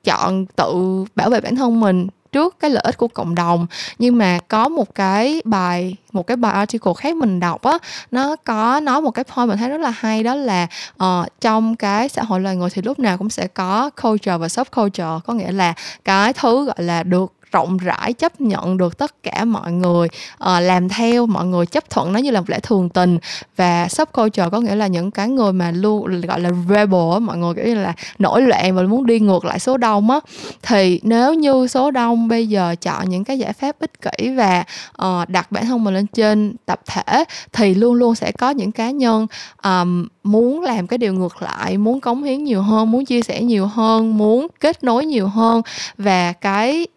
chọn 0.03 0.45
tự 0.45 1.05
bảo 1.15 1.29
vệ 1.29 1.41
bản 1.41 1.55
thân 1.55 1.79
mình 1.79 2.07
trước 2.33 2.59
cái 2.59 2.71
lợi 2.71 2.83
ích 2.85 2.97
của 2.97 3.07
cộng 3.07 3.35
đồng. 3.35 3.67
Nhưng 3.99 4.17
mà 4.17 4.39
có 4.47 4.69
một 4.69 4.95
cái 4.95 5.41
bài 5.45 5.95
một 6.11 6.27
cái 6.27 6.37
bài 6.37 6.53
article 6.53 6.91
khác 6.97 7.15
mình 7.15 7.39
đọc 7.39 7.61
á 7.61 7.77
nó 8.11 8.35
có 8.35 8.79
nói 8.79 9.01
một 9.01 9.11
cái 9.11 9.25
point 9.35 9.49
mình 9.49 9.57
thấy 9.57 9.69
rất 9.69 9.81
là 9.81 9.89
hay 9.89 10.23
đó 10.23 10.35
là 10.35 10.67
uh, 11.03 11.27
trong 11.41 11.75
cái 11.75 12.09
xã 12.09 12.23
hội 12.23 12.39
loài 12.39 12.55
người 12.55 12.69
thì 12.69 12.81
lúc 12.81 12.99
nào 12.99 13.17
cũng 13.17 13.29
sẽ 13.29 13.47
có 13.47 13.89
culture 14.01 14.37
và 14.37 14.49
subculture. 14.49 15.19
Có 15.25 15.33
nghĩa 15.33 15.51
là 15.51 15.73
cái 16.05 16.33
thứ 16.33 16.65
gọi 16.65 16.75
là 16.83 17.03
được 17.03 17.33
rộng 17.53 17.77
rãi 17.77 18.13
chấp 18.13 18.41
nhận 18.41 18.77
được 18.77 18.97
tất 18.97 19.23
cả 19.23 19.45
mọi 19.45 19.71
người 19.71 20.07
uh, 20.43 20.47
làm 20.61 20.89
theo 20.89 21.25
mọi 21.25 21.45
người 21.45 21.65
chấp 21.65 21.89
thuận 21.89 22.13
nó 22.13 22.19
như 22.19 22.31
là 22.31 22.39
một 22.39 22.49
lẽ 22.49 22.59
thường 22.59 22.89
tình. 22.89 23.17
Và 23.55 23.87
subculture 23.89 24.49
có 24.51 24.59
nghĩa 24.59 24.75
là 24.75 24.87
những 24.87 25.11
cái 25.11 25.29
người 25.29 25.53
mà 25.53 25.71
luôn 25.71 26.21
gọi 26.21 26.39
là 26.39 26.49
rebel 26.69 27.19
mọi 27.21 27.37
người 27.37 27.53
kiểu 27.53 27.65
như 27.65 27.75
là 27.75 27.93
nổi 28.19 28.41
loạn 28.41 28.75
và 28.75 28.81
muốn 28.81 29.05
đi 29.05 29.19
ngược 29.19 29.45
lại 29.45 29.59
số 29.59 29.77
đông 29.77 30.09
á. 30.09 30.19
Thì 30.61 30.99
nếu 31.03 31.33
như 31.33 31.67
số 31.67 31.91
đông 31.91 32.27
bây 32.27 32.47
giờ 32.47 32.75
chọn 32.81 33.09
những 33.09 33.23
cái 33.23 33.39
giải 33.39 33.53
pháp 33.53 33.75
ích 33.79 33.91
kỷ 34.01 34.29
và 34.29 34.63
uh, 35.01 35.29
đặt 35.29 35.51
bản 35.51 35.65
thân 35.65 35.83
mình 35.83 35.93
lên 35.93 36.07
trên 36.07 36.55
tập 36.65 36.81
thể 36.85 37.23
thì 37.53 37.75
luôn 37.75 37.93
luôn 37.93 38.15
sẽ 38.15 38.31
có 38.31 38.49
những 38.49 38.71
cá 38.71 38.91
nhân 38.91 39.27
um, 39.63 40.07
muốn 40.23 40.61
làm 40.61 40.87
cái 40.87 40.97
điều 40.97 41.13
ngược 41.13 41.41
lại 41.41 41.77
muốn 41.77 41.99
cống 41.99 42.23
hiến 42.23 42.43
nhiều 42.43 42.61
hơn 42.61 42.91
muốn 42.91 43.05
chia 43.05 43.21
sẻ 43.21 43.41
nhiều 43.41 43.67
hơn 43.67 44.17
muốn 44.17 44.47
kết 44.59 44.83
nối 44.83 45.05
nhiều 45.05 45.27
hơn. 45.27 45.61
Và 45.97 46.33
cái 46.33 46.87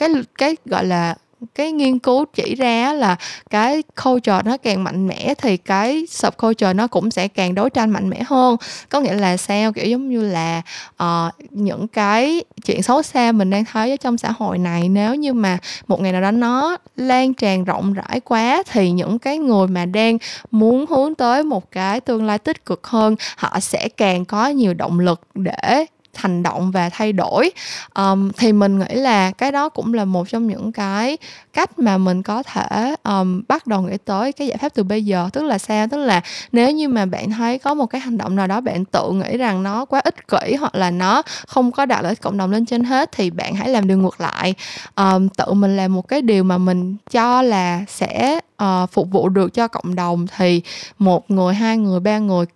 cái 0.00 0.10
cái 0.38 0.56
gọi 0.64 0.84
là 0.84 1.14
cái 1.54 1.72
nghiên 1.72 1.98
cứu 1.98 2.24
chỉ 2.34 2.54
ra 2.54 2.92
là 2.92 3.16
cái 3.50 3.82
culture 4.04 4.42
nó 4.44 4.56
càng 4.56 4.84
mạnh 4.84 5.06
mẽ 5.06 5.34
thì 5.38 5.56
cái 5.56 6.06
subculture 6.10 6.72
nó 6.72 6.86
cũng 6.86 7.10
sẽ 7.10 7.28
càng 7.28 7.54
đấu 7.54 7.68
tranh 7.68 7.90
mạnh 7.90 8.10
mẽ 8.10 8.22
hơn. 8.26 8.56
Có 8.88 9.00
nghĩa 9.00 9.12
là 9.12 9.36
sao? 9.36 9.72
Kiểu 9.72 9.84
giống 9.86 10.08
như 10.08 10.22
là 10.22 10.62
uh, 11.02 11.34
những 11.50 11.88
cái 11.88 12.44
chuyện 12.64 12.82
xấu 12.82 13.02
xa 13.02 13.32
mình 13.32 13.50
đang 13.50 13.64
thấy 13.64 13.90
ở 13.90 13.96
trong 13.96 14.18
xã 14.18 14.30
hội 14.30 14.58
này 14.58 14.88
nếu 14.88 15.14
như 15.14 15.32
mà 15.32 15.58
một 15.86 16.00
ngày 16.00 16.12
nào 16.12 16.20
đó 16.20 16.30
nó 16.30 16.76
lan 16.96 17.34
tràn 17.34 17.64
rộng 17.64 17.92
rãi 17.92 18.20
quá 18.20 18.62
thì 18.70 18.90
những 18.90 19.18
cái 19.18 19.38
người 19.38 19.66
mà 19.66 19.86
đang 19.86 20.18
muốn 20.50 20.86
hướng 20.88 21.14
tới 21.14 21.42
một 21.42 21.70
cái 21.70 22.00
tương 22.00 22.24
lai 22.24 22.38
tích 22.38 22.66
cực 22.66 22.86
hơn 22.86 23.16
họ 23.36 23.60
sẽ 23.60 23.88
càng 23.96 24.24
có 24.24 24.48
nhiều 24.48 24.74
động 24.74 25.00
lực 25.00 25.20
để 25.34 25.86
hành 26.14 26.42
động 26.42 26.70
và 26.70 26.88
thay 26.88 27.12
đổi. 27.12 27.50
Um, 27.94 28.30
thì 28.36 28.52
mình 28.52 28.78
nghĩ 28.78 28.94
là 28.94 29.30
cái 29.30 29.52
đó 29.52 29.68
cũng 29.68 29.94
là 29.94 30.04
một 30.04 30.28
trong 30.28 30.46
những 30.46 30.72
cái 30.72 31.16
cách 31.52 31.78
mà 31.78 31.98
mình 31.98 32.22
có 32.22 32.42
thể 32.42 32.94
um, 33.04 33.42
bắt 33.48 33.66
đầu 33.66 33.82
nghĩ 33.82 33.96
tới 34.04 34.32
cái 34.32 34.48
giải 34.48 34.56
pháp 34.56 34.68
từ 34.74 34.82
bây 34.82 35.04
giờ. 35.04 35.28
Tức 35.32 35.42
là 35.42 35.58
sao? 35.58 35.86
Tức 35.90 35.96
là 35.96 36.20
nếu 36.52 36.70
như 36.70 36.88
mà 36.88 37.06
bạn 37.06 37.30
thấy 37.30 37.58
có 37.58 37.74
một 37.74 37.86
cái 37.86 38.00
hành 38.00 38.18
động 38.18 38.36
nào 38.36 38.46
đó 38.46 38.60
bạn 38.60 38.84
tự 38.84 39.10
nghĩ 39.10 39.36
rằng 39.36 39.62
nó 39.62 39.84
quá 39.84 40.00
ích 40.04 40.28
kỷ 40.28 40.54
hoặc 40.54 40.74
là 40.74 40.90
nó 40.90 41.22
không 41.46 41.72
có 41.72 41.86
đạt 41.86 42.02
lợi 42.02 42.10
ích 42.10 42.20
cộng 42.20 42.38
đồng 42.38 42.50
lên 42.50 42.66
trên 42.66 42.84
hết 42.84 43.12
thì 43.12 43.30
bạn 43.30 43.54
hãy 43.54 43.68
làm 43.68 43.86
điều 43.86 43.98
ngược 43.98 44.20
lại. 44.20 44.54
Um, 44.96 45.28
tự 45.28 45.52
mình 45.52 45.76
làm 45.76 45.94
một 45.94 46.08
cái 46.08 46.22
điều 46.22 46.44
mà 46.44 46.58
mình 46.58 46.96
cho 47.10 47.42
là 47.42 47.84
sẽ 47.88 48.40
uh, 48.62 48.90
phục 48.92 49.10
vụ 49.10 49.28
được 49.28 49.54
cho 49.54 49.68
cộng 49.68 49.94
đồng 49.94 50.26
thì 50.36 50.62
một 50.98 51.30
người 51.30 51.54
hai 51.54 51.76
người 51.76 52.00
ba 52.00 52.18
người 52.18 52.46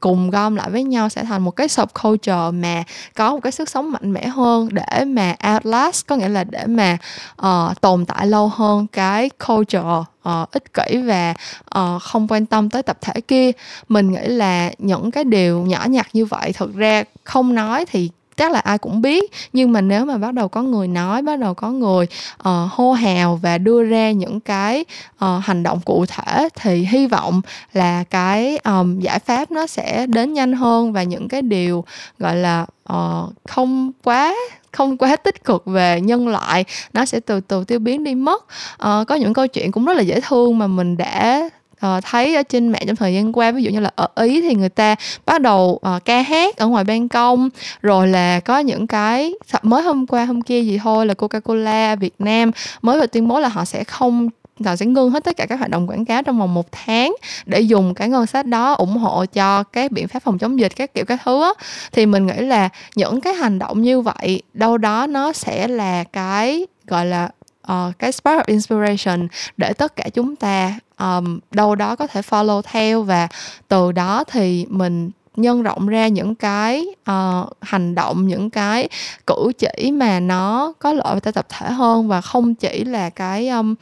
cùng 0.00 0.30
gom 0.30 0.56
lại 0.56 0.70
với 0.70 0.84
nhau 0.84 1.08
sẽ 1.08 1.24
thành 1.24 1.42
một 1.42 1.50
cái 1.50 1.68
subculture 1.68 2.50
mà 2.52 2.84
có 3.14 3.32
một 3.32 3.40
cái 3.40 3.52
sức 3.52 3.68
sống 3.68 3.92
mạnh 3.92 4.12
mẽ 4.12 4.26
hơn 4.26 4.68
để 4.72 5.04
mà 5.04 5.34
outlast 5.54 6.06
có 6.06 6.16
nghĩa 6.16 6.28
là 6.28 6.44
để 6.44 6.66
mà 6.66 6.98
uh, 7.46 7.80
tồn 7.80 8.06
tại 8.06 8.26
lâu 8.26 8.48
hơn 8.48 8.86
cái 8.86 9.30
culture 9.46 9.80
uh, 10.28 10.50
ích 10.50 10.74
kỷ 10.74 11.02
và 11.02 11.34
uh, 11.78 12.02
không 12.02 12.26
quan 12.28 12.46
tâm 12.46 12.70
tới 12.70 12.82
tập 12.82 12.98
thể 13.00 13.20
kia. 13.20 13.50
Mình 13.88 14.12
nghĩ 14.12 14.26
là 14.26 14.70
những 14.78 15.10
cái 15.10 15.24
điều 15.24 15.60
nhỏ 15.60 15.84
nhặt 15.88 16.06
như 16.12 16.24
vậy 16.24 16.52
thực 16.52 16.74
ra 16.74 17.04
không 17.24 17.54
nói 17.54 17.84
thì 17.84 18.10
chắc 18.36 18.52
là 18.52 18.58
ai 18.58 18.78
cũng 18.78 19.02
biết. 19.02 19.32
Nhưng 19.52 19.72
mà 19.72 19.80
nếu 19.80 20.04
mà 20.04 20.18
bắt 20.18 20.34
đầu 20.34 20.48
có 20.48 20.62
người 20.62 20.88
nói 20.88 21.22
bắt 21.22 21.38
đầu 21.38 21.54
có 21.54 21.70
người 21.70 22.06
uh, 22.38 22.70
hô 22.70 22.92
hào 22.92 23.36
và 23.42 23.58
đưa 23.58 23.82
ra 23.82 24.10
những 24.10 24.40
cái 24.40 24.84
uh, 25.24 25.44
hành 25.44 25.62
động 25.62 25.80
cụ 25.84 26.06
thể 26.06 26.48
thì 26.60 26.86
hy 26.90 27.06
vọng 27.06 27.40
là 27.72 28.04
cái 28.04 28.58
um, 28.64 29.00
giải 29.00 29.18
pháp 29.18 29.50
nó 29.50 29.66
sẽ 29.66 30.06
đến 30.06 30.32
nhanh 30.32 30.52
hơn 30.52 30.92
và 30.92 31.02
những 31.02 31.28
cái 31.28 31.42
điều 31.42 31.84
gọi 32.18 32.36
là 32.36 32.66
uh, 32.92 33.32
không 33.48 33.92
quá 34.04 34.34
không 34.72 34.96
quá 34.96 35.16
tích 35.16 35.44
cực 35.44 35.66
về 35.66 36.00
nhân 36.00 36.28
loại 36.28 36.64
nó 36.92 37.04
sẽ 37.04 37.20
từ 37.20 37.40
từ 37.40 37.64
tiêu 37.64 37.78
biến 37.78 38.04
đi 38.04 38.14
mất. 38.14 38.44
Uh, 38.74 39.06
có 39.08 39.14
những 39.14 39.34
câu 39.34 39.46
chuyện 39.46 39.72
cũng 39.72 39.84
rất 39.84 39.96
là 39.96 40.02
dễ 40.02 40.20
thương 40.20 40.58
mà 40.58 40.66
mình 40.66 40.96
đã 40.96 41.48
uh, 41.86 42.04
thấy 42.04 42.34
ở 42.34 42.42
trên 42.42 42.68
mạng 42.68 42.82
trong 42.86 42.96
thời 42.96 43.14
gian 43.14 43.32
qua 43.32 43.50
ví 43.50 43.62
dụ 43.62 43.70
như 43.70 43.80
là 43.80 43.90
ở 43.96 44.08
ý 44.14 44.40
thì 44.40 44.54
người 44.54 44.68
ta 44.68 44.94
bắt 45.26 45.40
đầu 45.40 45.80
uh, 45.96 46.04
ca 46.04 46.22
hát 46.22 46.56
ở 46.56 46.66
ngoài 46.66 46.84
ban 46.84 47.08
công 47.08 47.48
rồi 47.82 48.08
là 48.08 48.40
có 48.40 48.58
những 48.58 48.86
cái 48.86 49.34
mới 49.62 49.82
hôm 49.82 50.06
qua 50.06 50.24
hôm 50.24 50.42
kia 50.42 50.60
gì 50.60 50.78
thôi 50.82 51.06
là 51.06 51.14
coca 51.14 51.40
cola 51.40 51.94
việt 51.94 52.14
nam 52.18 52.50
mới 52.82 53.00
vừa 53.00 53.06
tuyên 53.06 53.28
bố 53.28 53.40
là 53.40 53.48
họ 53.48 53.64
sẽ 53.64 53.84
không 53.84 54.28
họ 54.64 54.76
sẽ 54.76 54.86
ngưng 54.86 55.10
hết 55.10 55.24
tất 55.24 55.36
cả 55.36 55.46
các 55.46 55.58
hoạt 55.58 55.70
động 55.70 55.86
quảng 55.86 56.04
cáo 56.04 56.22
trong 56.22 56.38
vòng 56.38 56.54
một 56.54 56.66
tháng 56.72 57.16
để 57.46 57.60
dùng 57.60 57.94
cái 57.94 58.08
ngân 58.08 58.26
sách 58.26 58.46
đó 58.46 58.72
ủng 58.72 58.96
hộ 58.96 59.24
cho 59.32 59.62
các 59.62 59.92
biện 59.92 60.08
pháp 60.08 60.22
phòng 60.22 60.38
chống 60.38 60.58
dịch 60.60 60.76
các 60.76 60.94
kiểu 60.94 61.04
các 61.04 61.20
thứ 61.24 61.42
á. 61.42 61.50
Thì 61.92 62.06
mình 62.06 62.26
nghĩ 62.26 62.38
là 62.38 62.68
những 62.94 63.20
cái 63.20 63.34
hành 63.34 63.58
động 63.58 63.82
như 63.82 64.00
vậy 64.00 64.42
đâu 64.52 64.78
đó 64.78 65.06
nó 65.06 65.32
sẽ 65.32 65.68
là 65.68 66.04
cái 66.04 66.66
gọi 66.86 67.06
là 67.06 67.28
uh, 67.72 67.98
cái 67.98 68.12
spark 68.12 68.38
of 68.38 68.44
inspiration 68.46 69.28
để 69.56 69.72
tất 69.72 69.96
cả 69.96 70.04
chúng 70.14 70.36
ta 70.36 70.74
um, 70.98 71.38
đâu 71.50 71.74
đó 71.74 71.96
có 71.96 72.06
thể 72.06 72.20
follow 72.20 72.62
theo 72.62 73.02
và 73.02 73.28
từ 73.68 73.92
đó 73.92 74.24
thì 74.24 74.66
mình 74.68 75.10
nhân 75.36 75.62
rộng 75.62 75.86
ra 75.86 76.08
những 76.08 76.34
cái 76.34 76.86
uh, 77.10 77.52
hành 77.60 77.94
động 77.94 78.26
những 78.26 78.50
cái 78.50 78.88
cử 79.26 79.52
chỉ 79.58 79.90
mà 79.92 80.20
nó 80.20 80.72
có 80.78 80.92
lợi 80.92 81.20
cho 81.20 81.30
tập 81.32 81.46
thể 81.48 81.70
hơn 81.70 82.08
và 82.08 82.20
không 82.20 82.54
chỉ 82.54 82.84
là 82.84 83.10
cái 83.10 83.48
um, 83.48 83.74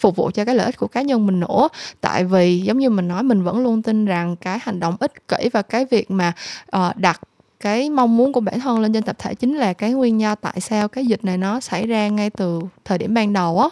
phục 0.00 0.16
vụ 0.16 0.30
cho 0.34 0.44
cái 0.44 0.54
lợi 0.54 0.66
ích 0.66 0.76
của 0.76 0.86
cá 0.86 1.02
nhân 1.02 1.26
mình 1.26 1.40
nữa. 1.40 1.68
Tại 2.00 2.24
vì 2.24 2.60
giống 2.60 2.78
như 2.78 2.90
mình 2.90 3.08
nói 3.08 3.22
mình 3.22 3.42
vẫn 3.42 3.58
luôn 3.58 3.82
tin 3.82 4.04
rằng 4.04 4.36
cái 4.36 4.58
hành 4.62 4.80
động 4.80 4.96
ích 5.00 5.28
kỷ 5.28 5.48
và 5.52 5.62
cái 5.62 5.84
việc 5.90 6.10
mà 6.10 6.32
uh, 6.76 6.96
đặt 6.96 7.20
cái 7.62 7.90
mong 7.90 8.16
muốn 8.16 8.32
của 8.32 8.40
bản 8.40 8.60
thân 8.60 8.80
lên 8.80 8.92
trên 8.92 9.02
tập 9.02 9.16
thể 9.18 9.34
chính 9.34 9.56
là 9.56 9.72
cái 9.72 9.92
nguyên 9.92 10.18
nhân 10.18 10.38
tại 10.40 10.60
sao 10.60 10.88
cái 10.88 11.06
dịch 11.06 11.24
này 11.24 11.38
nó 11.38 11.60
xảy 11.60 11.86
ra 11.86 12.08
ngay 12.08 12.30
từ 12.30 12.60
thời 12.84 12.98
điểm 12.98 13.14
ban 13.14 13.32
đầu 13.32 13.58
á. 13.60 13.68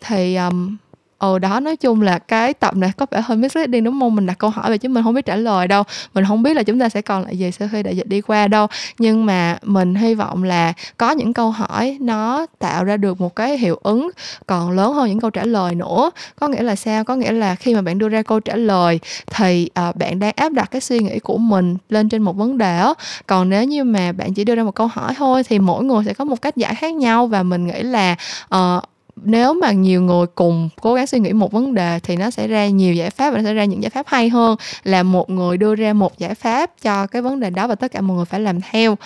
Thì 0.00 0.36
um, 0.36 0.76
ừ 1.22 1.38
đó 1.38 1.60
nói 1.60 1.76
chung 1.76 2.02
là 2.02 2.18
cái 2.18 2.54
tập 2.54 2.76
này 2.76 2.90
có 2.96 3.06
vẻ 3.10 3.20
hơi 3.24 3.36
misleading 3.36 3.84
đúng 3.84 4.00
không? 4.00 4.14
Mình 4.14 4.26
đặt 4.26 4.38
câu 4.38 4.50
hỏi 4.50 4.70
về 4.70 4.78
chứ 4.78 4.88
mình 4.88 5.04
không 5.04 5.14
biết 5.14 5.26
trả 5.26 5.36
lời 5.36 5.68
đâu. 5.68 5.82
Mình 6.14 6.24
không 6.28 6.42
biết 6.42 6.54
là 6.54 6.62
chúng 6.62 6.78
ta 6.78 6.88
sẽ 6.88 7.02
còn 7.02 7.24
lại 7.24 7.38
gì 7.38 7.50
sau 7.50 7.68
khi 7.72 7.82
đại 7.82 7.96
dịch 7.96 8.08
đi 8.08 8.20
qua 8.20 8.48
đâu. 8.48 8.66
Nhưng 8.98 9.26
mà 9.26 9.58
mình 9.62 9.94
hy 9.94 10.14
vọng 10.14 10.44
là 10.44 10.72
có 10.96 11.10
những 11.10 11.34
câu 11.34 11.50
hỏi 11.50 11.98
nó 12.00 12.46
tạo 12.58 12.84
ra 12.84 12.96
được 12.96 13.20
một 13.20 13.36
cái 13.36 13.58
hiệu 13.58 13.78
ứng 13.82 14.10
còn 14.46 14.70
lớn 14.70 14.92
hơn 14.92 15.08
những 15.08 15.20
câu 15.20 15.30
trả 15.30 15.44
lời 15.44 15.74
nữa. 15.74 16.10
Có 16.40 16.48
nghĩa 16.48 16.62
là 16.62 16.76
sao? 16.76 17.04
Có 17.04 17.16
nghĩa 17.16 17.32
là 17.32 17.54
khi 17.54 17.74
mà 17.74 17.82
bạn 17.82 17.98
đưa 17.98 18.08
ra 18.08 18.22
câu 18.22 18.40
trả 18.40 18.56
lời 18.56 19.00
thì 19.26 19.68
uh, 19.88 19.96
bạn 19.96 20.18
đang 20.18 20.32
áp 20.36 20.52
đặt 20.52 20.70
cái 20.70 20.80
suy 20.80 20.98
nghĩ 20.98 21.18
của 21.18 21.38
mình 21.38 21.76
lên 21.88 22.08
trên 22.08 22.22
một 22.22 22.36
vấn 22.36 22.58
đề 22.58 22.78
đó 22.78 22.94
còn 23.26 23.48
nếu 23.48 23.64
như 23.64 23.84
mà 23.84 24.12
bạn 24.12 24.34
chỉ 24.34 24.44
đưa 24.44 24.54
ra 24.54 24.62
một 24.62 24.74
câu 24.74 24.86
hỏi 24.86 25.14
thôi 25.16 25.42
thì 25.42 25.58
mỗi 25.58 25.84
người 25.84 26.04
sẽ 26.06 26.14
có 26.14 26.24
một 26.24 26.42
cách 26.42 26.56
giải 26.56 26.74
khác 26.74 26.94
nhau 26.94 27.26
và 27.26 27.42
mình 27.42 27.66
nghĩ 27.66 27.82
là 27.82 28.16
uh, 28.54 28.84
nếu 29.24 29.54
mà 29.54 29.72
nhiều 29.72 30.02
người 30.02 30.26
cùng 30.26 30.68
cố 30.80 30.94
gắng 30.94 31.06
suy 31.06 31.18
nghĩ 31.18 31.32
một 31.32 31.52
vấn 31.52 31.74
đề 31.74 31.98
thì 32.02 32.16
nó 32.16 32.30
sẽ 32.30 32.48
ra 32.48 32.66
nhiều 32.66 32.94
giải 32.94 33.10
pháp 33.10 33.30
và 33.30 33.36
nó 33.38 33.44
sẽ 33.44 33.54
ra 33.54 33.64
những 33.64 33.82
giải 33.82 33.90
pháp 33.90 34.06
hay 34.08 34.28
hơn 34.28 34.56
là 34.84 35.02
một 35.02 35.30
người 35.30 35.56
đưa 35.56 35.74
ra 35.74 35.92
một 35.92 36.18
giải 36.18 36.34
pháp 36.34 36.70
cho 36.82 37.06
cái 37.06 37.22
vấn 37.22 37.40
đề 37.40 37.50
đó 37.50 37.66
và 37.66 37.74
tất 37.74 37.92
cả 37.92 38.00
mọi 38.00 38.16
người 38.16 38.24
phải 38.24 38.40
làm 38.40 38.60
theo. 38.60 38.96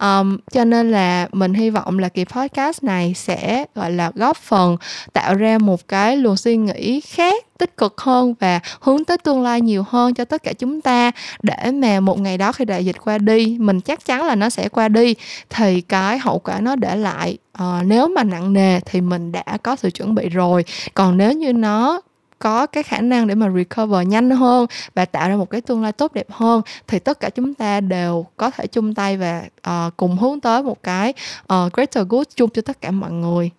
Um, 0.00 0.38
cho 0.52 0.64
nên 0.64 0.90
là 0.90 1.28
mình 1.32 1.54
hy 1.54 1.70
vọng 1.70 1.98
là 1.98 2.08
kỳ 2.08 2.24
podcast 2.24 2.82
này 2.82 3.14
sẽ 3.16 3.64
gọi 3.74 3.92
là 3.92 4.12
góp 4.14 4.36
phần 4.36 4.76
tạo 5.12 5.34
ra 5.34 5.58
một 5.58 5.88
cái 5.88 6.16
luồng 6.16 6.36
suy 6.36 6.56
nghĩ 6.56 7.00
khác 7.00 7.44
tích 7.58 7.76
cực 7.76 8.00
hơn 8.00 8.34
và 8.40 8.60
hướng 8.80 9.04
tới 9.04 9.18
tương 9.18 9.42
lai 9.42 9.60
nhiều 9.60 9.84
hơn 9.88 10.14
cho 10.14 10.24
tất 10.24 10.42
cả 10.42 10.52
chúng 10.52 10.80
ta. 10.80 11.10
Để 11.42 11.70
mà 11.72 12.00
một 12.00 12.20
ngày 12.20 12.38
đó 12.38 12.52
khi 12.52 12.64
đại 12.64 12.84
dịch 12.84 12.96
qua 13.04 13.18
đi 13.18 13.56
mình 13.60 13.80
chắc 13.80 14.04
chắn 14.04 14.24
là 14.24 14.34
nó 14.34 14.50
sẽ 14.50 14.68
qua 14.68 14.88
đi 14.88 15.14
thì 15.50 15.80
cái 15.80 16.18
hậu 16.18 16.38
quả 16.38 16.60
nó 16.60 16.76
để 16.76 16.96
lại 16.96 17.38
uh, 17.62 17.86
nếu 17.86 18.08
mà 18.08 18.24
nặng 18.24 18.52
nề 18.52 18.80
thì 18.80 19.00
mình 19.00 19.32
đã 19.32 19.44
có 19.62 19.76
sự 19.76 19.90
chuẩn 19.90 20.14
bị 20.14 20.28
rồi 20.28 20.64
còn 20.94 21.16
nếu 21.16 21.32
như 21.32 21.52
nó 21.52 22.00
có 22.38 22.66
cái 22.66 22.82
khả 22.82 23.00
năng 23.00 23.26
để 23.26 23.34
mà 23.34 23.50
recover 23.56 24.08
nhanh 24.08 24.30
hơn 24.30 24.66
và 24.94 25.04
tạo 25.04 25.28
ra 25.28 25.36
một 25.36 25.50
cái 25.50 25.60
tương 25.60 25.82
lai 25.82 25.92
tốt 25.92 26.14
đẹp 26.14 26.26
hơn 26.30 26.62
thì 26.86 26.98
tất 26.98 27.20
cả 27.20 27.30
chúng 27.30 27.54
ta 27.54 27.80
đều 27.80 28.26
có 28.36 28.50
thể 28.50 28.66
chung 28.66 28.94
tay 28.94 29.16
và 29.16 29.42
uh, 29.70 29.96
cùng 29.96 30.18
hướng 30.18 30.40
tới 30.40 30.62
một 30.62 30.82
cái 30.82 31.14
uh, 31.52 31.72
greater 31.72 32.06
good 32.08 32.26
chung 32.34 32.50
cho 32.50 32.62
tất 32.62 32.80
cả 32.80 32.90
mọi 32.90 33.12
người 33.12 33.50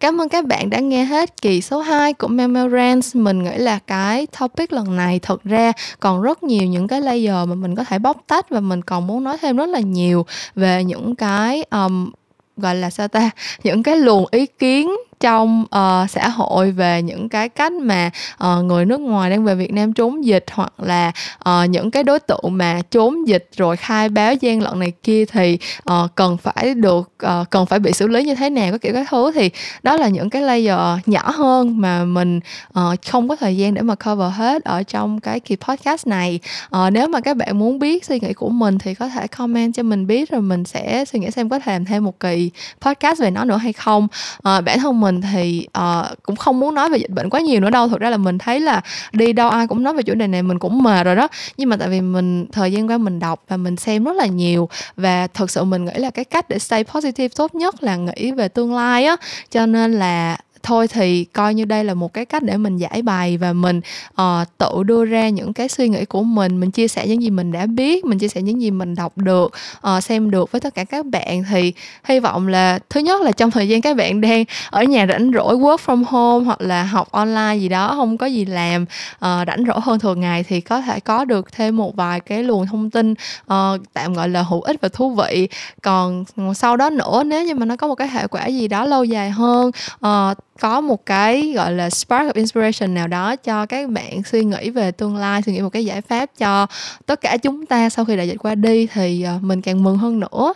Cảm 0.00 0.20
ơn 0.20 0.28
các 0.28 0.46
bạn 0.46 0.70
đã 0.70 0.80
nghe 0.80 1.04
hết 1.04 1.42
kỳ 1.42 1.60
số 1.60 1.80
2 1.80 2.12
của 2.12 2.28
Memorance. 2.28 3.08
Mình 3.14 3.42
nghĩ 3.42 3.56
là 3.56 3.78
cái 3.86 4.26
topic 4.26 4.72
lần 4.72 4.96
này 4.96 5.18
thật 5.18 5.44
ra 5.44 5.72
còn 6.00 6.22
rất 6.22 6.42
nhiều 6.42 6.68
những 6.68 6.88
cái 6.88 7.00
layer 7.00 7.48
mà 7.48 7.54
mình 7.54 7.74
có 7.74 7.84
thể 7.84 7.98
bóc 7.98 8.22
tách 8.26 8.50
và 8.50 8.60
mình 8.60 8.82
còn 8.82 9.06
muốn 9.06 9.24
nói 9.24 9.36
thêm 9.40 9.56
rất 9.56 9.68
là 9.68 9.80
nhiều 9.80 10.26
về 10.54 10.84
những 10.84 11.16
cái 11.16 11.64
um, 11.70 12.10
gọi 12.58 12.74
là 12.74 12.90
sao 12.90 13.08
ta? 13.08 13.30
Những 13.62 13.82
cái 13.82 13.96
luồng 13.96 14.24
ý 14.30 14.46
kiến 14.46 14.90
trong 15.20 15.62
uh, 15.62 16.10
xã 16.10 16.28
hội 16.28 16.70
về 16.70 17.02
những 17.02 17.28
cái 17.28 17.48
cách 17.48 17.72
mà 17.72 18.10
uh, 18.44 18.64
người 18.64 18.84
nước 18.84 19.00
ngoài 19.00 19.30
đang 19.30 19.44
về 19.44 19.54
Việt 19.54 19.72
Nam 19.72 19.92
trốn 19.92 20.24
dịch 20.24 20.44
hoặc 20.52 20.72
là 20.78 21.12
uh, 21.48 21.70
những 21.70 21.90
cái 21.90 22.04
đối 22.04 22.18
tượng 22.18 22.44
mà 22.50 22.80
trốn 22.90 23.28
dịch 23.28 23.48
rồi 23.56 23.76
khai 23.76 24.08
báo 24.08 24.34
gian 24.34 24.62
lận 24.62 24.78
này 24.78 24.92
kia 25.02 25.24
thì 25.24 25.58
uh, 25.90 26.14
cần 26.14 26.36
phải 26.36 26.74
được 26.74 27.12
uh, 27.26 27.50
cần 27.50 27.66
phải 27.66 27.78
bị 27.78 27.92
xử 27.92 28.08
lý 28.08 28.24
như 28.24 28.34
thế 28.34 28.50
nào 28.50 28.72
các 28.72 28.80
kiểu 28.80 28.92
các 28.92 29.06
thứ. 29.10 29.32
Thì 29.34 29.50
đó 29.82 29.96
là 29.96 30.08
những 30.08 30.30
cái 30.30 30.42
layer 30.42 30.78
nhỏ 31.06 31.30
hơn 31.30 31.80
mà 31.80 32.04
mình 32.04 32.40
uh, 32.78 32.98
không 33.10 33.28
có 33.28 33.36
thời 33.36 33.56
gian 33.56 33.74
để 33.74 33.82
mà 33.82 33.94
cover 33.94 34.32
hết 34.32 34.64
ở 34.64 34.82
trong 34.82 35.20
cái 35.20 35.40
kỳ 35.40 35.56
podcast 35.56 36.06
này. 36.06 36.40
Uh, 36.76 36.92
nếu 36.92 37.08
mà 37.08 37.20
các 37.20 37.36
bạn 37.36 37.58
muốn 37.58 37.78
biết 37.78 38.04
suy 38.04 38.20
nghĩ 38.20 38.32
của 38.32 38.48
mình 38.48 38.78
thì 38.78 38.94
có 38.94 39.08
thể 39.08 39.26
comment 39.26 39.74
cho 39.74 39.82
mình 39.82 40.06
biết 40.06 40.30
rồi 40.30 40.40
mình 40.40 40.64
sẽ 40.64 41.04
suy 41.04 41.18
nghĩ 41.18 41.30
xem 41.30 41.48
có 41.48 41.58
thể 41.58 41.72
làm 41.72 41.84
thêm 41.84 42.04
một 42.04 42.20
kỳ 42.20 42.50
podcast 42.80 43.20
về 43.20 43.30
nó 43.30 43.44
nữa 43.44 43.56
hay 43.56 43.72
không. 43.72 44.04
Uh, 44.36 44.64
bản 44.64 44.78
thân 44.78 45.00
mình 45.00 45.07
mình 45.08 45.20
thì 45.20 45.66
uh, 45.78 46.22
cũng 46.22 46.36
không 46.36 46.60
muốn 46.60 46.74
nói 46.74 46.90
về 46.90 46.98
dịch 46.98 47.10
bệnh 47.10 47.30
quá 47.30 47.40
nhiều 47.40 47.60
nữa 47.60 47.70
đâu. 47.70 47.88
Thực 47.88 48.00
ra 48.00 48.10
là 48.10 48.16
mình 48.16 48.38
thấy 48.38 48.60
là 48.60 48.80
đi 49.12 49.32
đâu 49.32 49.48
ai 49.50 49.66
cũng 49.66 49.82
nói 49.82 49.94
về 49.94 50.02
chủ 50.02 50.14
đề 50.14 50.26
này 50.26 50.42
mình 50.42 50.58
cũng 50.58 50.82
mệt 50.82 51.04
rồi 51.04 51.16
đó. 51.16 51.28
Nhưng 51.56 51.68
mà 51.68 51.76
tại 51.76 51.88
vì 51.88 52.00
mình 52.00 52.46
thời 52.52 52.72
gian 52.72 52.90
qua 52.90 52.98
mình 52.98 53.18
đọc 53.18 53.42
và 53.48 53.56
mình 53.56 53.76
xem 53.76 54.04
rất 54.04 54.16
là 54.16 54.26
nhiều 54.26 54.68
và 54.96 55.26
thật 55.26 55.50
sự 55.50 55.64
mình 55.64 55.84
nghĩ 55.84 55.94
là 55.96 56.10
cái 56.10 56.24
cách 56.24 56.48
để 56.48 56.58
stay 56.58 56.84
positive 56.84 57.28
tốt 57.36 57.54
nhất 57.54 57.82
là 57.82 57.96
nghĩ 57.96 58.32
về 58.32 58.48
tương 58.48 58.74
lai 58.74 59.04
á. 59.04 59.16
Cho 59.50 59.66
nên 59.66 59.92
là 59.92 60.36
thôi 60.62 60.88
thì 60.88 61.24
coi 61.24 61.54
như 61.54 61.64
đây 61.64 61.84
là 61.84 61.94
một 61.94 62.12
cái 62.12 62.24
cách 62.24 62.42
để 62.42 62.56
mình 62.56 62.76
giải 62.76 63.02
bày 63.02 63.36
và 63.36 63.52
mình 63.52 63.80
uh, 64.22 64.48
tự 64.58 64.82
đưa 64.82 65.04
ra 65.04 65.28
những 65.28 65.52
cái 65.52 65.68
suy 65.68 65.88
nghĩ 65.88 66.04
của 66.04 66.22
mình. 66.22 66.60
Mình 66.60 66.70
chia 66.70 66.88
sẻ 66.88 67.06
những 67.06 67.22
gì 67.22 67.30
mình 67.30 67.52
đã 67.52 67.66
biết 67.66 68.04
mình 68.04 68.18
chia 68.18 68.28
sẻ 68.28 68.42
những 68.42 68.62
gì 68.62 68.70
mình 68.70 68.94
đọc 68.94 69.18
được 69.18 69.52
uh, 69.96 70.04
xem 70.04 70.30
được 70.30 70.52
với 70.52 70.60
tất 70.60 70.74
cả 70.74 70.84
các 70.84 71.06
bạn. 71.06 71.44
Thì 71.50 71.72
hy 72.04 72.20
vọng 72.20 72.48
là 72.48 72.78
thứ 72.90 73.00
nhất 73.00 73.22
là 73.22 73.32
trong 73.32 73.50
thời 73.50 73.68
gian 73.68 73.80
các 73.80 73.96
bạn 73.96 74.20
đang 74.20 74.44
ở 74.70 74.82
nhà 74.82 75.06
rảnh 75.06 75.30
rỗi 75.34 75.56
work 75.56 75.76
from 75.86 76.04
home 76.06 76.44
hoặc 76.44 76.60
là 76.60 76.82
học 76.82 77.08
online 77.10 77.56
gì 77.56 77.68
đó 77.68 77.94
không 77.96 78.18
có 78.18 78.26
gì 78.26 78.44
làm 78.44 78.82
uh, 78.82 79.46
rảnh 79.46 79.64
rỗi 79.66 79.80
hơn 79.82 79.98
thường 79.98 80.20
ngày 80.20 80.44
thì 80.44 80.60
có 80.60 80.80
thể 80.80 81.00
có 81.00 81.24
được 81.24 81.52
thêm 81.52 81.76
một 81.76 81.96
vài 81.96 82.20
cái 82.20 82.42
luồng 82.42 82.66
thông 82.66 82.90
tin 82.90 83.12
uh, 83.12 83.80
tạm 83.92 84.14
gọi 84.14 84.28
là 84.28 84.42
hữu 84.42 84.60
ích 84.60 84.80
và 84.80 84.88
thú 84.88 85.10
vị. 85.10 85.48
Còn 85.82 86.24
sau 86.54 86.76
đó 86.76 86.90
nữa 86.90 87.22
nếu 87.26 87.44
như 87.44 87.54
mà 87.54 87.66
nó 87.66 87.76
có 87.76 87.86
một 87.86 87.94
cái 87.94 88.08
hệ 88.08 88.26
quả 88.26 88.46
gì 88.46 88.68
đó 88.68 88.84
lâu 88.84 89.04
dài 89.04 89.30
hơn 89.30 89.70
uh, 90.06 90.38
có 90.60 90.80
một 90.80 91.06
cái 91.06 91.52
gọi 91.56 91.72
là 91.72 91.90
spark 91.90 92.26
of 92.26 92.32
inspiration 92.34 92.94
nào 92.94 93.06
đó 93.06 93.36
cho 93.36 93.66
các 93.66 93.88
bạn 93.88 94.22
suy 94.22 94.44
nghĩ 94.44 94.70
về 94.70 94.90
tương 94.90 95.16
lai 95.16 95.42
suy 95.42 95.52
nghĩ 95.52 95.60
một 95.60 95.68
cái 95.68 95.84
giải 95.84 96.00
pháp 96.00 96.30
cho 96.38 96.66
tất 97.06 97.20
cả 97.20 97.36
chúng 97.36 97.66
ta 97.66 97.88
sau 97.88 98.04
khi 98.04 98.16
đại 98.16 98.28
dịch 98.28 98.36
qua 98.38 98.54
đi 98.54 98.86
thì 98.86 99.22
ờ, 99.22 99.38
mình 99.40 99.62
càng 99.62 99.82
mừng 99.82 99.98
hơn 99.98 100.20
nữa. 100.20 100.52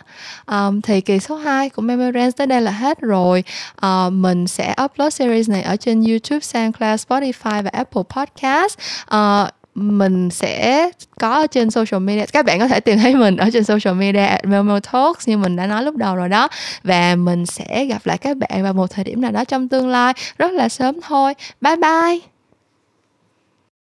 Um, 0.51 0.81
thì 0.81 1.01
kỳ 1.01 1.19
số 1.19 1.35
2 1.35 1.69
của 1.69 1.81
Memorance 1.81 2.31
tới 2.37 2.47
đây 2.47 2.61
là 2.61 2.71
hết 2.71 3.01
rồi. 3.01 3.43
Uh, 3.85 4.13
mình 4.13 4.47
sẽ 4.47 4.75
upload 4.83 5.13
series 5.13 5.49
này 5.49 5.61
ở 5.61 5.75
trên 5.75 6.03
YouTube, 6.03 6.39
SoundCloud, 6.39 7.01
Spotify 7.07 7.63
và 7.63 7.69
Apple 7.73 8.03
Podcast. 8.15 8.77
Uh, 9.15 9.62
mình 9.75 10.29
sẽ 10.29 10.89
có 11.19 11.33
ở 11.33 11.47
trên 11.47 11.71
social 11.71 12.01
media. 12.01 12.25
Các 12.25 12.45
bạn 12.45 12.59
có 12.59 12.67
thể 12.67 12.79
tìm 12.79 12.97
thấy 12.97 13.15
mình 13.15 13.37
ở 13.37 13.49
trên 13.53 13.63
social 13.63 13.95
media 13.95 14.25
at 14.25 14.45
Melmo 14.45 14.79
Talks 14.79 15.27
như 15.27 15.37
mình 15.37 15.55
đã 15.55 15.67
nói 15.67 15.83
lúc 15.83 15.95
đầu 15.95 16.15
rồi 16.15 16.29
đó. 16.29 16.47
Và 16.83 17.15
mình 17.15 17.45
sẽ 17.45 17.85
gặp 17.85 18.05
lại 18.05 18.17
các 18.17 18.37
bạn 18.37 18.63
vào 18.63 18.73
một 18.73 18.91
thời 18.91 19.03
điểm 19.03 19.21
nào 19.21 19.31
đó 19.31 19.43
trong 19.43 19.67
tương 19.67 19.87
lai. 19.87 20.13
Rất 20.37 20.51
là 20.51 20.69
sớm 20.69 21.01
thôi. 21.01 21.33
Bye 21.61 21.75
bye. 21.75 22.32